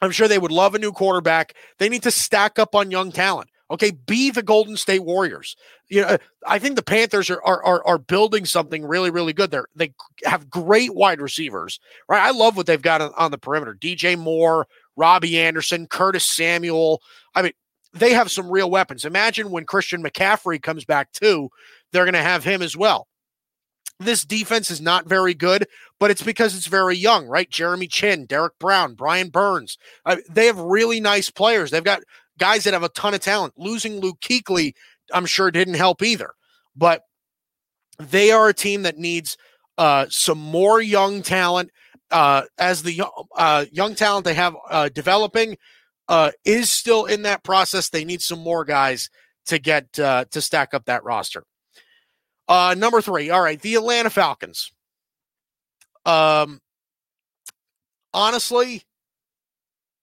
I'm 0.00 0.10
sure 0.10 0.28
they 0.28 0.38
would 0.38 0.52
love 0.52 0.74
a 0.74 0.78
new 0.78 0.92
quarterback. 0.92 1.54
They 1.78 1.88
need 1.88 2.02
to 2.04 2.10
stack 2.10 2.58
up 2.58 2.74
on 2.74 2.90
young 2.90 3.12
talent. 3.12 3.50
Okay, 3.70 3.90
be 3.90 4.30
the 4.30 4.42
Golden 4.42 4.76
State 4.76 5.02
Warriors. 5.02 5.56
You 5.88 6.02
know, 6.02 6.18
I 6.46 6.58
think 6.58 6.76
the 6.76 6.82
Panthers 6.82 7.30
are 7.30 7.42
are 7.42 7.64
are, 7.64 7.86
are 7.86 7.98
building 7.98 8.44
something 8.44 8.84
really 8.84 9.10
really 9.10 9.32
good. 9.32 9.50
They 9.50 9.60
they 9.74 9.94
have 10.24 10.50
great 10.50 10.94
wide 10.94 11.22
receivers, 11.22 11.80
right? 12.06 12.22
I 12.22 12.32
love 12.32 12.56
what 12.56 12.66
they've 12.66 12.82
got 12.82 13.00
on, 13.00 13.12
on 13.16 13.30
the 13.30 13.38
perimeter. 13.38 13.74
DJ 13.74 14.18
Moore, 14.18 14.66
Robbie 14.96 15.38
Anderson, 15.38 15.86
Curtis 15.86 16.26
Samuel. 16.26 17.00
I 17.34 17.40
mean, 17.40 17.52
they 17.92 18.12
have 18.12 18.30
some 18.30 18.50
real 18.50 18.70
weapons. 18.70 19.04
Imagine 19.04 19.50
when 19.50 19.66
Christian 19.66 20.02
McCaffrey 20.02 20.62
comes 20.62 20.84
back 20.84 21.12
too, 21.12 21.50
they're 21.92 22.04
going 22.04 22.14
to 22.14 22.22
have 22.22 22.44
him 22.44 22.62
as 22.62 22.76
well. 22.76 23.06
This 24.00 24.24
defense 24.24 24.70
is 24.70 24.80
not 24.80 25.06
very 25.06 25.34
good, 25.34 25.66
but 26.00 26.10
it's 26.10 26.22
because 26.22 26.56
it's 26.56 26.66
very 26.66 26.96
young, 26.96 27.26
right? 27.26 27.48
Jeremy 27.48 27.86
Chinn, 27.86 28.26
Derrick 28.26 28.58
Brown, 28.58 28.94
Brian 28.94 29.28
Burns. 29.28 29.78
Uh, 30.04 30.16
they 30.28 30.46
have 30.46 30.58
really 30.58 30.98
nice 31.00 31.30
players. 31.30 31.70
They've 31.70 31.84
got 31.84 32.02
guys 32.38 32.64
that 32.64 32.72
have 32.72 32.82
a 32.82 32.88
ton 32.90 33.14
of 33.14 33.20
talent. 33.20 33.54
Losing 33.56 34.00
Luke 34.00 34.18
Kuechly, 34.20 34.74
I'm 35.12 35.26
sure, 35.26 35.50
didn't 35.50 35.74
help 35.74 36.02
either. 36.02 36.30
But 36.74 37.02
they 37.98 38.32
are 38.32 38.48
a 38.48 38.54
team 38.54 38.82
that 38.82 38.98
needs 38.98 39.36
uh, 39.78 40.06
some 40.08 40.38
more 40.38 40.80
young 40.80 41.22
talent 41.22 41.70
uh, 42.10 42.42
as 42.58 42.82
the 42.82 43.02
uh, 43.36 43.64
young 43.70 43.94
talent 43.94 44.24
they 44.24 44.34
have 44.34 44.56
uh, 44.70 44.88
developing 44.88 45.56
uh, 46.08 46.30
is 46.44 46.70
still 46.70 47.04
in 47.04 47.22
that 47.22 47.44
process. 47.44 47.88
They 47.88 48.04
need 48.04 48.22
some 48.22 48.40
more 48.40 48.64
guys 48.64 49.10
to 49.46 49.58
get 49.58 49.98
uh, 49.98 50.24
to 50.30 50.40
stack 50.40 50.74
up 50.74 50.84
that 50.86 51.04
roster. 51.04 51.44
Uh, 52.48 52.74
number 52.76 53.00
three, 53.00 53.30
all 53.30 53.40
right, 53.40 53.60
the 53.60 53.74
Atlanta 53.74 54.10
Falcons. 54.10 54.72
Um, 56.04 56.60
honestly, 58.12 58.82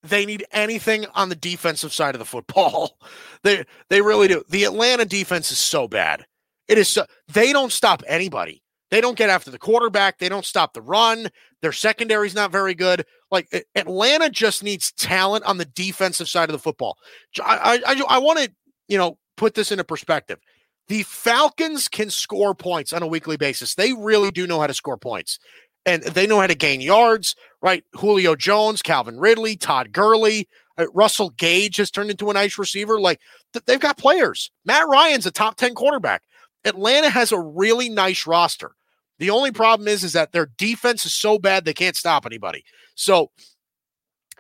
they 0.04 0.26
need 0.26 0.46
anything 0.52 1.06
on 1.14 1.30
the 1.30 1.36
defensive 1.36 1.94
side 1.94 2.16
of 2.16 2.20
the 2.20 2.26
football. 2.26 2.98
they 3.44 3.66
they 3.90 4.02
really 4.02 4.28
do. 4.28 4.44
The 4.50 4.64
Atlanta 4.64 5.06
defense 5.06 5.52
is 5.52 5.60
so 5.60 5.88
bad. 5.88 6.26
It 6.68 6.78
is 6.78 6.88
so 6.88 7.06
they 7.34 7.52
don't 7.52 7.72
stop 7.72 8.04
anybody. 8.08 8.62
They 8.92 9.02
don't 9.02 9.18
get 9.18 9.30
after 9.30 9.52
the 9.52 9.60
quarterback. 9.60 10.18
They 10.18 10.30
don't 10.30 10.46
stop 10.46 10.74
the 10.74 10.82
run. 10.82 11.30
Their 11.62 11.72
secondary 11.72 12.28
is 12.28 12.36
not 12.36 12.52
very 12.52 12.74
good. 12.74 13.06
Like 13.32 13.66
Atlanta 13.76 14.30
just 14.30 14.64
needs 14.64 14.92
talent 14.94 15.44
on 15.46 15.58
the 15.58 15.66
defensive 15.66 16.28
side 16.28 16.50
of 16.50 16.54
the 16.54 16.60
football. 16.60 16.98
I 17.44 17.82
I, 17.86 18.02
I 18.10 18.20
want 18.20 18.40
to 18.40 18.52
you 18.88 18.98
know 18.98 19.18
put 19.38 19.54
this 19.54 19.72
into 19.72 19.84
perspective. 19.84 20.40
The 20.88 21.04
Falcons 21.04 21.88
can 21.88 22.10
score 22.10 22.56
points 22.56 22.94
on 22.94 23.04
a 23.04 23.08
weekly 23.08 23.38
basis. 23.38 23.76
They 23.76 23.94
really 23.94 24.32
do 24.32 24.48
know 24.48 24.60
how 24.60 24.68
to 24.68 24.74
score 24.74 24.98
points, 24.98 25.38
and 25.86 26.02
they 26.02 26.26
know 26.26 26.40
how 26.40 26.48
to 26.48 26.56
gain 26.56 26.82
yards. 26.82 27.36
Right? 27.62 27.84
Julio 27.94 28.36
Jones, 28.36 28.82
Calvin 28.82 29.20
Ridley, 29.20 29.56
Todd 29.56 29.92
Gurley, 29.92 30.48
uh, 30.80 30.88
Russell 30.94 31.30
Gage 31.32 31.78
has 31.78 31.92
turned 31.92 32.10
into 32.10 32.32
a 32.32 32.34
nice 32.34 32.58
receiver. 32.58 33.00
Like 33.00 33.20
th- 33.54 33.66
they've 33.66 33.80
got 33.80 33.98
players. 34.00 34.50
Matt 34.66 34.88
Ryan's 34.88 35.28
a 35.28 35.32
top 35.32 35.58
ten 35.58 35.76
quarterback. 35.76 36.24
Atlanta 36.66 37.10
has 37.10 37.32
a 37.32 37.40
really 37.40 37.90
nice 37.90 38.26
roster. 38.26 38.72
The 39.20 39.30
only 39.30 39.52
problem 39.52 39.88
is, 39.88 40.04
is 40.04 40.14
that 40.14 40.32
their 40.32 40.50
defense 40.58 41.06
is 41.06 41.14
so 41.14 41.38
bad 41.38 41.66
they 41.66 41.74
can't 41.74 41.96
stop 41.96 42.26
anybody. 42.26 42.64
So 42.96 43.32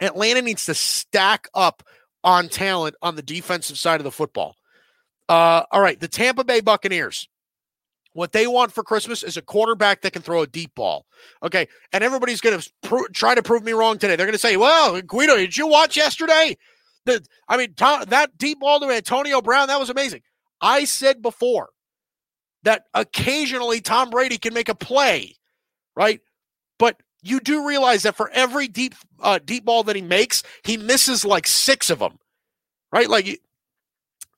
Atlanta 0.02 0.42
needs 0.42 0.66
to 0.66 0.74
stack 0.74 1.48
up 1.54 1.84
on 2.24 2.50
talent 2.50 2.96
on 3.02 3.16
the 3.16 3.22
defensive 3.22 3.78
side 3.78 4.00
of 4.00 4.04
the 4.06 4.12
football. 4.12 4.56
Uh, 5.28 5.64
all 5.72 5.82
right, 5.82 6.00
the 6.00 6.08
Tampa 6.08 6.44
Bay 6.44 6.62
Buccaneers. 6.62 7.28
What 8.14 8.32
they 8.32 8.48
want 8.48 8.72
for 8.72 8.84
Christmas 8.84 9.22
is 9.22 9.38
a 9.38 9.42
quarterback 9.42 10.02
that 10.02 10.14
can 10.14 10.24
throw 10.24 10.42
a 10.42 10.48
deep 10.48 10.74
ball. 10.74 11.06
Okay, 11.44 11.68
and 11.94 12.04
everybody's 12.04 12.42
going 12.42 12.60
to 12.60 13.08
try 13.14 13.36
to 13.36 13.44
prove 13.44 13.64
me 13.64 13.72
wrong 13.72 14.00
today. 14.00 14.16
They're 14.16 14.26
going 14.26 14.34
to 14.34 14.40
say, 14.40 14.58
"Well, 14.58 15.00
Guido, 15.02 15.38
did 15.38 15.56
you 15.56 15.68
watch 15.68 15.96
yesterday? 15.96 16.58
The, 17.06 17.24
I 17.48 17.56
mean, 17.58 17.76
that 17.78 18.32
deep 18.38 18.60
ball 18.60 18.80
to 18.80 18.90
Antonio 18.90 19.42
Brown 19.42 19.68
that 19.68 19.80
was 19.80 19.92
amazing." 19.92 20.22
I 20.60 20.86
said 20.86 21.22
before 21.22 21.70
that 22.64 22.86
occasionally 22.94 23.82
Tom 23.82 24.10
Brady 24.10 24.38
can 24.38 24.54
make 24.54 24.70
a 24.70 24.76
play, 24.76 25.36
right? 25.96 26.22
But 26.78 27.02
you 27.22 27.40
do 27.40 27.68
realize 27.68 28.04
that 28.04 28.16
for 28.16 28.30
every 28.32 28.68
deep 28.68 28.96
uh, 29.22 29.40
deep 29.44 29.66
ball 29.66 29.84
that 29.84 29.96
he 29.96 30.02
makes, 30.02 30.44
he 30.64 30.78
misses 30.78 31.26
like 31.26 31.48
six 31.48 31.90
of 31.90 32.00
them, 32.00 32.20
right? 32.92 33.10
Like, 33.10 33.42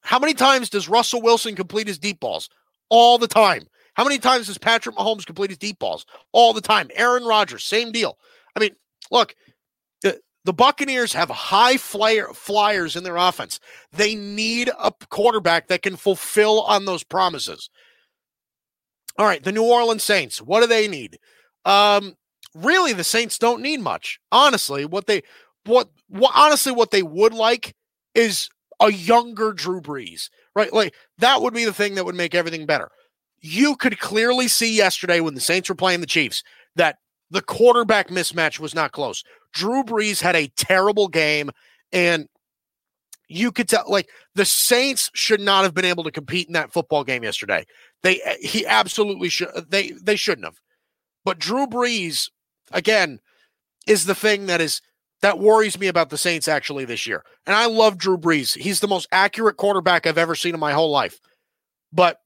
how 0.02 0.20
many 0.20 0.34
times 0.34 0.70
does 0.70 0.90
Russell 0.90 1.22
Wilson 1.22 1.56
complete 1.56 1.88
his 1.88 2.00
deep 2.00 2.20
balls? 2.20 2.50
All 2.90 3.18
the 3.18 3.28
time. 3.28 3.68
How 3.94 4.04
many 4.04 4.20
times 4.20 4.48
does 4.48 4.58
Patrick 4.58 4.96
Mahomes 4.96 5.26
complete 5.26 5.52
his 5.52 5.58
deep 5.58 5.80
balls? 5.80 6.06
All 6.32 6.54
the 6.54 6.62
time. 6.62 6.90
Aaron 6.96 7.24
Rodgers, 7.24 7.64
same 7.64 7.92
deal. 7.92 8.18
I 8.56 8.60
mean, 8.60 8.76
look, 9.12 9.36
the, 10.02 10.20
the 10.46 10.54
Buccaneers 10.54 11.14
have 11.14 11.30
high 11.30 11.78
flyer, 11.78 12.28
flyers 12.34 12.96
in 12.96 13.04
their 13.04 13.18
offense. 13.18 13.60
They 13.92 14.16
need 14.16 14.70
a 14.80 14.92
quarterback 15.10 15.68
that 15.68 15.82
can 15.82 15.96
fulfill 15.98 16.62
on 16.62 16.86
those 16.86 17.04
promises. 17.04 17.70
All 19.18 19.26
right, 19.26 19.44
the 19.44 19.52
New 19.52 19.64
Orleans 19.64 20.04
Saints. 20.04 20.42
What 20.42 20.62
do 20.62 20.68
they 20.68 20.88
need? 20.88 21.20
Um, 21.66 22.16
really, 22.56 22.94
the 22.94 23.04
Saints 23.04 23.38
don't 23.38 23.62
need 23.62 23.82
much. 23.82 24.20
Honestly, 24.32 24.86
what 24.86 25.08
they 25.08 25.22
what, 25.66 25.90
what 26.08 26.32
honestly 26.36 26.72
what 26.72 26.92
they 26.92 27.04
would 27.04 27.34
like 27.34 27.76
is 28.16 28.50
a 28.80 28.92
younger 28.92 29.54
Drew 29.54 29.82
Brees, 29.82 30.30
right? 30.56 30.74
Like 30.74 30.96
that 31.20 31.42
would 31.42 31.54
be 31.54 31.66
the 31.66 31.74
thing 31.74 31.96
that 31.96 32.06
would 32.06 32.16
make 32.16 32.34
everything 32.34 32.66
better. 32.66 32.90
You 33.42 33.76
could 33.76 34.00
clearly 34.00 34.48
see 34.48 34.76
yesterday 34.76 35.20
when 35.20 35.36
the 35.36 35.42
Saints 35.42 35.70
were 35.70 35.76
playing 35.76 36.02
the 36.02 36.08
Chiefs 36.08 36.44
that 36.76 36.98
the 37.30 37.42
quarterback 37.42 38.10
mismatch 38.10 38.60
was 38.60 38.76
not 38.76 38.92
close. 38.92 39.24
Drew 39.54 39.84
Brees 39.84 40.22
had 40.22 40.36
a 40.36 40.52
terrible 40.58 41.08
game, 41.08 41.52
and 41.92 42.28
you 43.32 43.52
could 43.52 43.70
tell 43.70 43.86
like 43.88 44.10
the 44.36 44.46
Saints 44.46 45.10
should 45.14 45.42
not 45.42 45.64
have 45.64 45.74
been 45.74 45.86
able 45.86 46.04
to 46.04 46.12
compete 46.12 46.48
in 46.48 46.54
that 46.54 46.72
football 46.74 47.04
game 47.04 47.24
yesterday. 47.24 47.66
They 48.04 48.22
eh, 48.22 48.38
he 48.42 48.66
absolutely 48.66 49.30
should 49.30 49.50
they 49.70 49.92
they 49.92 50.16
shouldn't 50.16 50.46
have. 50.46 50.60
But 51.24 51.40
Drew 51.40 51.68
Brees 51.68 52.30
again 52.72 53.20
is 53.88 54.06
the 54.06 54.16
thing 54.16 54.48
that 54.48 54.62
is 54.62 54.82
that 55.22 55.40
worries 55.40 55.80
me 55.80 55.88
about 55.88 56.10
the 56.10 56.18
Saints 56.18 56.48
actually 56.48 56.86
this 56.86 57.06
year. 57.06 57.24
And 57.46 57.56
I 57.56 57.68
love 57.68 57.98
Drew 57.98 58.18
Brees. 58.18 58.58
He's 58.58 58.80
the 58.80 58.88
most 58.88 59.08
accurate 59.12 59.58
quarterback 59.58 60.06
I've 60.06 60.18
ever 60.18 60.36
seen 60.36 60.54
in 60.54 60.60
my 60.60 60.74
whole 60.74 60.92
life. 60.92 61.20
But 61.94 62.18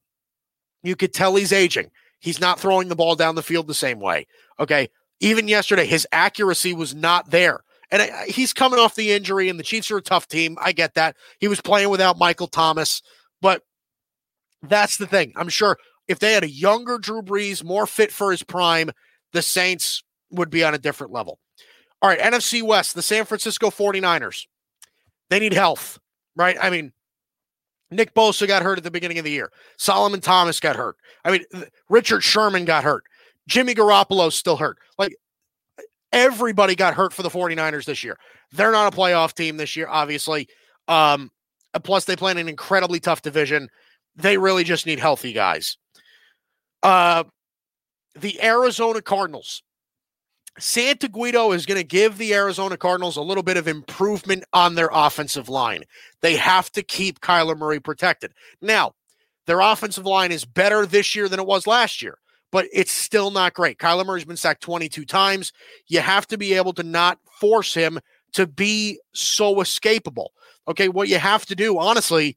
you 0.82 0.96
could 0.96 1.12
tell 1.12 1.36
he's 1.36 1.52
aging. 1.52 1.90
He's 2.20 2.40
not 2.40 2.58
throwing 2.58 2.88
the 2.88 2.96
ball 2.96 3.14
down 3.14 3.34
the 3.34 3.42
field 3.42 3.66
the 3.66 3.74
same 3.74 4.00
way. 4.00 4.26
Okay. 4.58 4.88
Even 5.20 5.48
yesterday, 5.48 5.86
his 5.86 6.06
accuracy 6.12 6.74
was 6.74 6.94
not 6.94 7.30
there. 7.30 7.60
And 7.90 8.02
I, 8.02 8.26
he's 8.26 8.52
coming 8.52 8.78
off 8.78 8.94
the 8.94 9.12
injury, 9.12 9.48
and 9.48 9.58
the 9.58 9.64
Chiefs 9.64 9.90
are 9.90 9.98
a 9.98 10.02
tough 10.02 10.26
team. 10.28 10.56
I 10.60 10.72
get 10.72 10.94
that. 10.94 11.16
He 11.38 11.48
was 11.48 11.60
playing 11.60 11.90
without 11.90 12.18
Michael 12.18 12.48
Thomas, 12.48 13.02
but 13.40 13.62
that's 14.62 14.96
the 14.96 15.06
thing. 15.06 15.32
I'm 15.36 15.48
sure 15.48 15.78
if 16.08 16.18
they 16.18 16.32
had 16.32 16.44
a 16.44 16.50
younger 16.50 16.98
Drew 16.98 17.22
Brees, 17.22 17.64
more 17.64 17.86
fit 17.86 18.12
for 18.12 18.30
his 18.30 18.42
prime, 18.42 18.90
the 19.32 19.42
Saints 19.42 20.02
would 20.30 20.50
be 20.50 20.64
on 20.64 20.74
a 20.74 20.78
different 20.78 21.12
level. 21.12 21.38
All 22.02 22.10
right, 22.10 22.18
NFC 22.18 22.62
West, 22.62 22.94
the 22.94 23.02
San 23.02 23.24
Francisco 23.24 23.70
49ers. 23.70 24.46
They 25.30 25.40
need 25.40 25.52
health, 25.52 25.98
right? 26.36 26.56
I 26.60 26.70
mean, 26.70 26.92
Nick 27.90 28.14
Bosa 28.14 28.46
got 28.46 28.62
hurt 28.62 28.78
at 28.78 28.84
the 28.84 28.90
beginning 28.90 29.18
of 29.18 29.24
the 29.24 29.30
year. 29.30 29.50
Solomon 29.76 30.20
Thomas 30.20 30.60
got 30.60 30.76
hurt. 30.76 30.96
I 31.24 31.30
mean, 31.30 31.44
Richard 31.88 32.22
Sherman 32.22 32.64
got 32.64 32.84
hurt. 32.84 33.04
Jimmy 33.48 33.74
Garoppolo's 33.74 34.34
still 34.34 34.56
hurt. 34.56 34.78
Like 34.98 35.16
everybody 36.12 36.74
got 36.74 36.94
hurt 36.94 37.12
for 37.12 37.22
the 37.22 37.30
49ers 37.30 37.84
this 37.84 38.04
year. 38.04 38.18
They're 38.52 38.72
not 38.72 38.92
a 38.92 38.96
playoff 38.96 39.34
team 39.34 39.56
this 39.56 39.76
year, 39.76 39.88
obviously. 39.88 40.48
Um, 40.88 41.30
plus, 41.82 42.04
they 42.04 42.16
play 42.16 42.32
in 42.32 42.38
an 42.38 42.48
incredibly 42.48 43.00
tough 43.00 43.22
division. 43.22 43.68
They 44.14 44.38
really 44.38 44.64
just 44.64 44.86
need 44.86 44.98
healthy 44.98 45.32
guys. 45.32 45.76
Uh, 46.82 47.24
the 48.14 48.42
Arizona 48.42 49.02
Cardinals. 49.02 49.62
Santa 50.58 51.08
Guido 51.08 51.52
is 51.52 51.66
going 51.66 51.78
to 51.78 51.86
give 51.86 52.16
the 52.16 52.32
Arizona 52.32 52.78
Cardinals 52.78 53.16
a 53.16 53.22
little 53.22 53.42
bit 53.42 53.58
of 53.58 53.68
improvement 53.68 54.42
on 54.54 54.74
their 54.74 54.88
offensive 54.90 55.50
line. 55.50 55.82
They 56.22 56.36
have 56.36 56.70
to 56.72 56.82
keep 56.82 57.20
Kyler 57.20 57.58
Murray 57.58 57.78
protected. 57.78 58.32
Now, 58.62 58.92
their 59.46 59.60
offensive 59.60 60.06
line 60.06 60.32
is 60.32 60.44
better 60.46 60.86
this 60.86 61.14
year 61.14 61.28
than 61.28 61.40
it 61.40 61.46
was 61.46 61.66
last 61.66 62.00
year, 62.00 62.16
but 62.52 62.66
it's 62.72 62.92
still 62.92 63.30
not 63.30 63.54
great. 63.54 63.78
Kyler 63.78 64.06
Murray's 64.06 64.24
been 64.24 64.36
sacked 64.36 64.62
22 64.62 65.04
times. 65.04 65.52
You 65.88 66.00
have 66.00 66.26
to 66.28 66.38
be 66.38 66.54
able 66.54 66.72
to 66.74 66.82
not 66.82 67.18
force 67.40 67.74
him 67.74 68.00
to 68.32 68.46
be 68.46 69.00
so 69.12 69.56
escapable. 69.56 70.28
Okay, 70.68 70.88
what 70.88 71.08
you 71.08 71.18
have 71.18 71.46
to 71.46 71.54
do, 71.54 71.78
honestly, 71.78 72.36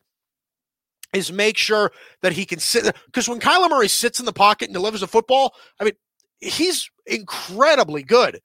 is 1.13 1.31
make 1.31 1.57
sure 1.57 1.91
that 2.21 2.33
he 2.33 2.45
can 2.45 2.59
sit 2.59 2.95
because 3.05 3.27
when 3.27 3.39
Kyler 3.39 3.69
Murray 3.69 3.87
sits 3.87 4.19
in 4.19 4.25
the 4.25 4.33
pocket 4.33 4.65
and 4.65 4.73
delivers 4.73 5.01
a 5.01 5.07
football, 5.07 5.53
I 5.79 5.83
mean, 5.83 5.93
he's 6.39 6.89
incredibly 7.05 8.03
good. 8.03 8.39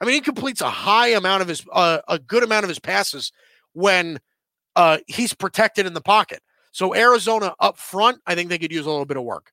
I 0.00 0.04
mean, 0.04 0.14
he 0.14 0.20
completes 0.20 0.60
a 0.60 0.70
high 0.70 1.08
amount 1.08 1.42
of 1.42 1.48
his, 1.48 1.62
uh, 1.72 2.00
a 2.08 2.18
good 2.18 2.42
amount 2.42 2.64
of 2.64 2.68
his 2.68 2.78
passes 2.78 3.32
when 3.72 4.18
uh, 4.76 4.98
he's 5.06 5.34
protected 5.34 5.86
in 5.86 5.94
the 5.94 6.00
pocket. 6.00 6.42
So 6.72 6.94
Arizona 6.94 7.54
up 7.58 7.76
front, 7.78 8.20
I 8.26 8.34
think 8.34 8.48
they 8.48 8.58
could 8.58 8.72
use 8.72 8.86
a 8.86 8.90
little 8.90 9.04
bit 9.04 9.16
of 9.16 9.24
work. 9.24 9.52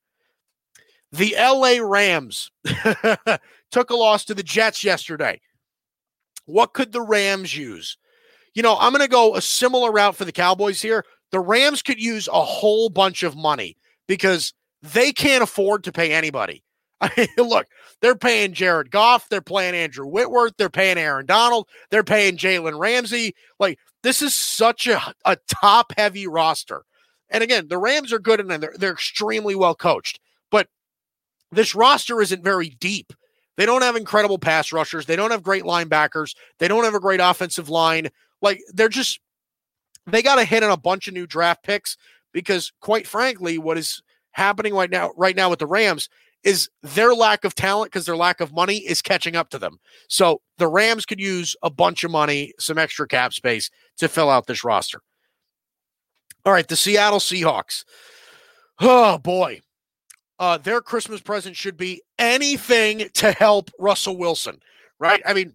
The 1.12 1.34
LA 1.38 1.78
Rams 1.80 2.50
took 3.70 3.90
a 3.90 3.96
loss 3.96 4.24
to 4.26 4.34
the 4.34 4.42
Jets 4.42 4.84
yesterday. 4.84 5.40
What 6.44 6.74
could 6.74 6.92
the 6.92 7.02
Rams 7.02 7.56
use? 7.56 7.96
You 8.54 8.62
know, 8.62 8.76
I'm 8.78 8.92
going 8.92 9.04
to 9.04 9.08
go 9.08 9.34
a 9.34 9.40
similar 9.40 9.92
route 9.92 10.16
for 10.16 10.24
the 10.24 10.32
Cowboys 10.32 10.82
here. 10.82 11.04
The 11.30 11.40
Rams 11.40 11.82
could 11.82 12.02
use 12.02 12.28
a 12.28 12.42
whole 12.42 12.88
bunch 12.88 13.22
of 13.22 13.36
money 13.36 13.76
because 14.06 14.52
they 14.82 15.12
can't 15.12 15.42
afford 15.42 15.84
to 15.84 15.92
pay 15.92 16.12
anybody. 16.12 16.62
I 17.00 17.10
mean, 17.16 17.48
look, 17.48 17.66
they're 18.00 18.16
paying 18.16 18.52
Jared 18.52 18.90
Goff, 18.90 19.28
they're 19.28 19.40
paying 19.40 19.74
Andrew 19.74 20.06
Whitworth, 20.06 20.54
they're 20.56 20.68
paying 20.68 20.98
Aaron 20.98 21.26
Donald, 21.26 21.68
they're 21.90 22.02
paying 22.02 22.36
Jalen 22.36 22.78
Ramsey. 22.78 23.34
Like, 23.60 23.78
this 24.02 24.20
is 24.20 24.34
such 24.34 24.86
a, 24.88 25.00
a 25.24 25.36
top 25.48 25.92
heavy 25.96 26.26
roster. 26.26 26.84
And 27.30 27.44
again, 27.44 27.68
the 27.68 27.78
Rams 27.78 28.12
are 28.12 28.18
good 28.18 28.40
and 28.40 28.50
they're, 28.50 28.74
they're 28.76 28.92
extremely 28.92 29.54
well 29.54 29.74
coached, 29.74 30.18
this 31.52 31.74
roster 31.74 32.20
isn't 32.20 32.44
very 32.44 32.70
deep. 32.80 33.12
They 33.56 33.66
don't 33.66 33.82
have 33.82 33.96
incredible 33.96 34.38
pass 34.38 34.72
rushers. 34.72 35.06
They 35.06 35.16
don't 35.16 35.32
have 35.32 35.42
great 35.42 35.64
linebackers. 35.64 36.34
They 36.58 36.68
don't 36.68 36.84
have 36.84 36.94
a 36.94 37.00
great 37.00 37.20
offensive 37.20 37.68
line. 37.68 38.08
Like, 38.40 38.60
they're 38.72 38.88
just, 38.88 39.20
they 40.06 40.22
got 40.22 40.36
to 40.36 40.44
hit 40.44 40.62
on 40.62 40.70
a 40.70 40.76
bunch 40.76 41.08
of 41.08 41.14
new 41.14 41.26
draft 41.26 41.64
picks 41.64 41.96
because, 42.32 42.72
quite 42.80 43.06
frankly, 43.06 43.58
what 43.58 43.76
is 43.76 44.00
happening 44.30 44.74
right 44.74 44.90
now, 44.90 45.10
right 45.16 45.34
now 45.34 45.50
with 45.50 45.58
the 45.58 45.66
Rams 45.66 46.08
is 46.44 46.68
their 46.82 47.14
lack 47.14 47.44
of 47.44 47.54
talent 47.54 47.90
because 47.90 48.06
their 48.06 48.16
lack 48.16 48.40
of 48.40 48.52
money 48.52 48.76
is 48.76 49.02
catching 49.02 49.34
up 49.34 49.50
to 49.50 49.58
them. 49.58 49.78
So 50.08 50.40
the 50.58 50.68
Rams 50.68 51.04
could 51.04 51.18
use 51.18 51.56
a 51.62 51.70
bunch 51.70 52.04
of 52.04 52.12
money, 52.12 52.52
some 52.60 52.78
extra 52.78 53.08
cap 53.08 53.32
space 53.32 53.70
to 53.96 54.08
fill 54.08 54.30
out 54.30 54.46
this 54.46 54.62
roster. 54.62 55.00
All 56.44 56.52
right, 56.52 56.68
the 56.68 56.76
Seattle 56.76 57.18
Seahawks. 57.18 57.84
Oh 58.78 59.18
boy. 59.18 59.60
Uh, 60.38 60.58
their 60.58 60.80
Christmas 60.80 61.20
present 61.20 61.56
should 61.56 61.76
be 61.76 62.02
anything 62.18 63.08
to 63.14 63.32
help 63.32 63.70
Russell 63.78 64.16
Wilson, 64.16 64.60
right? 64.98 65.20
I 65.26 65.34
mean, 65.34 65.54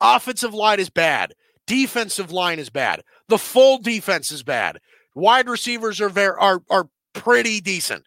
offensive 0.00 0.54
line 0.54 0.80
is 0.80 0.90
bad, 0.90 1.34
defensive 1.66 2.32
line 2.32 2.58
is 2.58 2.70
bad, 2.70 3.02
the 3.28 3.38
full 3.38 3.78
defense 3.78 4.32
is 4.32 4.42
bad, 4.42 4.80
wide 5.14 5.48
receivers 5.48 6.00
are 6.00 6.08
very 6.08 6.36
are 6.38 6.62
are 6.68 6.88
pretty 7.12 7.60
decent 7.60 8.04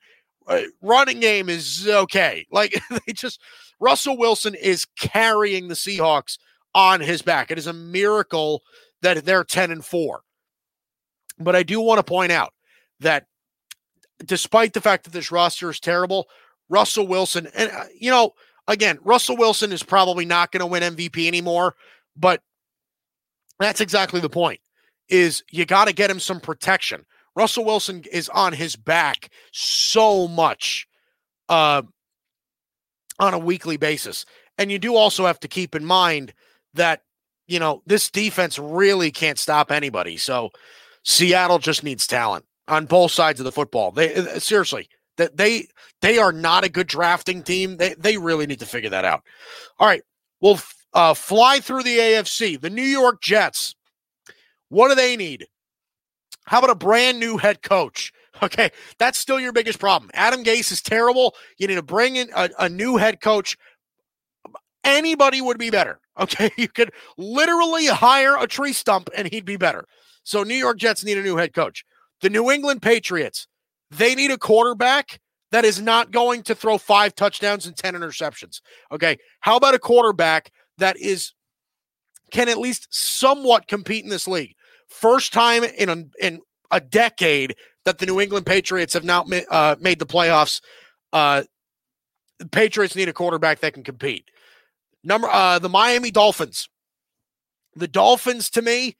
uh, 0.47 0.61
running 0.81 1.19
game 1.19 1.49
is 1.49 1.87
okay. 1.87 2.45
Like 2.51 2.81
they 2.89 3.13
just 3.13 3.41
Russell 3.79 4.17
Wilson 4.17 4.55
is 4.55 4.85
carrying 4.99 5.67
the 5.67 5.75
Seahawks 5.75 6.37
on 6.73 7.01
his 7.01 7.21
back. 7.21 7.51
It 7.51 7.57
is 7.57 7.67
a 7.67 7.73
miracle 7.73 8.63
that 9.01 9.23
they're 9.25 9.43
10 9.43 9.71
and 9.71 9.85
4. 9.85 10.21
But 11.39 11.55
I 11.55 11.63
do 11.63 11.79
want 11.81 11.99
to 11.99 12.03
point 12.03 12.31
out 12.31 12.53
that 13.01 13.27
despite 14.25 14.73
the 14.73 14.81
fact 14.81 15.03
that 15.03 15.13
this 15.13 15.31
roster 15.31 15.69
is 15.69 15.79
terrible, 15.79 16.27
Russell 16.69 17.07
Wilson 17.07 17.47
and 17.55 17.71
uh, 17.71 17.85
you 17.97 18.11
know, 18.11 18.33
again, 18.67 18.99
Russell 19.03 19.37
Wilson 19.37 19.71
is 19.71 19.83
probably 19.83 20.25
not 20.25 20.51
going 20.51 20.61
to 20.61 20.65
win 20.65 20.83
MVP 20.83 21.27
anymore, 21.27 21.75
but 22.15 22.41
that's 23.59 23.81
exactly 23.81 24.19
the 24.19 24.29
point. 24.29 24.59
Is 25.09 25.43
you 25.51 25.65
got 25.65 25.87
to 25.87 25.93
get 25.93 26.11
him 26.11 26.19
some 26.19 26.39
protection. 26.39 27.05
Russell 27.35 27.65
Wilson 27.65 28.03
is 28.11 28.29
on 28.29 28.51
his 28.51 28.75
back 28.75 29.29
so 29.51 30.27
much 30.27 30.87
uh, 31.49 31.83
on 33.19 33.33
a 33.33 33.39
weekly 33.39 33.77
basis. 33.77 34.25
And 34.57 34.71
you 34.71 34.79
do 34.79 34.95
also 34.95 35.25
have 35.25 35.39
to 35.41 35.47
keep 35.47 35.75
in 35.75 35.85
mind 35.85 36.33
that, 36.73 37.03
you 37.47 37.59
know, 37.59 37.83
this 37.85 38.09
defense 38.09 38.57
really 38.57 39.11
can't 39.11 39.37
stop 39.37 39.71
anybody. 39.71 40.17
So 40.17 40.49
Seattle 41.03 41.59
just 41.59 41.83
needs 41.83 42.07
talent 42.07 42.43
on 42.67 42.85
both 42.85 43.11
sides 43.11 43.39
of 43.39 43.45
the 43.45 43.51
football. 43.51 43.91
They 43.91 44.15
uh, 44.15 44.39
seriously, 44.39 44.89
that 45.17 45.37
they 45.37 45.67
they 46.01 46.17
are 46.17 46.31
not 46.31 46.63
a 46.63 46.69
good 46.69 46.87
drafting 46.87 47.43
team. 47.43 47.77
They 47.77 47.95
they 47.95 48.17
really 48.17 48.47
need 48.47 48.59
to 48.59 48.65
figure 48.65 48.89
that 48.89 49.05
out. 49.05 49.23
All 49.79 49.87
right, 49.87 50.03
we'll 50.41 50.59
uh, 50.93 51.13
fly 51.13 51.59
through 51.59 51.83
the 51.83 51.97
AFC. 51.97 52.59
The 52.59 52.69
New 52.69 52.81
York 52.81 53.21
Jets. 53.21 53.75
What 54.69 54.89
do 54.89 54.95
they 54.95 55.15
need? 55.15 55.47
How 56.45 56.59
about 56.59 56.69
a 56.69 56.75
brand 56.75 57.19
new 57.19 57.37
head 57.37 57.61
coach? 57.61 58.11
Okay, 58.43 58.69
that's 58.99 59.17
still 59.17 59.39
your 59.39 59.51
biggest 59.51 59.79
problem. 59.79 60.11
Adam 60.13 60.43
Gase 60.43 60.71
is 60.71 60.79
terrible. 60.79 61.33
You 61.57 61.67
need 61.67 61.73
to 61.73 61.81
bring 61.81 62.17
in 62.17 62.29
a, 62.35 62.51
a 62.59 62.69
new 62.69 62.97
head 62.97 63.19
coach. 63.19 63.57
Anybody 64.83 65.41
would 65.41 65.57
be 65.57 65.71
better. 65.71 65.99
Okay, 66.19 66.51
you 66.55 66.67
could 66.67 66.91
literally 67.17 67.87
hire 67.87 68.37
a 68.37 68.45
tree 68.45 68.73
stump 68.73 69.09
and 69.15 69.27
he'd 69.27 69.45
be 69.45 69.57
better. 69.57 69.85
So, 70.23 70.43
New 70.43 70.55
York 70.55 70.77
Jets 70.77 71.03
need 71.03 71.17
a 71.17 71.23
new 71.23 71.37
head 71.37 71.53
coach. 71.53 71.83
The 72.21 72.29
New 72.29 72.49
England 72.51 72.81
Patriots, 72.81 73.47
they 73.91 74.15
need 74.15 74.31
a 74.31 74.37
quarterback 74.37 75.19
that 75.51 75.65
is 75.65 75.81
not 75.81 76.11
going 76.11 76.43
to 76.43 76.55
throw 76.55 76.77
five 76.77 77.15
touchdowns 77.15 77.65
and 77.65 77.75
10 77.75 77.93
interceptions. 77.93 78.61
Okay, 78.91 79.17
how 79.39 79.55
about 79.55 79.75
a 79.75 79.79
quarterback 79.79 80.51
that 80.77 80.97
is 80.97 81.33
can 82.31 82.49
at 82.49 82.57
least 82.57 82.87
somewhat 82.91 83.67
compete 83.67 84.03
in 84.03 84.09
this 84.09 84.27
league? 84.27 84.53
First 84.89 85.31
time 85.31 85.63
in 85.63 85.89
a, 85.89 86.03
in 86.19 86.41
a 86.71 86.81
decade 86.81 87.55
that 87.85 87.99
the 87.99 88.05
New 88.05 88.19
England 88.19 88.45
Patriots 88.45 88.93
have 88.93 89.05
now 89.05 89.25
uh, 89.49 89.75
made 89.79 89.99
the 89.99 90.05
playoffs. 90.05 90.61
Uh, 91.13 91.43
the 92.39 92.47
Patriots 92.49 92.95
need 92.95 93.07
a 93.07 93.13
quarterback 93.13 93.59
that 93.59 93.73
can 93.73 93.83
compete. 93.83 94.29
Number 95.03 95.29
uh, 95.29 95.59
the 95.59 95.69
Miami 95.69 96.11
Dolphins. 96.11 96.67
The 97.75 97.87
Dolphins, 97.87 98.49
to 98.51 98.61
me, 98.61 98.97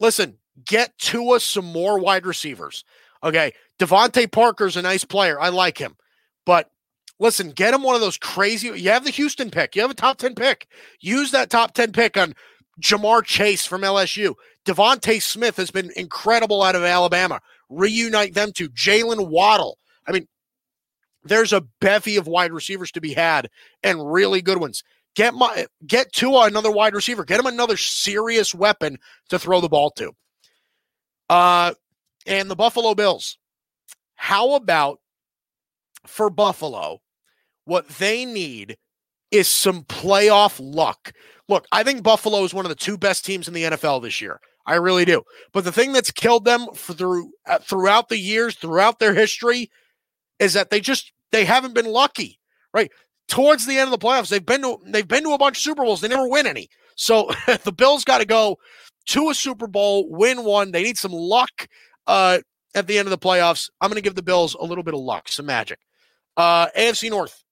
listen, 0.00 0.38
get 0.66 0.96
to 0.98 1.30
us 1.30 1.44
some 1.44 1.66
more 1.66 1.98
wide 1.98 2.26
receivers. 2.26 2.84
Okay, 3.22 3.52
DeVante 3.78 4.30
Parker's 4.30 4.76
a 4.76 4.82
nice 4.82 5.04
player. 5.04 5.40
I 5.40 5.48
like 5.48 5.78
him, 5.78 5.96
but 6.44 6.70
listen, 7.18 7.50
get 7.50 7.74
him 7.74 7.82
one 7.82 7.94
of 7.94 8.00
those 8.00 8.18
crazy. 8.18 8.68
You 8.68 8.90
have 8.90 9.04
the 9.04 9.10
Houston 9.10 9.50
pick. 9.50 9.74
You 9.74 9.82
have 9.82 9.90
a 9.90 9.94
top 9.94 10.18
ten 10.18 10.34
pick. 10.34 10.68
Use 11.00 11.30
that 11.30 11.50
top 11.50 11.74
ten 11.74 11.92
pick 11.92 12.16
on 12.16 12.34
Ja'Marr 12.80 13.24
Chase 13.24 13.66
from 13.66 13.82
LSU. 13.82 14.34
DeVonta 14.64 15.20
Smith 15.20 15.56
has 15.56 15.70
been 15.70 15.90
incredible 15.96 16.62
out 16.62 16.76
of 16.76 16.82
Alabama. 16.82 17.40
Reunite 17.68 18.34
them 18.34 18.52
to 18.52 18.68
Jaylen 18.70 19.28
Waddle. 19.28 19.78
I 20.06 20.12
mean, 20.12 20.26
there's 21.22 21.52
a 21.52 21.62
bevy 21.80 22.16
of 22.16 22.26
wide 22.26 22.52
receivers 22.52 22.90
to 22.92 23.00
be 23.00 23.14
had 23.14 23.48
and 23.82 24.12
really 24.12 24.42
good 24.42 24.58
ones. 24.58 24.82
Get 25.14 25.34
my 25.34 25.66
get 25.86 26.12
to 26.14 26.38
another 26.38 26.70
wide 26.70 26.94
receiver. 26.94 27.24
Get 27.24 27.40
him 27.40 27.46
another 27.46 27.76
serious 27.76 28.54
weapon 28.54 28.98
to 29.28 29.38
throw 29.38 29.60
the 29.60 29.68
ball 29.68 29.90
to. 29.92 30.12
Uh, 31.28 31.74
and 32.26 32.50
the 32.50 32.56
Buffalo 32.56 32.94
Bills. 32.94 33.38
How 34.16 34.54
about 34.54 35.00
for 36.06 36.30
Buffalo? 36.30 37.00
What 37.64 37.88
they 37.88 38.24
need 38.24 38.76
is 39.30 39.48
some 39.48 39.82
playoff 39.84 40.60
luck. 40.62 41.12
Look, 41.48 41.66
I 41.72 41.82
think 41.82 42.02
Buffalo 42.02 42.44
is 42.44 42.54
one 42.54 42.64
of 42.64 42.68
the 42.68 42.74
two 42.74 42.96
best 42.96 43.24
teams 43.24 43.48
in 43.48 43.54
the 43.54 43.64
NFL 43.64 44.02
this 44.02 44.20
year. 44.20 44.40
I 44.66 44.76
really 44.76 45.04
do. 45.04 45.22
But 45.52 45.64
the 45.64 45.72
thing 45.72 45.92
that's 45.92 46.10
killed 46.10 46.44
them 46.44 46.66
through 46.74 47.32
uh, 47.46 47.58
throughout 47.58 48.08
the 48.08 48.18
years, 48.18 48.54
throughout 48.54 48.98
their 48.98 49.14
history, 49.14 49.70
is 50.38 50.54
that 50.54 50.70
they 50.70 50.80
just 50.80 51.12
they 51.32 51.44
haven't 51.44 51.74
been 51.74 51.86
lucky, 51.86 52.38
right? 52.72 52.90
Towards 53.28 53.66
the 53.66 53.76
end 53.76 53.92
of 53.92 53.98
the 53.98 54.06
playoffs, 54.06 54.28
they've 54.28 54.44
been 54.44 54.62
to 54.62 54.78
they've 54.86 55.06
been 55.06 55.24
to 55.24 55.32
a 55.32 55.38
bunch 55.38 55.58
of 55.58 55.62
Super 55.62 55.84
Bowls, 55.84 56.00
they 56.00 56.08
never 56.08 56.28
win 56.28 56.46
any. 56.46 56.68
So 56.96 57.30
the 57.64 57.72
Bills 57.72 58.04
got 58.04 58.18
to 58.18 58.24
go 58.24 58.56
to 59.06 59.30
a 59.30 59.34
Super 59.34 59.66
Bowl, 59.66 60.08
win 60.08 60.44
one. 60.44 60.72
They 60.72 60.82
need 60.82 60.98
some 60.98 61.12
luck 61.12 61.68
uh, 62.06 62.38
at 62.74 62.86
the 62.86 62.98
end 62.98 63.06
of 63.06 63.10
the 63.10 63.18
playoffs. 63.18 63.70
I'm 63.80 63.88
going 63.88 63.96
to 63.96 64.02
give 64.02 64.14
the 64.14 64.22
Bills 64.22 64.54
a 64.54 64.64
little 64.64 64.84
bit 64.84 64.94
of 64.94 65.00
luck, 65.00 65.28
some 65.28 65.46
magic. 65.46 65.78
Uh, 66.36 66.66
AFC 66.76 67.10
North, 67.10 67.44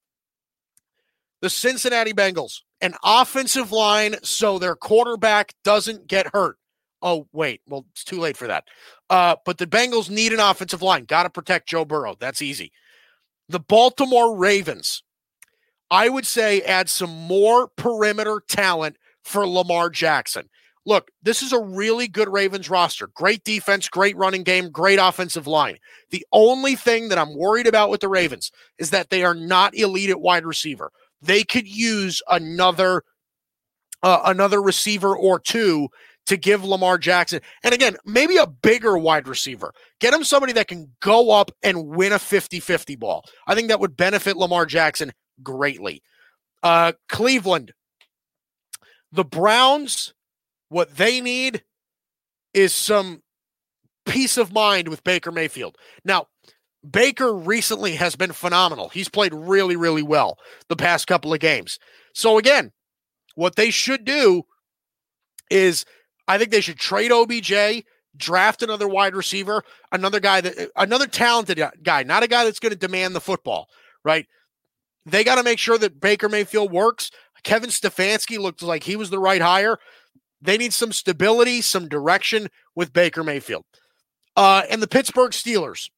the 1.40 1.50
Cincinnati 1.50 2.12
Bengals, 2.12 2.60
an 2.80 2.94
offensive 3.04 3.70
line 3.70 4.16
so 4.22 4.58
their 4.58 4.74
quarterback 4.74 5.54
doesn't 5.64 6.06
get 6.06 6.26
hurt. 6.32 6.56
Oh, 7.00 7.26
wait. 7.32 7.60
Well, 7.66 7.84
it's 7.90 8.04
too 8.04 8.18
late 8.18 8.36
for 8.36 8.46
that. 8.46 8.64
Uh, 9.10 9.36
but 9.44 9.58
the 9.58 9.66
Bengals 9.66 10.08
need 10.08 10.32
an 10.32 10.40
offensive 10.40 10.82
line. 10.82 11.04
Got 11.04 11.24
to 11.24 11.30
protect 11.30 11.68
Joe 11.68 11.84
Burrow. 11.84 12.16
That's 12.18 12.42
easy. 12.42 12.72
The 13.48 13.60
Baltimore 13.60 14.36
Ravens, 14.36 15.02
I 15.90 16.08
would 16.08 16.26
say, 16.26 16.62
add 16.62 16.88
some 16.88 17.10
more 17.10 17.68
perimeter 17.76 18.42
talent 18.48 18.96
for 19.24 19.46
Lamar 19.46 19.90
Jackson. 19.90 20.48
Look, 20.84 21.10
this 21.22 21.42
is 21.42 21.52
a 21.52 21.60
really 21.60 22.08
good 22.08 22.28
Ravens 22.28 22.68
roster. 22.68 23.06
Great 23.08 23.44
defense, 23.44 23.88
great 23.88 24.16
running 24.16 24.42
game, 24.42 24.70
great 24.70 24.98
offensive 24.98 25.46
line. 25.46 25.78
The 26.10 26.26
only 26.32 26.74
thing 26.74 27.08
that 27.08 27.18
I'm 27.18 27.36
worried 27.36 27.68
about 27.68 27.90
with 27.90 28.00
the 28.00 28.08
Ravens 28.08 28.50
is 28.78 28.90
that 28.90 29.10
they 29.10 29.22
are 29.22 29.34
not 29.34 29.76
elite 29.76 30.10
at 30.10 30.20
wide 30.20 30.44
receiver. 30.44 30.90
They 31.20 31.44
could 31.44 31.68
use 31.68 32.20
another 32.28 33.04
uh, 34.02 34.22
another 34.24 34.60
receiver 34.60 35.16
or 35.16 35.38
two 35.38 35.88
to 36.26 36.36
give 36.36 36.64
Lamar 36.64 36.98
Jackson. 36.98 37.40
And 37.62 37.72
again, 37.72 37.96
maybe 38.04 38.36
a 38.36 38.46
bigger 38.46 38.98
wide 38.98 39.28
receiver. 39.28 39.72
Get 40.00 40.14
him 40.14 40.24
somebody 40.24 40.52
that 40.54 40.68
can 40.68 40.90
go 41.00 41.30
up 41.30 41.50
and 41.62 41.88
win 41.88 42.12
a 42.12 42.16
50-50 42.16 42.98
ball. 42.98 43.24
I 43.46 43.54
think 43.54 43.68
that 43.68 43.80
would 43.80 43.96
benefit 43.96 44.36
Lamar 44.36 44.66
Jackson 44.66 45.12
greatly. 45.42 46.02
Uh, 46.62 46.92
Cleveland, 47.08 47.72
the 49.10 49.24
Browns, 49.24 50.14
what 50.72 50.96
they 50.96 51.20
need 51.20 51.62
is 52.54 52.74
some 52.74 53.22
peace 54.06 54.36
of 54.36 54.52
mind 54.52 54.88
with 54.88 55.04
Baker 55.04 55.30
Mayfield. 55.30 55.76
Now, 56.04 56.28
Baker 56.88 57.32
recently 57.32 57.94
has 57.94 58.16
been 58.16 58.32
phenomenal. 58.32 58.88
He's 58.88 59.08
played 59.08 59.34
really, 59.34 59.76
really 59.76 60.02
well 60.02 60.38
the 60.68 60.76
past 60.76 61.06
couple 61.06 61.32
of 61.32 61.40
games. 61.40 61.78
So, 62.14 62.38
again, 62.38 62.72
what 63.34 63.56
they 63.56 63.70
should 63.70 64.04
do 64.04 64.44
is 65.50 65.84
I 66.26 66.38
think 66.38 66.50
they 66.50 66.60
should 66.60 66.78
trade 66.78 67.12
OBJ, 67.12 67.84
draft 68.16 68.62
another 68.62 68.88
wide 68.88 69.14
receiver, 69.14 69.62
another 69.92 70.20
guy 70.20 70.40
that, 70.40 70.70
another 70.74 71.06
talented 71.06 71.62
guy, 71.82 72.02
not 72.02 72.22
a 72.22 72.28
guy 72.28 72.44
that's 72.44 72.58
going 72.58 72.72
to 72.72 72.78
demand 72.78 73.14
the 73.14 73.20
football, 73.20 73.68
right? 74.04 74.26
They 75.04 75.22
got 75.22 75.36
to 75.36 75.42
make 75.42 75.58
sure 75.58 75.78
that 75.78 76.00
Baker 76.00 76.28
Mayfield 76.28 76.72
works. 76.72 77.10
Kevin 77.44 77.70
Stefanski 77.70 78.38
looked 78.38 78.62
like 78.62 78.84
he 78.84 78.96
was 78.96 79.10
the 79.10 79.18
right 79.18 79.42
hire. 79.42 79.78
They 80.42 80.58
need 80.58 80.74
some 80.74 80.92
stability, 80.92 81.60
some 81.60 81.88
direction 81.88 82.48
with 82.74 82.92
Baker 82.92 83.22
Mayfield. 83.22 83.64
Uh, 84.36 84.62
and 84.68 84.82
the 84.82 84.88
Pittsburgh 84.88 85.30
Steelers, 85.30 85.88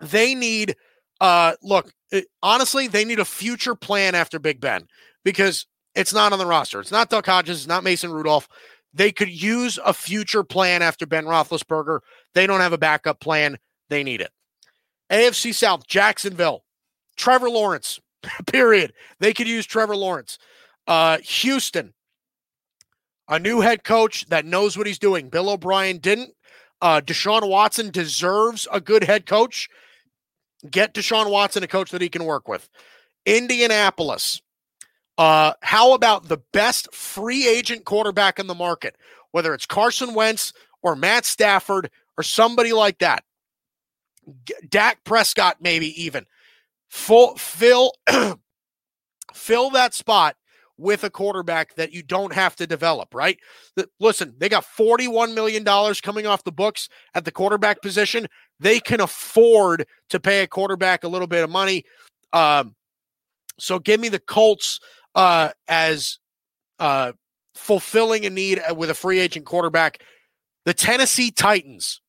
they 0.00 0.34
need, 0.34 0.74
uh, 1.20 1.54
look, 1.62 1.92
it, 2.10 2.26
honestly, 2.42 2.88
they 2.88 3.04
need 3.04 3.18
a 3.18 3.24
future 3.24 3.74
plan 3.74 4.14
after 4.14 4.38
Big 4.38 4.60
Ben 4.60 4.86
because 5.24 5.66
it's 5.94 6.14
not 6.14 6.32
on 6.32 6.38
the 6.38 6.46
roster. 6.46 6.80
It's 6.80 6.90
not 6.90 7.10
Duck 7.10 7.26
Hodges, 7.26 7.58
it's 7.58 7.66
not 7.66 7.84
Mason 7.84 8.10
Rudolph. 8.10 8.48
They 8.94 9.12
could 9.12 9.30
use 9.30 9.78
a 9.84 9.92
future 9.92 10.44
plan 10.44 10.82
after 10.82 11.06
Ben 11.06 11.24
Roethlisberger. 11.24 12.00
They 12.34 12.46
don't 12.46 12.60
have 12.60 12.72
a 12.72 12.78
backup 12.78 13.20
plan. 13.20 13.58
They 13.88 14.02
need 14.02 14.20
it. 14.20 14.30
AFC 15.10 15.54
South, 15.54 15.86
Jacksonville, 15.86 16.64
Trevor 17.16 17.50
Lawrence, 17.50 18.00
period. 18.46 18.92
They 19.20 19.34
could 19.34 19.48
use 19.48 19.66
Trevor 19.66 19.96
Lawrence. 19.96 20.38
Uh, 20.86 21.18
Houston, 21.18 21.94
a 23.28 23.38
new 23.38 23.60
head 23.60 23.84
coach 23.84 24.26
that 24.26 24.44
knows 24.44 24.76
what 24.76 24.86
he's 24.86 24.98
doing. 24.98 25.28
Bill 25.28 25.50
O'Brien 25.50 25.98
didn't. 25.98 26.34
Uh, 26.80 27.00
Deshaun 27.00 27.48
Watson 27.48 27.90
deserves 27.90 28.66
a 28.72 28.80
good 28.80 29.04
head 29.04 29.26
coach. 29.26 29.68
Get 30.68 30.94
Deshaun 30.94 31.30
Watson 31.30 31.62
a 31.62 31.68
coach 31.68 31.90
that 31.90 32.02
he 32.02 32.08
can 32.08 32.24
work 32.24 32.48
with. 32.48 32.68
Indianapolis. 33.24 34.42
Uh, 35.16 35.52
how 35.62 35.92
about 35.92 36.28
the 36.28 36.38
best 36.52 36.92
free 36.94 37.46
agent 37.46 37.84
quarterback 37.84 38.38
in 38.38 38.46
the 38.46 38.54
market, 38.54 38.96
whether 39.30 39.54
it's 39.54 39.66
Carson 39.66 40.14
Wentz 40.14 40.52
or 40.82 40.96
Matt 40.96 41.24
Stafford 41.24 41.90
or 42.16 42.24
somebody 42.24 42.72
like 42.72 42.98
that? 42.98 43.22
G- 44.46 44.54
Dak 44.68 45.04
Prescott, 45.04 45.58
maybe 45.60 46.02
even. 46.02 46.26
Full, 46.88 47.36
fill, 47.36 47.92
fill 49.34 49.70
that 49.70 49.94
spot 49.94 50.36
with 50.82 51.04
a 51.04 51.10
quarterback 51.10 51.74
that 51.76 51.92
you 51.92 52.02
don't 52.02 52.34
have 52.34 52.56
to 52.56 52.66
develop, 52.66 53.14
right? 53.14 53.38
Listen, 54.00 54.34
they 54.36 54.48
got 54.48 54.64
$41 54.64 55.34
million 55.34 55.64
coming 56.02 56.26
off 56.26 56.44
the 56.44 56.52
books 56.52 56.88
at 57.14 57.24
the 57.24 57.30
quarterback 57.30 57.80
position. 57.80 58.26
They 58.58 58.80
can 58.80 59.00
afford 59.00 59.86
to 60.10 60.20
pay 60.20 60.42
a 60.42 60.46
quarterback 60.46 61.04
a 61.04 61.08
little 61.08 61.28
bit 61.28 61.44
of 61.44 61.50
money. 61.50 61.84
Um, 62.32 62.74
so 63.58 63.78
give 63.78 64.00
me 64.00 64.08
the 64.08 64.18
Colts 64.18 64.80
uh, 65.14 65.50
as 65.68 66.18
uh, 66.78 67.12
fulfilling 67.54 68.26
a 68.26 68.30
need 68.30 68.58
uh, 68.58 68.74
with 68.74 68.90
a 68.90 68.94
free 68.94 69.20
agent 69.20 69.46
quarterback. 69.46 70.02
The 70.64 70.74
Tennessee 70.74 71.30
Titans. 71.30 72.00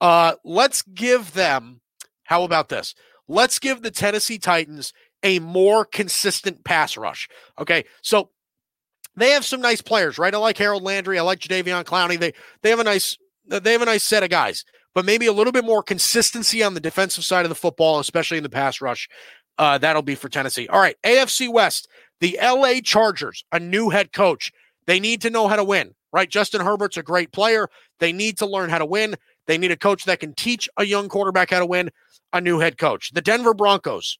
Uh, 0.00 0.34
let's 0.44 0.80
give 0.80 1.34
them, 1.34 1.82
how 2.24 2.44
about 2.44 2.70
this? 2.70 2.94
Let's 3.28 3.58
give 3.58 3.82
the 3.82 3.90
Tennessee 3.90 4.38
Titans 4.38 4.94
a 5.22 5.38
more 5.40 5.84
consistent 5.84 6.64
pass 6.64 6.96
rush. 6.96 7.28
Okay. 7.58 7.84
So 8.02 8.30
they 9.16 9.30
have 9.30 9.44
some 9.44 9.60
nice 9.60 9.82
players, 9.82 10.18
right? 10.18 10.34
I 10.34 10.38
like 10.38 10.58
Harold 10.58 10.82
Landry. 10.82 11.18
I 11.18 11.22
like 11.22 11.40
Jadeveon 11.40 11.84
Clowney. 11.84 12.18
They 12.18 12.32
they 12.62 12.70
have 12.70 12.80
a 12.80 12.84
nice 12.84 13.18
they 13.46 13.72
have 13.72 13.82
a 13.82 13.86
nice 13.86 14.04
set 14.04 14.22
of 14.22 14.30
guys, 14.30 14.64
but 14.94 15.04
maybe 15.04 15.26
a 15.26 15.32
little 15.32 15.52
bit 15.52 15.64
more 15.64 15.82
consistency 15.82 16.62
on 16.62 16.74
the 16.74 16.80
defensive 16.80 17.24
side 17.24 17.44
of 17.44 17.48
the 17.48 17.54
football, 17.54 17.98
especially 17.98 18.36
in 18.36 18.42
the 18.42 18.50
pass 18.50 18.80
rush. 18.80 19.08
Uh, 19.58 19.76
that'll 19.78 20.02
be 20.02 20.14
for 20.14 20.28
Tennessee. 20.28 20.68
All 20.68 20.80
right, 20.80 20.96
AFC 21.04 21.52
West, 21.52 21.88
the 22.20 22.38
LA 22.42 22.80
Chargers, 22.82 23.44
a 23.52 23.60
new 23.60 23.90
head 23.90 24.12
coach. 24.12 24.52
They 24.86 25.00
need 25.00 25.20
to 25.22 25.30
know 25.30 25.48
how 25.48 25.56
to 25.56 25.64
win, 25.64 25.94
right? 26.12 26.28
Justin 26.30 26.62
Herbert's 26.62 26.96
a 26.96 27.02
great 27.02 27.32
player. 27.32 27.68
They 27.98 28.12
need 28.12 28.38
to 28.38 28.46
learn 28.46 28.70
how 28.70 28.78
to 28.78 28.86
win. 28.86 29.16
They 29.46 29.58
need 29.58 29.70
a 29.70 29.76
coach 29.76 30.04
that 30.04 30.20
can 30.20 30.32
teach 30.34 30.68
a 30.76 30.84
young 30.84 31.08
quarterback 31.08 31.50
how 31.50 31.58
to 31.58 31.66
win, 31.66 31.90
a 32.32 32.40
new 32.40 32.58
head 32.58 32.78
coach. 32.78 33.10
The 33.12 33.20
Denver 33.20 33.52
Broncos, 33.52 34.18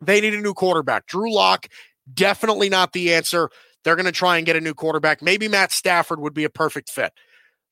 they 0.00 0.20
need 0.20 0.34
a 0.34 0.40
new 0.40 0.54
quarterback. 0.54 1.06
Drew 1.06 1.32
Lock, 1.32 1.68
definitely 2.12 2.68
not 2.68 2.92
the 2.92 3.14
answer. 3.14 3.50
They're 3.84 3.96
going 3.96 4.06
to 4.06 4.12
try 4.12 4.36
and 4.36 4.46
get 4.46 4.56
a 4.56 4.60
new 4.60 4.74
quarterback. 4.74 5.22
Maybe 5.22 5.48
Matt 5.48 5.72
Stafford 5.72 6.20
would 6.20 6.34
be 6.34 6.44
a 6.44 6.50
perfect 6.50 6.90
fit. 6.90 7.12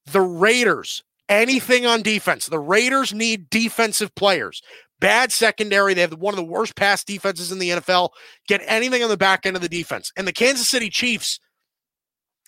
The 0.07 0.21
Raiders, 0.21 1.03
anything 1.29 1.87
on 1.87 2.03
defense. 2.03 2.47
The 2.47 2.59
Raiders 2.59 3.13
need 3.13 3.51
defensive 3.51 4.15
players. 4.15 4.63
Bad 5.01 5.31
secondary. 5.31 5.95
They 5.95 6.01
have 6.01 6.15
one 6.15 6.35
of 6.35 6.39
the 6.39 6.45
worst 6.45 6.75
pass 6.75 7.05
defenses 7.05 7.53
in 7.53 7.59
the 7.59 7.71
NFL. 7.71 8.11
Get 8.49 8.63
anything 8.67 9.03
on 9.03 9.11
the 9.11 9.17
back 9.17 9.47
end 9.47 9.55
of 9.55 9.63
the 9.63 9.69
defense. 9.69 10.13
And 10.17 10.27
the 10.27 10.33
Kansas 10.33 10.69
City 10.69 10.91
Chiefs, 10.91 11.39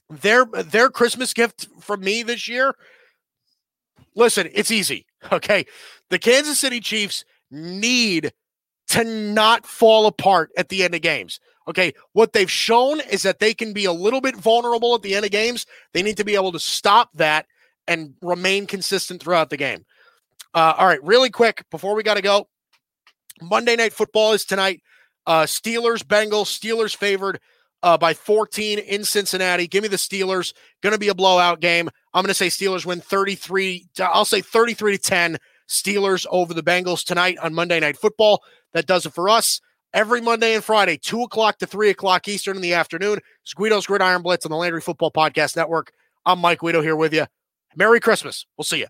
their 0.08 0.44
their 0.46 0.90
Christmas 0.90 1.32
gift 1.32 1.68
from 1.80 2.00
me 2.00 2.22
this 2.22 2.48
year. 2.48 2.74
Listen, 4.16 4.48
it's 4.52 4.70
easy. 4.70 5.06
Okay. 5.30 5.66
The 6.08 6.18
Kansas 6.18 6.58
City 6.58 6.80
Chiefs 6.80 7.26
need 7.50 8.32
to 8.90 9.04
not 9.04 9.66
fall 9.66 10.06
apart 10.06 10.50
at 10.56 10.68
the 10.68 10.82
end 10.82 10.94
of 10.94 11.00
games. 11.00 11.40
Okay. 11.68 11.92
What 12.12 12.32
they've 12.32 12.50
shown 12.50 13.00
is 13.00 13.22
that 13.22 13.38
they 13.38 13.54
can 13.54 13.72
be 13.72 13.84
a 13.84 13.92
little 13.92 14.20
bit 14.20 14.36
vulnerable 14.36 14.94
at 14.94 15.02
the 15.02 15.14
end 15.14 15.24
of 15.24 15.30
games. 15.30 15.66
They 15.92 16.02
need 16.02 16.16
to 16.16 16.24
be 16.24 16.34
able 16.34 16.52
to 16.52 16.60
stop 16.60 17.10
that 17.14 17.46
and 17.86 18.14
remain 18.20 18.66
consistent 18.66 19.22
throughout 19.22 19.50
the 19.50 19.56
game. 19.56 19.84
Uh, 20.54 20.74
all 20.76 20.86
right. 20.86 21.02
Really 21.04 21.30
quick 21.30 21.64
before 21.70 21.94
we 21.94 22.02
got 22.02 22.14
to 22.14 22.22
go 22.22 22.48
Monday 23.40 23.76
Night 23.76 23.92
Football 23.92 24.32
is 24.32 24.44
tonight. 24.44 24.82
Uh, 25.26 25.42
Steelers, 25.42 26.02
Bengals, 26.02 26.46
Steelers 26.46 26.96
favored 26.96 27.38
uh, 27.82 27.96
by 27.96 28.14
14 28.14 28.80
in 28.80 29.04
Cincinnati. 29.04 29.68
Give 29.68 29.82
me 29.82 29.88
the 29.88 29.96
Steelers. 29.96 30.52
Going 30.82 30.92
to 30.92 30.98
be 30.98 31.08
a 31.08 31.14
blowout 31.14 31.60
game. 31.60 31.88
I'm 32.12 32.22
going 32.22 32.28
to 32.28 32.34
say 32.34 32.48
Steelers 32.48 32.84
win 32.84 33.00
33. 33.00 33.86
I'll 34.00 34.24
say 34.24 34.40
33 34.40 34.96
to 34.96 35.02
10. 35.02 35.38
Steelers 35.68 36.26
over 36.30 36.52
the 36.52 36.64
Bengals 36.64 37.04
tonight 37.04 37.38
on 37.38 37.54
Monday 37.54 37.78
Night 37.78 37.96
Football. 37.96 38.42
That 38.72 38.86
does 38.86 39.06
it 39.06 39.12
for 39.12 39.28
us. 39.28 39.60
Every 39.92 40.20
Monday 40.20 40.54
and 40.54 40.62
Friday, 40.62 40.98
2 40.98 41.22
o'clock 41.22 41.58
to 41.58 41.66
3 41.66 41.90
o'clock 41.90 42.28
Eastern 42.28 42.56
in 42.56 42.62
the 42.62 42.74
afternoon. 42.74 43.18
It's 43.42 43.54
Guido's 43.54 43.86
Gridiron 43.86 44.22
Blitz 44.22 44.46
on 44.46 44.50
the 44.50 44.56
Landry 44.56 44.80
Football 44.80 45.10
Podcast 45.10 45.56
Network. 45.56 45.92
I'm 46.24 46.38
Mike 46.38 46.60
Guido 46.60 46.80
here 46.80 46.94
with 46.96 47.12
you. 47.12 47.26
Merry 47.74 47.98
Christmas. 47.98 48.46
We'll 48.56 48.64
see 48.64 48.78
you. 48.78 48.86